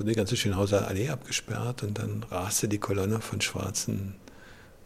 wurde 0.00 0.12
die 0.12 0.16
ganze 0.16 0.34
Schönhauser 0.34 0.88
Allee 0.88 1.10
abgesperrt 1.10 1.82
und 1.82 1.98
dann 1.98 2.24
raste 2.30 2.68
die 2.68 2.78
Kolonne 2.78 3.20
von 3.20 3.42
schwarzen 3.42 4.14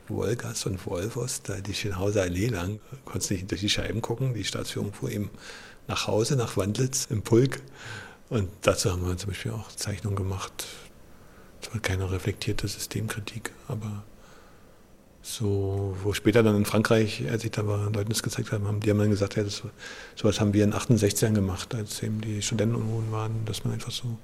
Wolgas 0.08 0.66
und 0.66 0.84
Volvos 0.84 1.40
da 1.42 1.60
die 1.60 1.72
Schönhauser 1.72 2.22
Allee 2.22 2.48
lang. 2.48 2.80
Konntest 3.04 3.30
nicht 3.30 3.48
durch 3.48 3.60
die 3.60 3.70
Scheiben 3.70 4.02
gucken. 4.02 4.34
Die 4.34 4.42
Staatsführung 4.42 4.92
fuhr 4.92 5.12
eben 5.12 5.30
nach 5.86 6.08
Hause, 6.08 6.34
nach 6.34 6.56
Wandlitz 6.56 7.06
im 7.10 7.22
Pulk. 7.22 7.62
Und 8.28 8.48
dazu 8.62 8.90
haben 8.90 9.06
wir 9.06 9.16
zum 9.16 9.30
Beispiel 9.30 9.52
auch 9.52 9.70
Zeichnungen 9.70 10.16
gemacht, 10.16 10.66
zwar 11.60 11.80
keine 11.80 12.10
reflektierte 12.10 12.66
Systemkritik, 12.66 13.52
aber 13.68 14.02
so, 15.22 15.96
wo 16.02 16.12
später 16.12 16.42
dann 16.42 16.56
in 16.56 16.64
Frankreich, 16.64 17.22
als 17.30 17.44
ich 17.44 17.52
da 17.52 17.66
war, 17.68 17.88
Leuten 17.90 18.10
das 18.10 18.24
gezeigt 18.24 18.50
haben, 18.50 18.66
haben 18.66 18.80
die 18.80 18.90
haben 18.90 18.98
dann 18.98 19.10
gesagt, 19.10 19.36
ja, 19.36 19.44
das, 19.44 19.62
sowas 20.16 20.40
haben 20.40 20.52
wir 20.54 20.64
in 20.64 20.74
68ern 20.74 21.34
gemacht, 21.34 21.72
als 21.72 22.02
eben 22.02 22.20
die 22.20 22.42
Studentenunruhen 22.42 23.12
waren, 23.12 23.44
dass 23.44 23.62
man 23.62 23.74
einfach 23.74 23.92
so 23.92 24.18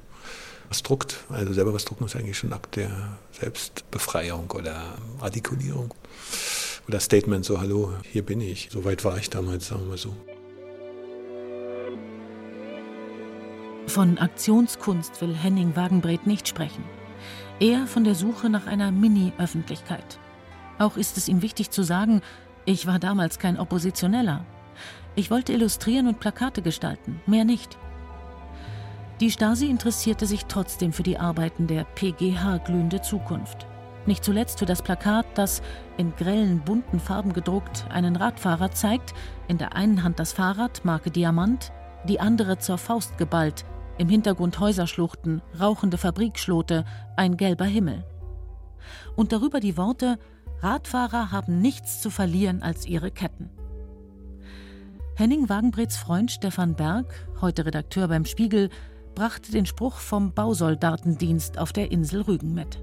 was 0.70 0.82
druckt. 0.82 1.18
Also 1.28 1.52
selber 1.52 1.74
was 1.74 1.84
drucken 1.84 2.06
ist 2.06 2.16
eigentlich 2.16 2.38
schon 2.38 2.50
ein 2.50 2.54
Akt 2.54 2.76
der 2.76 2.90
Selbstbefreiung 3.38 4.50
oder 4.52 4.94
Artikulierung. 5.20 5.92
Oder 6.88 7.00
Statement, 7.00 7.44
so, 7.44 7.60
hallo, 7.60 7.92
hier 8.10 8.24
bin 8.24 8.40
ich. 8.40 8.70
So 8.72 8.84
weit 8.86 9.04
war 9.04 9.18
ich 9.18 9.28
damals, 9.28 9.68
sagen 9.68 9.82
wir 9.82 9.88
mal 9.90 9.98
so. 9.98 10.16
Von 13.86 14.16
Aktionskunst 14.16 15.20
will 15.20 15.34
Henning 15.34 15.76
Wagenbreth 15.76 16.26
nicht 16.26 16.48
sprechen 16.48 16.84
eher 17.60 17.86
von 17.86 18.04
der 18.04 18.14
Suche 18.14 18.48
nach 18.48 18.66
einer 18.66 18.90
Mini-Öffentlichkeit. 18.90 20.18
Auch 20.78 20.96
ist 20.96 21.18
es 21.18 21.28
ihm 21.28 21.42
wichtig 21.42 21.70
zu 21.70 21.82
sagen, 21.82 22.22
ich 22.64 22.86
war 22.86 22.98
damals 22.98 23.38
kein 23.38 23.58
Oppositioneller. 23.58 24.44
Ich 25.14 25.30
wollte 25.30 25.52
illustrieren 25.52 26.08
und 26.08 26.20
Plakate 26.20 26.62
gestalten, 26.62 27.20
mehr 27.26 27.44
nicht. 27.44 27.78
Die 29.20 29.30
Stasi 29.30 29.66
interessierte 29.66 30.24
sich 30.24 30.46
trotzdem 30.46 30.94
für 30.94 31.02
die 31.02 31.18
Arbeiten 31.18 31.66
der 31.66 31.84
PGH 31.84 32.56
Glühende 32.64 33.02
Zukunft. 33.02 33.66
Nicht 34.06 34.24
zuletzt 34.24 34.58
für 34.58 34.64
das 34.64 34.80
Plakat, 34.80 35.26
das 35.34 35.60
in 35.98 36.16
grellen, 36.16 36.62
bunten 36.64 36.98
Farben 36.98 37.34
gedruckt 37.34 37.84
einen 37.90 38.16
Radfahrer 38.16 38.70
zeigt, 38.70 39.12
in 39.46 39.58
der 39.58 39.76
einen 39.76 40.02
Hand 40.04 40.18
das 40.18 40.32
Fahrrad, 40.32 40.86
Marke 40.86 41.10
Diamant, 41.10 41.70
die 42.08 42.18
andere 42.18 42.56
zur 42.56 42.78
Faust 42.78 43.18
geballt, 43.18 43.66
im 43.98 44.08
Hintergrund 44.08 44.58
Häuserschluchten, 44.58 45.42
rauchende 45.60 45.98
Fabrikschlote, 45.98 46.86
ein 47.18 47.36
gelber 47.36 47.66
Himmel. 47.66 48.06
Und 49.16 49.32
darüber 49.32 49.60
die 49.60 49.76
Worte 49.76 50.18
Radfahrer 50.60 51.30
haben 51.30 51.60
nichts 51.60 52.00
zu 52.00 52.08
verlieren 52.08 52.62
als 52.62 52.86
ihre 52.86 53.10
Ketten. 53.10 53.50
Henning 55.14 55.50
Wagenbrets 55.50 55.98
Freund 55.98 56.30
Stefan 56.30 56.74
Berg, 56.74 57.28
heute 57.42 57.66
Redakteur 57.66 58.08
beim 58.08 58.24
Spiegel, 58.24 58.70
brachte 59.14 59.52
den 59.52 59.66
Spruch 59.66 59.96
vom 59.96 60.32
Bausoldatendienst 60.32 61.58
auf 61.58 61.72
der 61.72 61.90
Insel 61.90 62.22
Rügen 62.22 62.54
mit. 62.54 62.78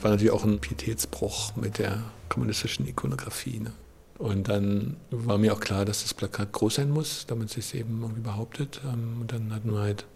War 0.00 0.10
natürlich 0.10 0.32
auch 0.32 0.44
ein 0.44 0.60
Pietätsbruch 0.60 1.56
mit 1.56 1.78
der 1.78 2.02
kommunistischen 2.28 2.86
Ikonografie. 2.86 3.60
Ne? 3.60 3.72
Und 4.18 4.48
dann 4.48 4.96
war 5.10 5.38
mir 5.38 5.52
auch 5.52 5.60
klar, 5.60 5.84
dass 5.84 6.02
das 6.02 6.14
Plakat 6.14 6.52
groß 6.52 6.76
sein 6.76 6.90
muss, 6.90 7.26
damit 7.26 7.48
es 7.48 7.54
sich 7.54 7.80
eben 7.80 8.02
irgendwie 8.02 8.20
behauptet. 8.20 8.80
Ähm, 8.84 9.18
und 9.20 9.32
dann 9.32 9.52
hatten 9.52 9.72
wir 9.72 9.80
halt 9.80 10.06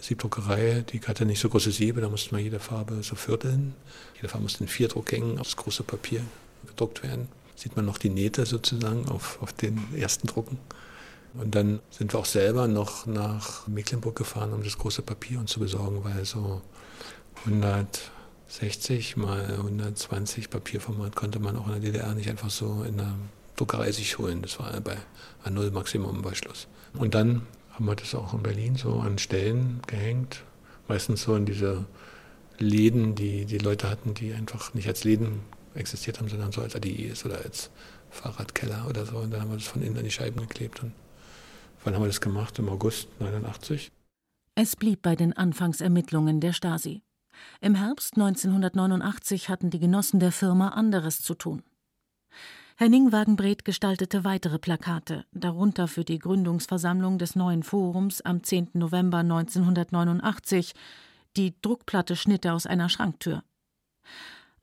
Siebdruckerei, 0.00 0.84
die 0.92 1.00
hatte 1.00 1.26
nicht 1.26 1.40
so 1.40 1.48
große 1.48 1.70
Siebe, 1.70 2.00
da 2.00 2.08
musste 2.08 2.34
man 2.34 2.42
jede 2.42 2.58
Farbe 2.58 3.02
so 3.02 3.14
vierteln. 3.14 3.74
Jede 4.16 4.28
Farbe 4.28 4.44
musste 4.44 4.64
in 4.64 4.68
Vierdruckgängen 4.68 5.38
aufs 5.38 5.56
große 5.56 5.82
Papier 5.82 6.22
gedruckt 6.66 7.02
werden. 7.02 7.28
Sieht 7.54 7.76
man 7.76 7.84
noch 7.84 7.98
die 7.98 8.08
Nähte 8.08 8.46
sozusagen 8.46 9.08
auf, 9.08 9.38
auf 9.42 9.52
den 9.52 9.78
ersten 9.94 10.26
Drucken. 10.26 10.58
Und 11.34 11.54
dann 11.54 11.80
sind 11.90 12.12
wir 12.12 12.18
auch 12.18 12.26
selber 12.26 12.66
noch 12.66 13.06
nach 13.06 13.66
Mecklenburg 13.68 14.16
gefahren, 14.16 14.52
um 14.52 14.64
das 14.64 14.78
große 14.78 15.02
Papier 15.02 15.38
uns 15.38 15.52
zu 15.52 15.60
besorgen, 15.60 16.02
weil 16.02 16.24
so 16.24 16.60
160 17.44 19.16
mal 19.16 19.44
120 19.58 20.50
Papierformat 20.50 21.14
konnte 21.14 21.38
man 21.38 21.56
auch 21.56 21.66
in 21.66 21.80
der 21.80 21.92
DDR 21.92 22.14
nicht 22.14 22.28
einfach 22.28 22.50
so 22.50 22.82
in 22.82 22.96
der 22.96 23.14
Druckerei 23.56 23.92
sich 23.92 24.18
holen. 24.18 24.42
Das 24.42 24.58
war 24.58 24.72
bei 24.80 24.96
A0 25.44 25.70
Maximum 25.70 26.22
bei 26.22 26.34
Schluss. 26.34 26.66
Und 26.94 27.14
dann 27.14 27.46
haben 27.72 27.86
wir 27.86 27.94
das 27.94 28.14
auch 28.14 28.34
in 28.34 28.42
Berlin 28.42 28.76
so 28.76 28.94
an 28.98 29.18
Stellen 29.18 29.80
gehängt, 29.86 30.42
meistens 30.88 31.22
so 31.22 31.36
in 31.36 31.46
diese 31.46 31.84
Läden, 32.58 33.14
die 33.14 33.44
die 33.44 33.58
Leute 33.58 33.88
hatten, 33.88 34.14
die 34.14 34.34
einfach 34.34 34.74
nicht 34.74 34.88
als 34.88 35.04
Läden 35.04 35.40
existiert 35.74 36.18
haben, 36.18 36.28
sondern 36.28 36.52
so 36.52 36.60
als 36.60 36.74
Ateliers 36.74 37.24
oder 37.24 37.38
als 37.38 37.70
Fahrradkeller 38.10 38.86
oder 38.88 39.06
so. 39.06 39.16
Und 39.18 39.30
dann 39.30 39.42
haben 39.42 39.50
wir 39.50 39.56
das 39.56 39.66
von 39.66 39.82
innen 39.82 39.96
an 39.96 40.04
die 40.04 40.10
Scheiben 40.10 40.40
geklebt. 40.40 40.82
Und 40.82 40.92
wann 41.84 41.94
haben 41.94 42.02
wir 42.02 42.08
das 42.08 42.20
gemacht? 42.20 42.58
Im 42.58 42.68
August 42.68 43.08
89. 43.20 43.90
Es 44.54 44.76
blieb 44.76 45.02
bei 45.02 45.16
den 45.16 45.32
Anfangsermittlungen 45.32 46.40
der 46.40 46.52
Stasi. 46.52 47.02
Im 47.60 47.74
Herbst 47.74 48.14
1989 48.16 49.48
hatten 49.48 49.70
die 49.70 49.78
Genossen 49.78 50.20
der 50.20 50.32
Firma 50.32 50.68
anderes 50.68 51.22
zu 51.22 51.34
tun. 51.34 51.62
Henning 52.76 53.12
Wagenbret 53.12 53.64
gestaltete 53.66 54.24
weitere 54.24 54.58
Plakate, 54.58 55.26
darunter 55.32 55.86
für 55.86 56.04
die 56.04 56.18
Gründungsversammlung 56.18 57.18
des 57.18 57.36
neuen 57.36 57.62
Forums 57.62 58.22
am 58.22 58.42
10. 58.42 58.70
November 58.72 59.18
1989. 59.18 60.72
Die 61.36 61.54
Druckplatte 61.60 62.16
schnitt 62.16 62.46
er 62.46 62.54
aus 62.54 62.66
einer 62.66 62.88
Schranktür. 62.88 63.42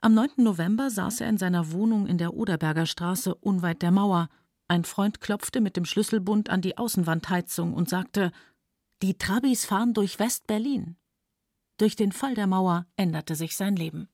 Am 0.02 0.14
9. 0.14 0.30
November 0.38 0.90
saß 0.90 1.22
er 1.22 1.30
in 1.30 1.38
seiner 1.38 1.72
Wohnung 1.72 2.08
in 2.08 2.18
der 2.18 2.34
Oderberger 2.34 2.86
Straße 2.86 3.36
unweit 3.36 3.82
der 3.82 3.92
Mauer. 3.92 4.30
Ein 4.70 4.84
Freund 4.84 5.22
klopfte 5.22 5.62
mit 5.62 5.78
dem 5.78 5.86
Schlüsselbund 5.86 6.50
an 6.50 6.62
die 6.62 6.78
Außenwandheizung 6.78 7.74
und 7.74 7.90
sagte: 7.90 8.32
Die 9.02 9.18
Trabis 9.18 9.66
fahren 9.66 9.94
durch 9.94 10.20
West-Berlin. 10.20 10.98
Durch 11.78 11.96
den 11.96 12.12
Fall 12.12 12.34
der 12.34 12.48
Mauer 12.48 12.86
änderte 12.98 13.36
sich 13.36 13.56
sein 13.56 13.76
Leben. 13.76 14.10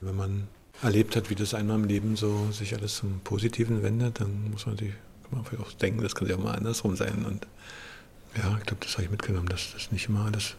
Wenn 0.00 0.16
man 0.16 0.48
erlebt 0.82 1.16
hat, 1.16 1.28
wie 1.28 1.34
das 1.34 1.52
einmal 1.52 1.76
im 1.76 1.84
Leben 1.84 2.16
so 2.16 2.50
sich 2.52 2.74
alles 2.74 2.96
zum 2.96 3.20
Positiven 3.20 3.82
wendet, 3.82 4.20
dann 4.20 4.50
muss 4.50 4.64
man 4.66 4.78
sich 4.78 4.92
kann 5.28 5.42
man 5.42 5.60
auch 5.60 5.72
denken, 5.72 6.02
das 6.02 6.14
kann 6.14 6.28
ja 6.28 6.36
auch 6.36 6.42
mal 6.42 6.54
andersrum 6.54 6.96
sein. 6.96 7.24
Und 7.24 7.46
ja, 8.36 8.56
ich 8.58 8.66
glaube, 8.66 8.84
das 8.84 8.94
habe 8.94 9.04
ich 9.04 9.10
mitgenommen, 9.10 9.48
dass 9.48 9.72
das 9.72 9.92
nicht 9.92 10.08
immer 10.08 10.24
alles 10.24 10.56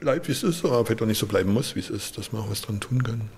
bleibt, 0.00 0.28
wie 0.28 0.32
es 0.32 0.42
ist, 0.42 0.64
aber 0.64 0.84
vielleicht 0.86 1.02
auch 1.02 1.06
nicht 1.06 1.18
so 1.18 1.26
bleiben 1.26 1.52
muss, 1.52 1.74
wie 1.74 1.80
es 1.80 1.90
ist, 1.90 2.16
dass 2.18 2.32
man 2.32 2.42
auch 2.42 2.50
was 2.50 2.62
dran 2.62 2.80
tun 2.80 3.02
kann, 3.02 3.28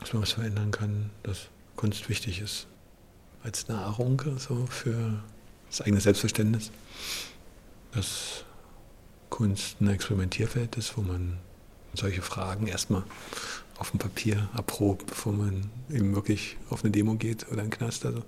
dass 0.00 0.12
man 0.12 0.22
was 0.22 0.32
verändern 0.32 0.70
kann, 0.70 1.10
dass 1.22 1.48
Kunst 1.76 2.08
wichtig 2.08 2.40
ist 2.40 2.66
als 3.42 3.68
Nahrung 3.68 4.20
so 4.38 4.66
für 4.66 5.22
das 5.68 5.80
eigene 5.82 6.00
Selbstverständnis, 6.00 6.70
dass 7.92 8.44
Kunst 9.30 9.80
ein 9.80 9.88
Experimentierfeld 9.88 10.76
ist, 10.76 10.96
wo 10.96 11.02
man 11.02 11.38
solche 11.94 12.22
Fragen 12.22 12.66
erstmal 12.66 13.04
auf 13.78 13.90
dem 13.90 13.98
Papier 13.98 14.48
erprobt, 14.56 15.06
bevor 15.06 15.32
man 15.32 15.70
eben 15.90 16.14
wirklich 16.14 16.56
auf 16.68 16.82
eine 16.82 16.90
Demo 16.90 17.14
geht 17.14 17.48
oder 17.50 17.60
einen 17.60 17.70
Knast. 17.70 18.04
Also, 18.06 18.24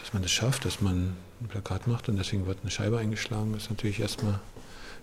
dass 0.00 0.12
man 0.12 0.22
das 0.22 0.30
schafft, 0.30 0.64
dass 0.64 0.80
man 0.80 1.16
ein 1.40 1.48
Plakat 1.48 1.86
macht 1.86 2.08
und 2.08 2.16
deswegen 2.16 2.46
wird 2.46 2.58
eine 2.62 2.70
Scheibe 2.70 2.98
eingeschlagen, 2.98 3.54
ist 3.54 3.70
natürlich 3.70 4.00
erstmal 4.00 4.40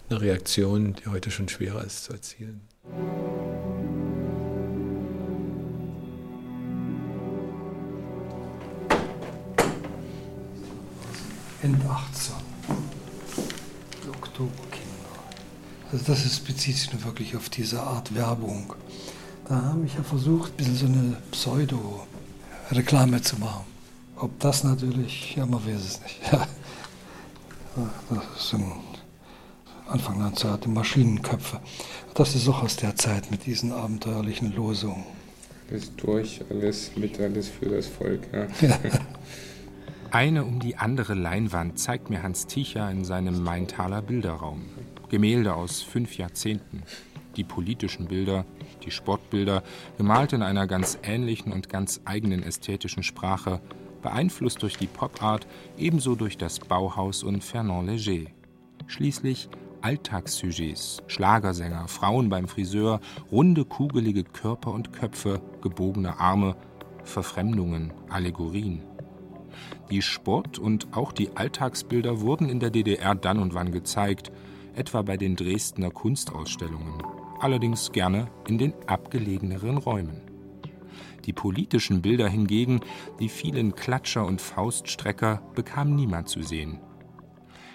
eine 0.10 0.22
Reaktion, 0.22 0.94
die 0.94 1.10
heute 1.10 1.32
schon 1.32 1.50
schwerer 1.50 1.84
ist 1.84 2.04
zu 2.04 2.14
erzielen. 2.14 2.62
End 11.64 11.78
18. 11.86 12.34
Oktoberkinder. 14.09 14.88
Also 15.91 16.05
das 16.05 16.26
ist, 16.26 16.45
bezieht 16.47 16.76
sich 16.76 16.91
nun 16.91 17.03
wirklich 17.03 17.36
auf 17.36 17.49
diese 17.49 17.84
Art 17.84 18.16
Werbung. 18.16 18.74
Da 19.47 19.62
habe 19.62 19.86
ich 19.86 19.93
ja 19.93 20.01
versucht, 20.01 20.53
ein 20.53 20.57
bisschen 20.57 20.76
so 20.76 20.86
eine 20.88 21.18
Pseudo-Reklame 21.32 23.22
zu 23.22 23.38
machen. 23.38 23.66
Ob 24.16 24.39
das 24.39 24.64
natürlich, 24.64 25.36
ja, 25.36 25.45
man 25.45 25.64
weiß 25.64 25.82
es 25.82 26.01
nicht. 26.01 26.20
das 28.09 28.43
ist 28.43 28.53
ein 28.53 28.72
Anfang 29.88 30.18
19 30.18 30.62
die 30.62 30.70
Maschinenköpfe. 30.70 31.59
Das 32.16 32.34
ist 32.34 32.47
auch 32.47 32.64
aus 32.64 32.78
der 32.78 32.95
Zeit 32.95 33.30
mit 33.30 33.45
diesen 33.45 33.72
abenteuerlichen 33.72 34.55
Losungen. 34.55 35.03
Alles 35.70 35.95
durch, 35.95 36.41
alles 36.49 36.91
mit, 36.95 37.20
alles 37.20 37.49
für 37.49 37.70
das 37.70 37.86
Volk. 37.86 38.22
Ja. 38.34 38.47
Ja. 38.68 38.80
Eine 40.12 40.43
um 40.43 40.59
die 40.59 40.76
andere 40.76 41.14
Leinwand 41.14 41.80
zeigt 41.80 42.09
mir 42.09 42.22
Hans 42.22 42.45
Ticher 42.45 42.91
in 42.91 43.05
seinem 43.05 43.43
Maintaler 43.43 44.01
Bilderraum. 44.01 44.66
Gemälde 45.07 45.55
aus 45.55 45.82
fünf 45.82 46.18
Jahrzehnten. 46.18 46.84
Die 47.38 47.45
politischen 47.45 48.07
Bilder, 48.09 48.43
die 48.84 48.91
Sportbilder, 48.91 49.64
gemalt 49.97 50.34
in 50.34 50.41
einer 50.41 50.68
ganz 50.68 50.99
ähnlichen 51.01 51.53
und 51.53 51.70
ganz 51.70 52.01
eigenen 52.03 52.43
ästhetischen 52.43 53.03
Sprache, 53.03 53.62
beeinflusst 54.01 54.62
durch 54.64 54.76
die 54.76 54.88
Pop-Art, 54.88 55.47
ebenso 55.78 56.16
durch 56.16 56.38
das 56.38 56.59
Bauhaus 56.59 57.24
und 57.24 57.41
Fernand 57.41 57.89
Léger. 57.89 58.28
Schließlich 58.88 59.47
Alltagssujets, 59.80 61.03
Schlagersänger, 61.07 61.88
Frauen 61.88 62.28
beim 62.28 62.49
Friseur, 62.49 62.99
runde, 63.32 63.64
kugelige 63.64 64.26
Körper 64.26 64.74
und 64.74 64.91
Köpfe, 64.91 65.41
gebogene 65.62 66.20
Arme, 66.20 66.57
Verfremdungen, 67.05 67.93
Allegorien. 68.09 68.91
Die 69.89 70.02
Sport- 70.02 70.60
und 70.60 70.95
auch 70.95 71.12
die 71.12 71.36
Alltagsbilder 71.36 72.22
wurden 72.22 72.49
in 72.49 72.60
der 72.60 72.70
DDR 72.70 73.16
dann 73.16 73.39
und 73.39 73.54
wann 73.54 73.72
gezeigt, 73.72 74.32
etwa 74.76 75.02
bei 75.02 75.18
den 75.18 75.36
Dresdner 75.36 75.91
Kunstausstellungen, 75.91 77.02
allerdings 77.39 77.91
gerne 77.91 78.28
in 78.47 78.58
den 78.58 78.74
abgelegeneren 78.88 79.78
Räumen. 79.78 80.22
Die 81.26 81.34
politischen 81.34 82.02
Bilder 82.02 82.28
hingegen, 82.28 82.82
die 83.20 83.30
vielen 83.30 83.76
Klatscher 83.76 84.26
und 84.26 84.41
Fauststrecker, 84.41 85.41
bekam 85.56 85.95
niemand 85.95 86.30
zu 86.30 86.41
sehen. 86.41 86.80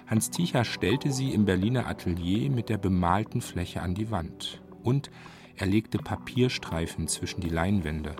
Hans 0.06 0.30
Ticher 0.30 0.64
stellte 0.64 1.12
sie 1.12 1.32
im 1.32 1.44
Berliner 1.44 1.86
Atelier 1.86 2.50
mit 2.50 2.68
der 2.68 2.78
bemalten 2.78 3.40
Fläche 3.40 3.82
an 3.82 3.94
die 3.94 4.10
Wand 4.10 4.62
und 4.82 5.10
er 5.56 5.66
legte 5.66 5.98
Papierstreifen 5.98 7.08
zwischen 7.08 7.40
die 7.40 7.48
Leinwände. 7.48 8.14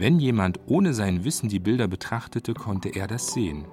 Wenn 0.00 0.18
jemand 0.18 0.60
ohne 0.64 0.94
sein 0.94 1.24
Wissen 1.24 1.50
die 1.50 1.58
Bilder 1.58 1.86
betrachtete, 1.86 2.54
konnte 2.54 2.88
er 2.88 3.06
das 3.06 3.34
sehen. 3.34 3.66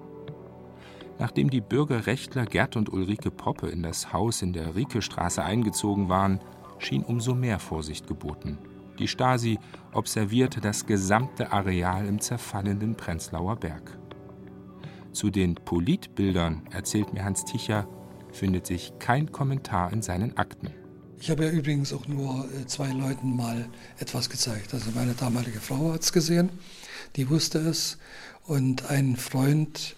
Nachdem 1.20 1.50
die 1.50 1.62
Bürgerrechtler 1.62 2.44
Gerd 2.44 2.76
und 2.76 2.92
Ulrike 2.92 3.32
Poppe 3.32 3.68
in 3.68 3.82
das 3.82 4.12
Haus 4.12 4.42
in 4.42 4.52
der 4.52 4.76
Riekestraße 4.76 5.42
eingezogen 5.42 6.10
waren, 6.10 6.42
schien 6.80 7.04
umso 7.04 7.34
mehr 7.34 7.60
Vorsicht 7.60 8.08
geboten. 8.08 8.58
Die 9.00 9.08
Stasi 9.08 9.58
observierte 9.94 10.60
das 10.60 10.86
gesamte 10.86 11.54
Areal 11.54 12.06
im 12.06 12.20
zerfallenden 12.20 12.96
Prenzlauer 12.96 13.56
Berg. 13.56 13.98
Zu 15.14 15.30
den 15.30 15.56
Politbildern, 15.56 16.64
erzählt 16.72 17.14
mir 17.14 17.24
Hans 17.24 17.46
Ticher, 17.46 17.88
findet 18.34 18.68
sich 18.68 18.92
kein 19.00 19.32
Kommentar 19.32 19.94
in 19.94 20.02
seinen 20.02 20.36
Akten. 20.36 20.72
Ich 21.20 21.32
habe 21.32 21.46
ja 21.46 21.52
übrigens 21.52 21.94
auch 21.94 22.08
nur 22.08 22.48
äh, 22.54 22.68
zwei 22.68 22.92
Leuten 22.92 23.36
mal 23.36 23.68
etwas 23.98 24.30
gezeigt. 24.30 24.74
Also 24.74 24.92
meine 24.94 25.14
damalige 25.14 25.60
Frau 25.60 25.94
hat 25.94 26.04
es 26.04 26.14
gesehen, 26.14 26.50
die 27.16 27.30
wusste 27.30 27.58
es. 27.60 27.98
Und 28.46 28.90
einen 28.90 29.18
Freund 29.18 29.96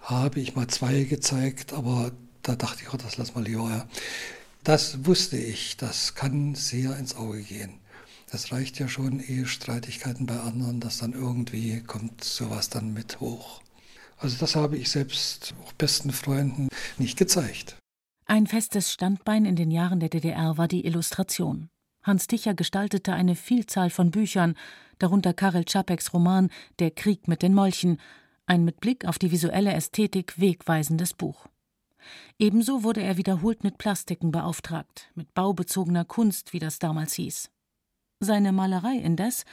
habe 0.00 0.40
ich 0.40 0.56
mal 0.56 0.66
zwei 0.66 1.04
gezeigt, 1.04 1.72
aber 1.72 2.12
da 2.42 2.56
dachte 2.56 2.82
ich, 2.82 2.92
oh, 2.92 2.96
das 2.96 3.16
lass 3.16 3.34
mal 3.34 3.44
lieber. 3.44 3.70
Ja. 3.70 3.88
Das 4.64 5.06
wusste 5.06 5.36
ich, 5.36 5.76
das 5.76 6.16
kann 6.16 6.56
sehr 6.56 6.96
ins 6.96 7.14
Auge 7.14 7.42
gehen. 7.42 7.74
Das 8.30 8.50
reicht 8.50 8.80
ja 8.80 8.88
schon, 8.88 9.20
Ehestreitigkeiten 9.20 10.26
bei 10.26 10.40
anderen, 10.40 10.80
dass 10.80 10.98
dann 10.98 11.12
irgendwie 11.12 11.80
kommt 11.80 12.24
sowas 12.24 12.68
dann 12.68 12.92
mit 12.92 13.20
hoch. 13.20 13.62
Also 14.18 14.36
das 14.38 14.56
habe 14.56 14.76
ich 14.76 14.90
selbst 14.90 15.54
auch 15.62 15.72
besten 15.74 16.10
Freunden 16.10 16.68
nicht 16.98 17.16
gezeigt. 17.16 17.76
Ein 18.28 18.48
festes 18.48 18.92
Standbein 18.92 19.44
in 19.44 19.54
den 19.54 19.70
Jahren 19.70 20.00
der 20.00 20.08
DDR 20.08 20.58
war 20.58 20.66
die 20.66 20.84
Illustration. 20.84 21.70
Hans 22.02 22.26
Ticher 22.26 22.54
gestaltete 22.54 23.12
eine 23.12 23.36
Vielzahl 23.36 23.88
von 23.88 24.10
Büchern, 24.10 24.56
darunter 24.98 25.32
Karel 25.32 25.64
Čapeks 25.64 26.12
Roman 26.12 26.50
Der 26.80 26.90
Krieg 26.90 27.28
mit 27.28 27.42
den 27.42 27.54
Molchen, 27.54 28.00
ein 28.46 28.64
mit 28.64 28.80
Blick 28.80 29.04
auf 29.04 29.20
die 29.20 29.30
visuelle 29.30 29.72
Ästhetik 29.72 30.40
wegweisendes 30.40 31.14
Buch. 31.14 31.46
Ebenso 32.36 32.82
wurde 32.82 33.00
er 33.00 33.16
wiederholt 33.16 33.62
mit 33.62 33.78
Plastiken 33.78 34.32
beauftragt, 34.32 35.08
mit 35.14 35.32
baubezogener 35.32 36.04
Kunst, 36.04 36.52
wie 36.52 36.58
das 36.58 36.80
damals 36.80 37.14
hieß. 37.14 37.50
Seine 38.18 38.50
Malerei 38.50 38.96
indes 38.96 39.44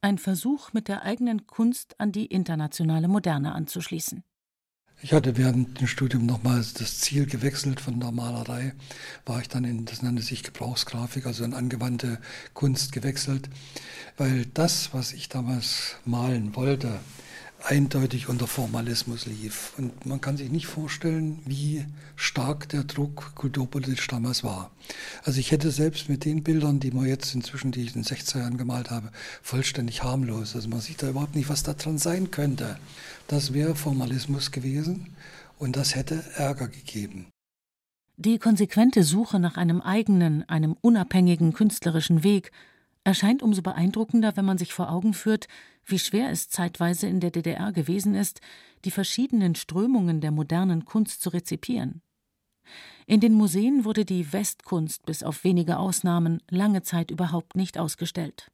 ein 0.00 0.18
Versuch, 0.18 0.72
mit 0.72 0.86
der 0.86 1.02
eigenen 1.02 1.48
Kunst 1.48 1.98
an 1.98 2.12
die 2.12 2.26
internationale 2.26 3.08
Moderne 3.08 3.52
anzuschließen. 3.52 4.22
Ich 5.02 5.12
hatte 5.12 5.36
während 5.36 5.78
dem 5.78 5.86
Studium 5.86 6.24
nochmals 6.24 6.72
das 6.72 7.00
Ziel 7.00 7.26
gewechselt 7.26 7.80
von 7.80 8.00
der 8.00 8.12
Malerei, 8.12 8.74
war 9.26 9.40
ich 9.40 9.48
dann 9.48 9.64
in, 9.64 9.84
das 9.84 10.00
nannte 10.00 10.22
sich 10.22 10.42
Gebrauchsgrafik, 10.42 11.26
also 11.26 11.44
in 11.44 11.52
angewandte 11.52 12.18
Kunst 12.54 12.92
gewechselt, 12.92 13.50
weil 14.16 14.46
das, 14.46 14.94
was 14.94 15.12
ich 15.12 15.28
damals 15.28 15.96
malen 16.06 16.56
wollte, 16.56 16.98
eindeutig 17.66 18.28
unter 18.28 18.46
Formalismus 18.46 19.26
lief. 19.26 19.72
Und 19.76 20.06
man 20.06 20.20
kann 20.20 20.36
sich 20.36 20.50
nicht 20.50 20.66
vorstellen, 20.66 21.40
wie 21.44 21.84
stark 22.14 22.68
der 22.68 22.84
Druck 22.84 23.34
kulturpolitisch 23.34 24.06
damals 24.06 24.44
war. 24.44 24.70
Also 25.24 25.40
ich 25.40 25.50
hätte 25.50 25.70
selbst 25.72 26.08
mit 26.08 26.24
den 26.24 26.44
Bildern, 26.44 26.78
die 26.78 26.92
man 26.92 27.06
jetzt 27.06 27.34
inzwischen, 27.34 27.72
die 27.72 27.82
ich 27.82 27.96
in 27.96 28.02
den 28.02 28.04
60er 28.04 28.38
Jahren 28.38 28.56
gemalt 28.56 28.90
habe, 28.90 29.10
vollständig 29.42 30.04
harmlos. 30.04 30.54
Also 30.54 30.68
man 30.68 30.80
sieht 30.80 31.02
da 31.02 31.08
überhaupt 31.08 31.34
nicht, 31.34 31.48
was 31.48 31.64
da 31.64 31.74
dran 31.74 31.98
sein 31.98 32.30
könnte. 32.30 32.78
Das 33.26 33.52
wäre 33.52 33.74
Formalismus 33.74 34.52
gewesen 34.52 35.08
und 35.58 35.76
das 35.76 35.96
hätte 35.96 36.22
Ärger 36.36 36.68
gegeben. 36.68 37.26
Die 38.16 38.38
konsequente 38.38 39.02
Suche 39.02 39.40
nach 39.40 39.56
einem 39.56 39.80
eigenen, 39.80 40.48
einem 40.48 40.76
unabhängigen 40.80 41.52
künstlerischen 41.52 42.22
Weg 42.22 42.52
erscheint 43.04 43.42
umso 43.42 43.62
beeindruckender, 43.62 44.36
wenn 44.36 44.44
man 44.44 44.58
sich 44.58 44.72
vor 44.72 44.90
Augen 44.90 45.14
führt, 45.14 45.48
wie 45.86 45.98
schwer 45.98 46.30
es 46.30 46.48
zeitweise 46.48 47.06
in 47.06 47.20
der 47.20 47.30
DDR 47.30 47.72
gewesen 47.72 48.14
ist, 48.14 48.40
die 48.84 48.90
verschiedenen 48.90 49.54
Strömungen 49.54 50.20
der 50.20 50.30
modernen 50.30 50.84
Kunst 50.84 51.22
zu 51.22 51.30
rezipieren. 51.30 52.02
In 53.06 53.20
den 53.20 53.34
Museen 53.34 53.84
wurde 53.84 54.04
die 54.04 54.32
Westkunst 54.32 55.06
bis 55.06 55.22
auf 55.22 55.44
wenige 55.44 55.78
Ausnahmen 55.78 56.42
lange 56.50 56.82
Zeit 56.82 57.10
überhaupt 57.10 57.54
nicht 57.54 57.78
ausgestellt. 57.78 58.50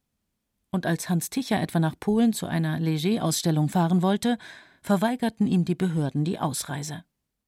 Und 0.71 0.85
als 0.85 1.09
Hans 1.09 1.29
Ticher 1.29 1.59
etwa 1.59 1.79
nach 1.79 1.99
Polen 1.99 2.33
zu 2.33 2.45
einer 2.45 2.79
Leger-Ausstellung 2.79 3.69
fahren 3.69 4.01
wollte, 4.01 4.37
verweigerten 4.81 5.47
ihm 5.47 5.65
die 5.65 5.75
Behörden 5.75 6.25
die 6.25 6.39
Ausreise. 6.39 7.03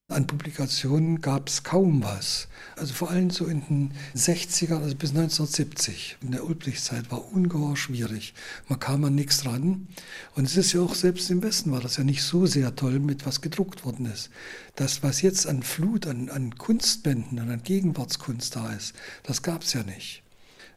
An 0.08 0.28
Publikationen 0.28 1.20
gab 1.20 1.50
es 1.50 1.64
kaum 1.64 2.04
was. 2.04 2.48
Also 2.76 2.94
vor 2.94 3.10
allem 3.10 3.32
so 3.32 3.46
in 3.48 3.62
den 3.66 3.94
60ern, 4.16 4.84
also 4.84 4.96
bis 4.96 5.10
1970. 5.10 6.18
In 6.22 6.30
der 6.30 6.46
Ulbrichtzeit 6.46 7.10
war 7.10 7.34
ungeheuer 7.34 7.76
schwierig. 7.76 8.36
Man 8.70 8.80
kam 8.80 9.04
an 9.04 9.16
nichts 9.16 9.48
ran. 9.48 9.88
Und 10.36 10.46
es 10.46 10.58
ist 10.58 10.74
ja 10.74 10.82
auch 10.82 10.94
selbst 10.94 11.32
im 11.32 11.42
Westen 11.42 11.72
war 11.72 11.82
das 11.82 11.98
ja 11.98 12.04
nicht 12.04 12.22
so 12.22 12.46
sehr 12.46 12.76
toll, 12.76 13.00
mit 13.00 13.26
was 13.26 13.42
gedruckt 13.42 13.84
worden 13.84 14.06
ist. 14.06 14.30
Das, 14.76 15.02
was 15.02 15.24
jetzt 15.24 15.48
an 15.48 15.64
Flut, 15.64 16.06
an, 16.06 16.30
an 16.30 16.56
Kunstbänden 16.56 17.40
an 17.40 17.64
Gegenwartskunst 17.64 18.56
da 18.56 18.74
ist, 18.74 18.94
das 19.24 19.42
gab 19.42 19.64
es 19.64 19.74
ja 19.74 19.82
nicht. 19.82 20.22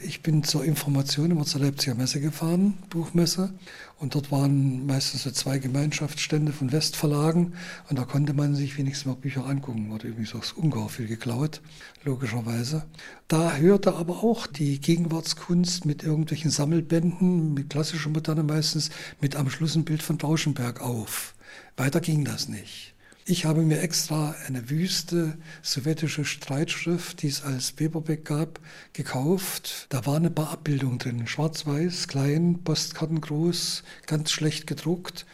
Ich 0.01 0.23
bin 0.23 0.45
zur 0.45 0.65
Information 0.65 1.33
immer 1.33 1.45
zur 1.45 1.61
Leipziger 1.61 1.97
Messe 1.97 2.21
gefahren, 2.21 2.79
Buchmesse. 2.89 3.53
Und 3.99 4.15
dort 4.15 4.31
waren 4.31 4.87
meistens 4.87 5.25
so 5.25 5.31
zwei 5.33 5.59
Gemeinschaftsstände 5.59 6.53
von 6.53 6.71
Westverlagen. 6.71 7.55
Und 7.91 7.99
da 7.99 8.05
konnte 8.05 8.33
man 8.33 8.55
sich 8.55 8.79
wenigstens 8.79 9.07
mal 9.07 9.17
Bücher 9.17 9.45
angucken. 9.45 9.91
Wurde 9.91 10.09
übrigens 10.09 10.35
auch 10.35 10.57
ungeheuer 10.57 10.89
viel 10.89 11.09
geklaut, 11.09 11.61
logischerweise. 12.05 12.85
Da 13.27 13.57
hörte 13.57 13.97
aber 13.97 14.23
auch 14.23 14.47
die 14.47 14.81
Gegenwartskunst 14.81 15.85
mit 15.85 16.05
irgendwelchen 16.05 16.51
Sammelbänden, 16.51 17.55
mit 17.55 17.71
klassischer 17.71 18.11
Moderne 18.11 18.45
meistens, 18.45 18.91
mit 19.21 19.35
am 19.35 19.51
Schluss 19.51 19.75
ein 19.75 19.85
Bild 19.85 20.03
von 20.03 20.17
Brauschenberg 20.17 20.81
auf. 20.81 21.35
Weiter 21.77 22.01
ging 22.01 22.25
das 22.25 22.49
nicht. 22.49 22.95
Ich 23.31 23.45
habe 23.45 23.61
mir 23.61 23.83
extra 23.83 24.35
eine 24.47 24.71
wüste 24.71 25.37
sowjetische 25.61 26.25
Streitschrift, 26.25 27.21
die 27.21 27.27
es 27.27 27.43
als 27.43 27.73
Paperback 27.73 28.25
gab, 28.25 28.59
gekauft. 28.95 29.85
Da 29.91 30.07
war 30.07 30.17
eine 30.17 30.31
paar 30.31 30.51
Abbildungen 30.51 30.99
drin, 30.99 31.27
schwarz-weiß, 31.27 32.09
klein, 32.09 32.61
postkartengroß, 32.65 33.83
ganz 34.07 34.31
schlecht 34.31 34.67
gedruckt 34.67 35.27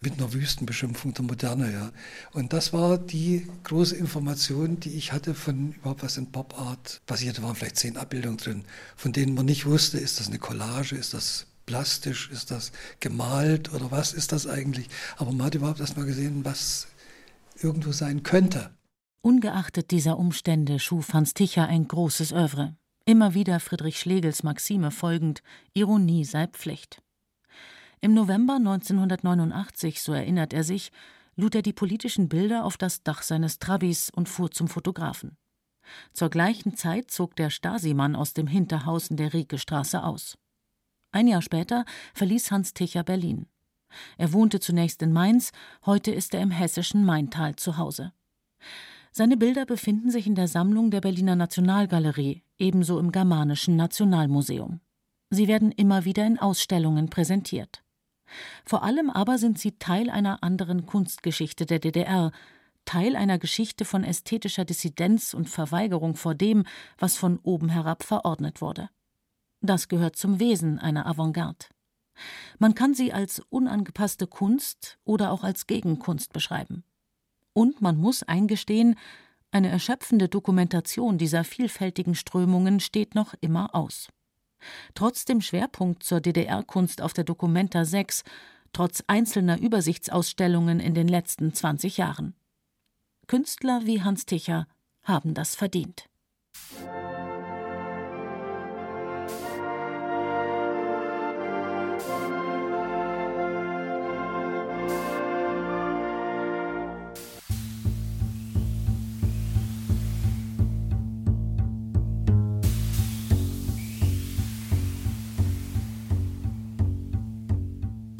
mit 0.00 0.14
einer 0.14 0.32
Wüstenbeschimpfung 0.32 1.12
der 1.12 1.26
Moderne. 1.26 1.70
Ja. 1.70 1.92
Und 2.32 2.54
das 2.54 2.72
war 2.72 2.96
die 2.96 3.46
große 3.64 3.96
Information, 3.96 4.80
die 4.80 4.94
ich 4.94 5.12
hatte 5.12 5.34
von 5.34 5.72
überhaupt 5.72 6.02
was 6.02 6.16
in 6.16 6.32
Pop 6.32 6.58
Art 6.58 7.02
passierte. 7.04 7.42
waren 7.42 7.54
vielleicht 7.54 7.76
zehn 7.76 7.98
Abbildungen 7.98 8.38
drin, 8.38 8.64
von 8.96 9.12
denen 9.12 9.34
man 9.34 9.44
nicht 9.44 9.66
wusste, 9.66 9.98
ist 9.98 10.20
das 10.20 10.28
eine 10.28 10.38
Collage, 10.38 10.96
ist 10.96 11.12
das 11.12 11.44
plastisch, 11.66 12.30
ist 12.32 12.50
das 12.50 12.72
gemalt 13.00 13.72
oder 13.72 13.90
was 13.90 14.14
ist 14.14 14.32
das 14.32 14.46
eigentlich. 14.46 14.88
Aber 15.18 15.32
man 15.32 15.46
hat 15.46 15.54
überhaupt 15.54 15.80
erst 15.80 15.98
mal 15.98 16.06
gesehen, 16.06 16.46
was 16.46 16.86
irgendwo 17.62 17.92
sein 17.92 18.22
könnte. 18.22 18.76
Ungeachtet 19.20 19.90
dieser 19.90 20.18
Umstände 20.18 20.78
schuf 20.78 21.14
Hans 21.14 21.34
Ticher 21.34 21.66
ein 21.66 21.86
großes 21.86 22.32
Övre. 22.32 22.76
Immer 23.04 23.34
wieder 23.34 23.60
Friedrich 23.60 23.98
Schlegels 23.98 24.42
Maxime 24.42 24.90
folgend: 24.90 25.42
Ironie 25.74 26.24
sei 26.24 26.46
Pflicht. 26.46 27.02
Im 28.00 28.14
November 28.14 28.56
1989, 28.56 30.02
so 30.02 30.12
erinnert 30.12 30.52
er 30.52 30.64
sich, 30.64 30.90
lud 31.36 31.54
er 31.54 31.62
die 31.62 31.72
politischen 31.72 32.28
Bilder 32.28 32.64
auf 32.64 32.76
das 32.76 33.02
Dach 33.02 33.22
seines 33.22 33.58
Trabis 33.58 34.10
und 34.10 34.28
fuhr 34.28 34.50
zum 34.50 34.68
Fotografen. 34.68 35.36
Zur 36.12 36.30
gleichen 36.30 36.76
Zeit 36.76 37.10
zog 37.10 37.36
der 37.36 37.50
Stasimann 37.50 38.16
aus 38.16 38.34
dem 38.34 38.46
Hinterhaus 38.46 39.08
in 39.08 39.16
der 39.16 39.32
Riekestraße 39.32 40.02
aus. 40.02 40.38
Ein 41.12 41.28
Jahr 41.28 41.42
später 41.42 41.84
verließ 42.14 42.50
Hans 42.50 42.74
Ticher 42.74 43.04
Berlin. 43.04 43.46
Er 44.18 44.32
wohnte 44.32 44.60
zunächst 44.60 45.02
in 45.02 45.12
Mainz, 45.12 45.52
heute 45.86 46.10
ist 46.10 46.34
er 46.34 46.40
im 46.40 46.50
hessischen 46.50 47.04
Maintal 47.04 47.56
zu 47.56 47.76
Hause. 47.78 48.12
Seine 49.10 49.36
Bilder 49.36 49.66
befinden 49.66 50.10
sich 50.10 50.26
in 50.26 50.34
der 50.34 50.48
Sammlung 50.48 50.90
der 50.90 51.02
Berliner 51.02 51.36
Nationalgalerie, 51.36 52.42
ebenso 52.58 52.98
im 52.98 53.12
Germanischen 53.12 53.76
Nationalmuseum. 53.76 54.80
Sie 55.30 55.48
werden 55.48 55.72
immer 55.72 56.04
wieder 56.04 56.26
in 56.26 56.38
Ausstellungen 56.38 57.08
präsentiert. 57.08 57.82
Vor 58.64 58.82
allem 58.82 59.10
aber 59.10 59.38
sind 59.38 59.58
sie 59.58 59.78
Teil 59.78 60.08
einer 60.08 60.42
anderen 60.42 60.86
Kunstgeschichte 60.86 61.66
der 61.66 61.78
DDR, 61.78 62.32
Teil 62.84 63.16
einer 63.16 63.38
Geschichte 63.38 63.84
von 63.84 64.04
ästhetischer 64.04 64.64
Dissidenz 64.64 65.34
und 65.34 65.48
Verweigerung 65.48 66.16
vor 66.16 66.34
dem, 66.34 66.64
was 66.98 67.16
von 67.16 67.38
oben 67.42 67.68
herab 67.68 68.02
verordnet 68.02 68.60
wurde. 68.60 68.88
Das 69.60 69.88
gehört 69.88 70.16
zum 70.16 70.40
Wesen 70.40 70.78
einer 70.78 71.06
Avantgarde. 71.06 71.66
Man 72.58 72.74
kann 72.74 72.94
sie 72.94 73.12
als 73.12 73.40
unangepasste 73.48 74.26
Kunst 74.26 74.98
oder 75.04 75.30
auch 75.32 75.44
als 75.44 75.66
Gegenkunst 75.66 76.32
beschreiben. 76.32 76.84
Und 77.52 77.80
man 77.80 77.96
muss 77.96 78.22
eingestehen, 78.22 78.96
eine 79.50 79.68
erschöpfende 79.68 80.28
Dokumentation 80.28 81.18
dieser 81.18 81.44
vielfältigen 81.44 82.14
Strömungen 82.14 82.80
steht 82.80 83.14
noch 83.14 83.34
immer 83.40 83.74
aus. 83.74 84.08
Trotz 84.94 85.24
dem 85.24 85.40
Schwerpunkt 85.40 86.02
zur 86.02 86.20
DDR-Kunst 86.20 87.02
auf 87.02 87.12
der 87.12 87.24
Documenta 87.24 87.84
6, 87.84 88.24
trotz 88.72 89.04
einzelner 89.06 89.60
Übersichtsausstellungen 89.60 90.80
in 90.80 90.94
den 90.94 91.08
letzten 91.08 91.52
20 91.52 91.98
Jahren. 91.98 92.34
Künstler 93.26 93.82
wie 93.84 94.02
Hans 94.02 94.24
Ticher 94.24 94.66
haben 95.02 95.34
das 95.34 95.54
verdient. 95.54 96.08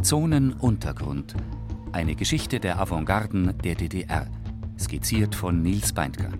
Zonenuntergrund. 0.02 1.36
Eine 1.92 2.16
Geschichte 2.16 2.58
der 2.58 2.80
Avantgarden 2.80 3.56
der 3.62 3.76
DDR. 3.76 4.26
Skizziert 4.76 5.36
von 5.36 5.62
Nils 5.62 5.92
Beindker. 5.92 6.30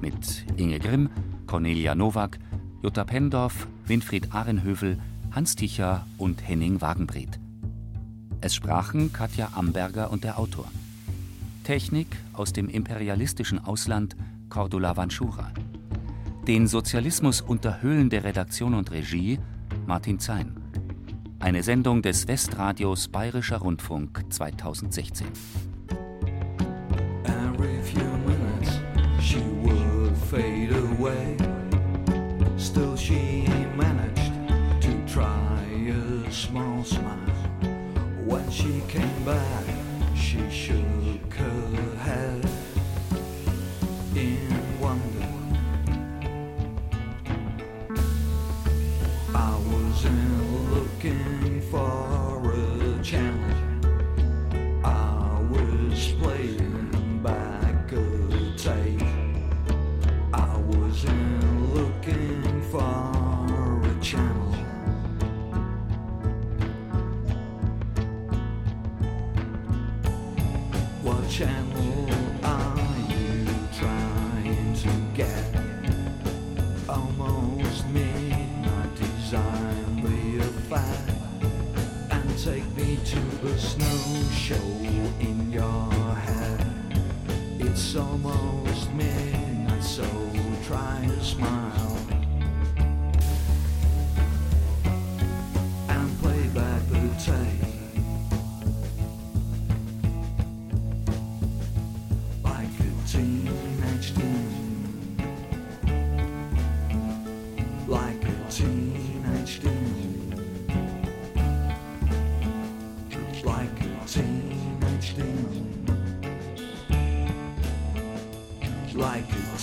Mit 0.00 0.46
Inge 0.56 0.78
Grimm, 0.78 1.10
Cornelia 1.48 1.96
Nowak, 1.96 2.38
Jutta 2.82 3.02
Pendorf, 3.02 3.66
Winfried 3.86 4.32
Ahrenhövel, 4.32 4.98
Hans 5.32 5.56
Ticher 5.56 6.06
und 6.18 6.46
Henning 6.46 6.80
Wagenbreth. 6.80 7.40
Es 8.40 8.54
sprachen 8.54 9.12
Katja 9.12 9.48
Amberger 9.54 10.12
und 10.12 10.22
der 10.22 10.38
Autor. 10.38 10.66
Technik 11.64 12.16
aus 12.32 12.52
dem 12.52 12.68
imperialistischen 12.68 13.58
Ausland 13.58 14.14
Cordula 14.50 14.96
Vanschura. 14.96 15.50
Den 16.46 16.68
Sozialismus 16.68 17.40
unterhöhlen 17.40 18.08
der 18.08 18.22
Redaktion 18.22 18.74
und 18.74 18.92
Regie 18.92 19.40
Martin 19.84 20.20
Zein. 20.20 20.63
Eine 21.44 21.62
Sendung 21.62 22.00
des 22.00 22.26
Westradios 22.26 23.08
Bayerischer 23.08 23.58
Rundfunk 23.58 24.24
2016. 24.30 25.26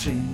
watching 0.04 0.31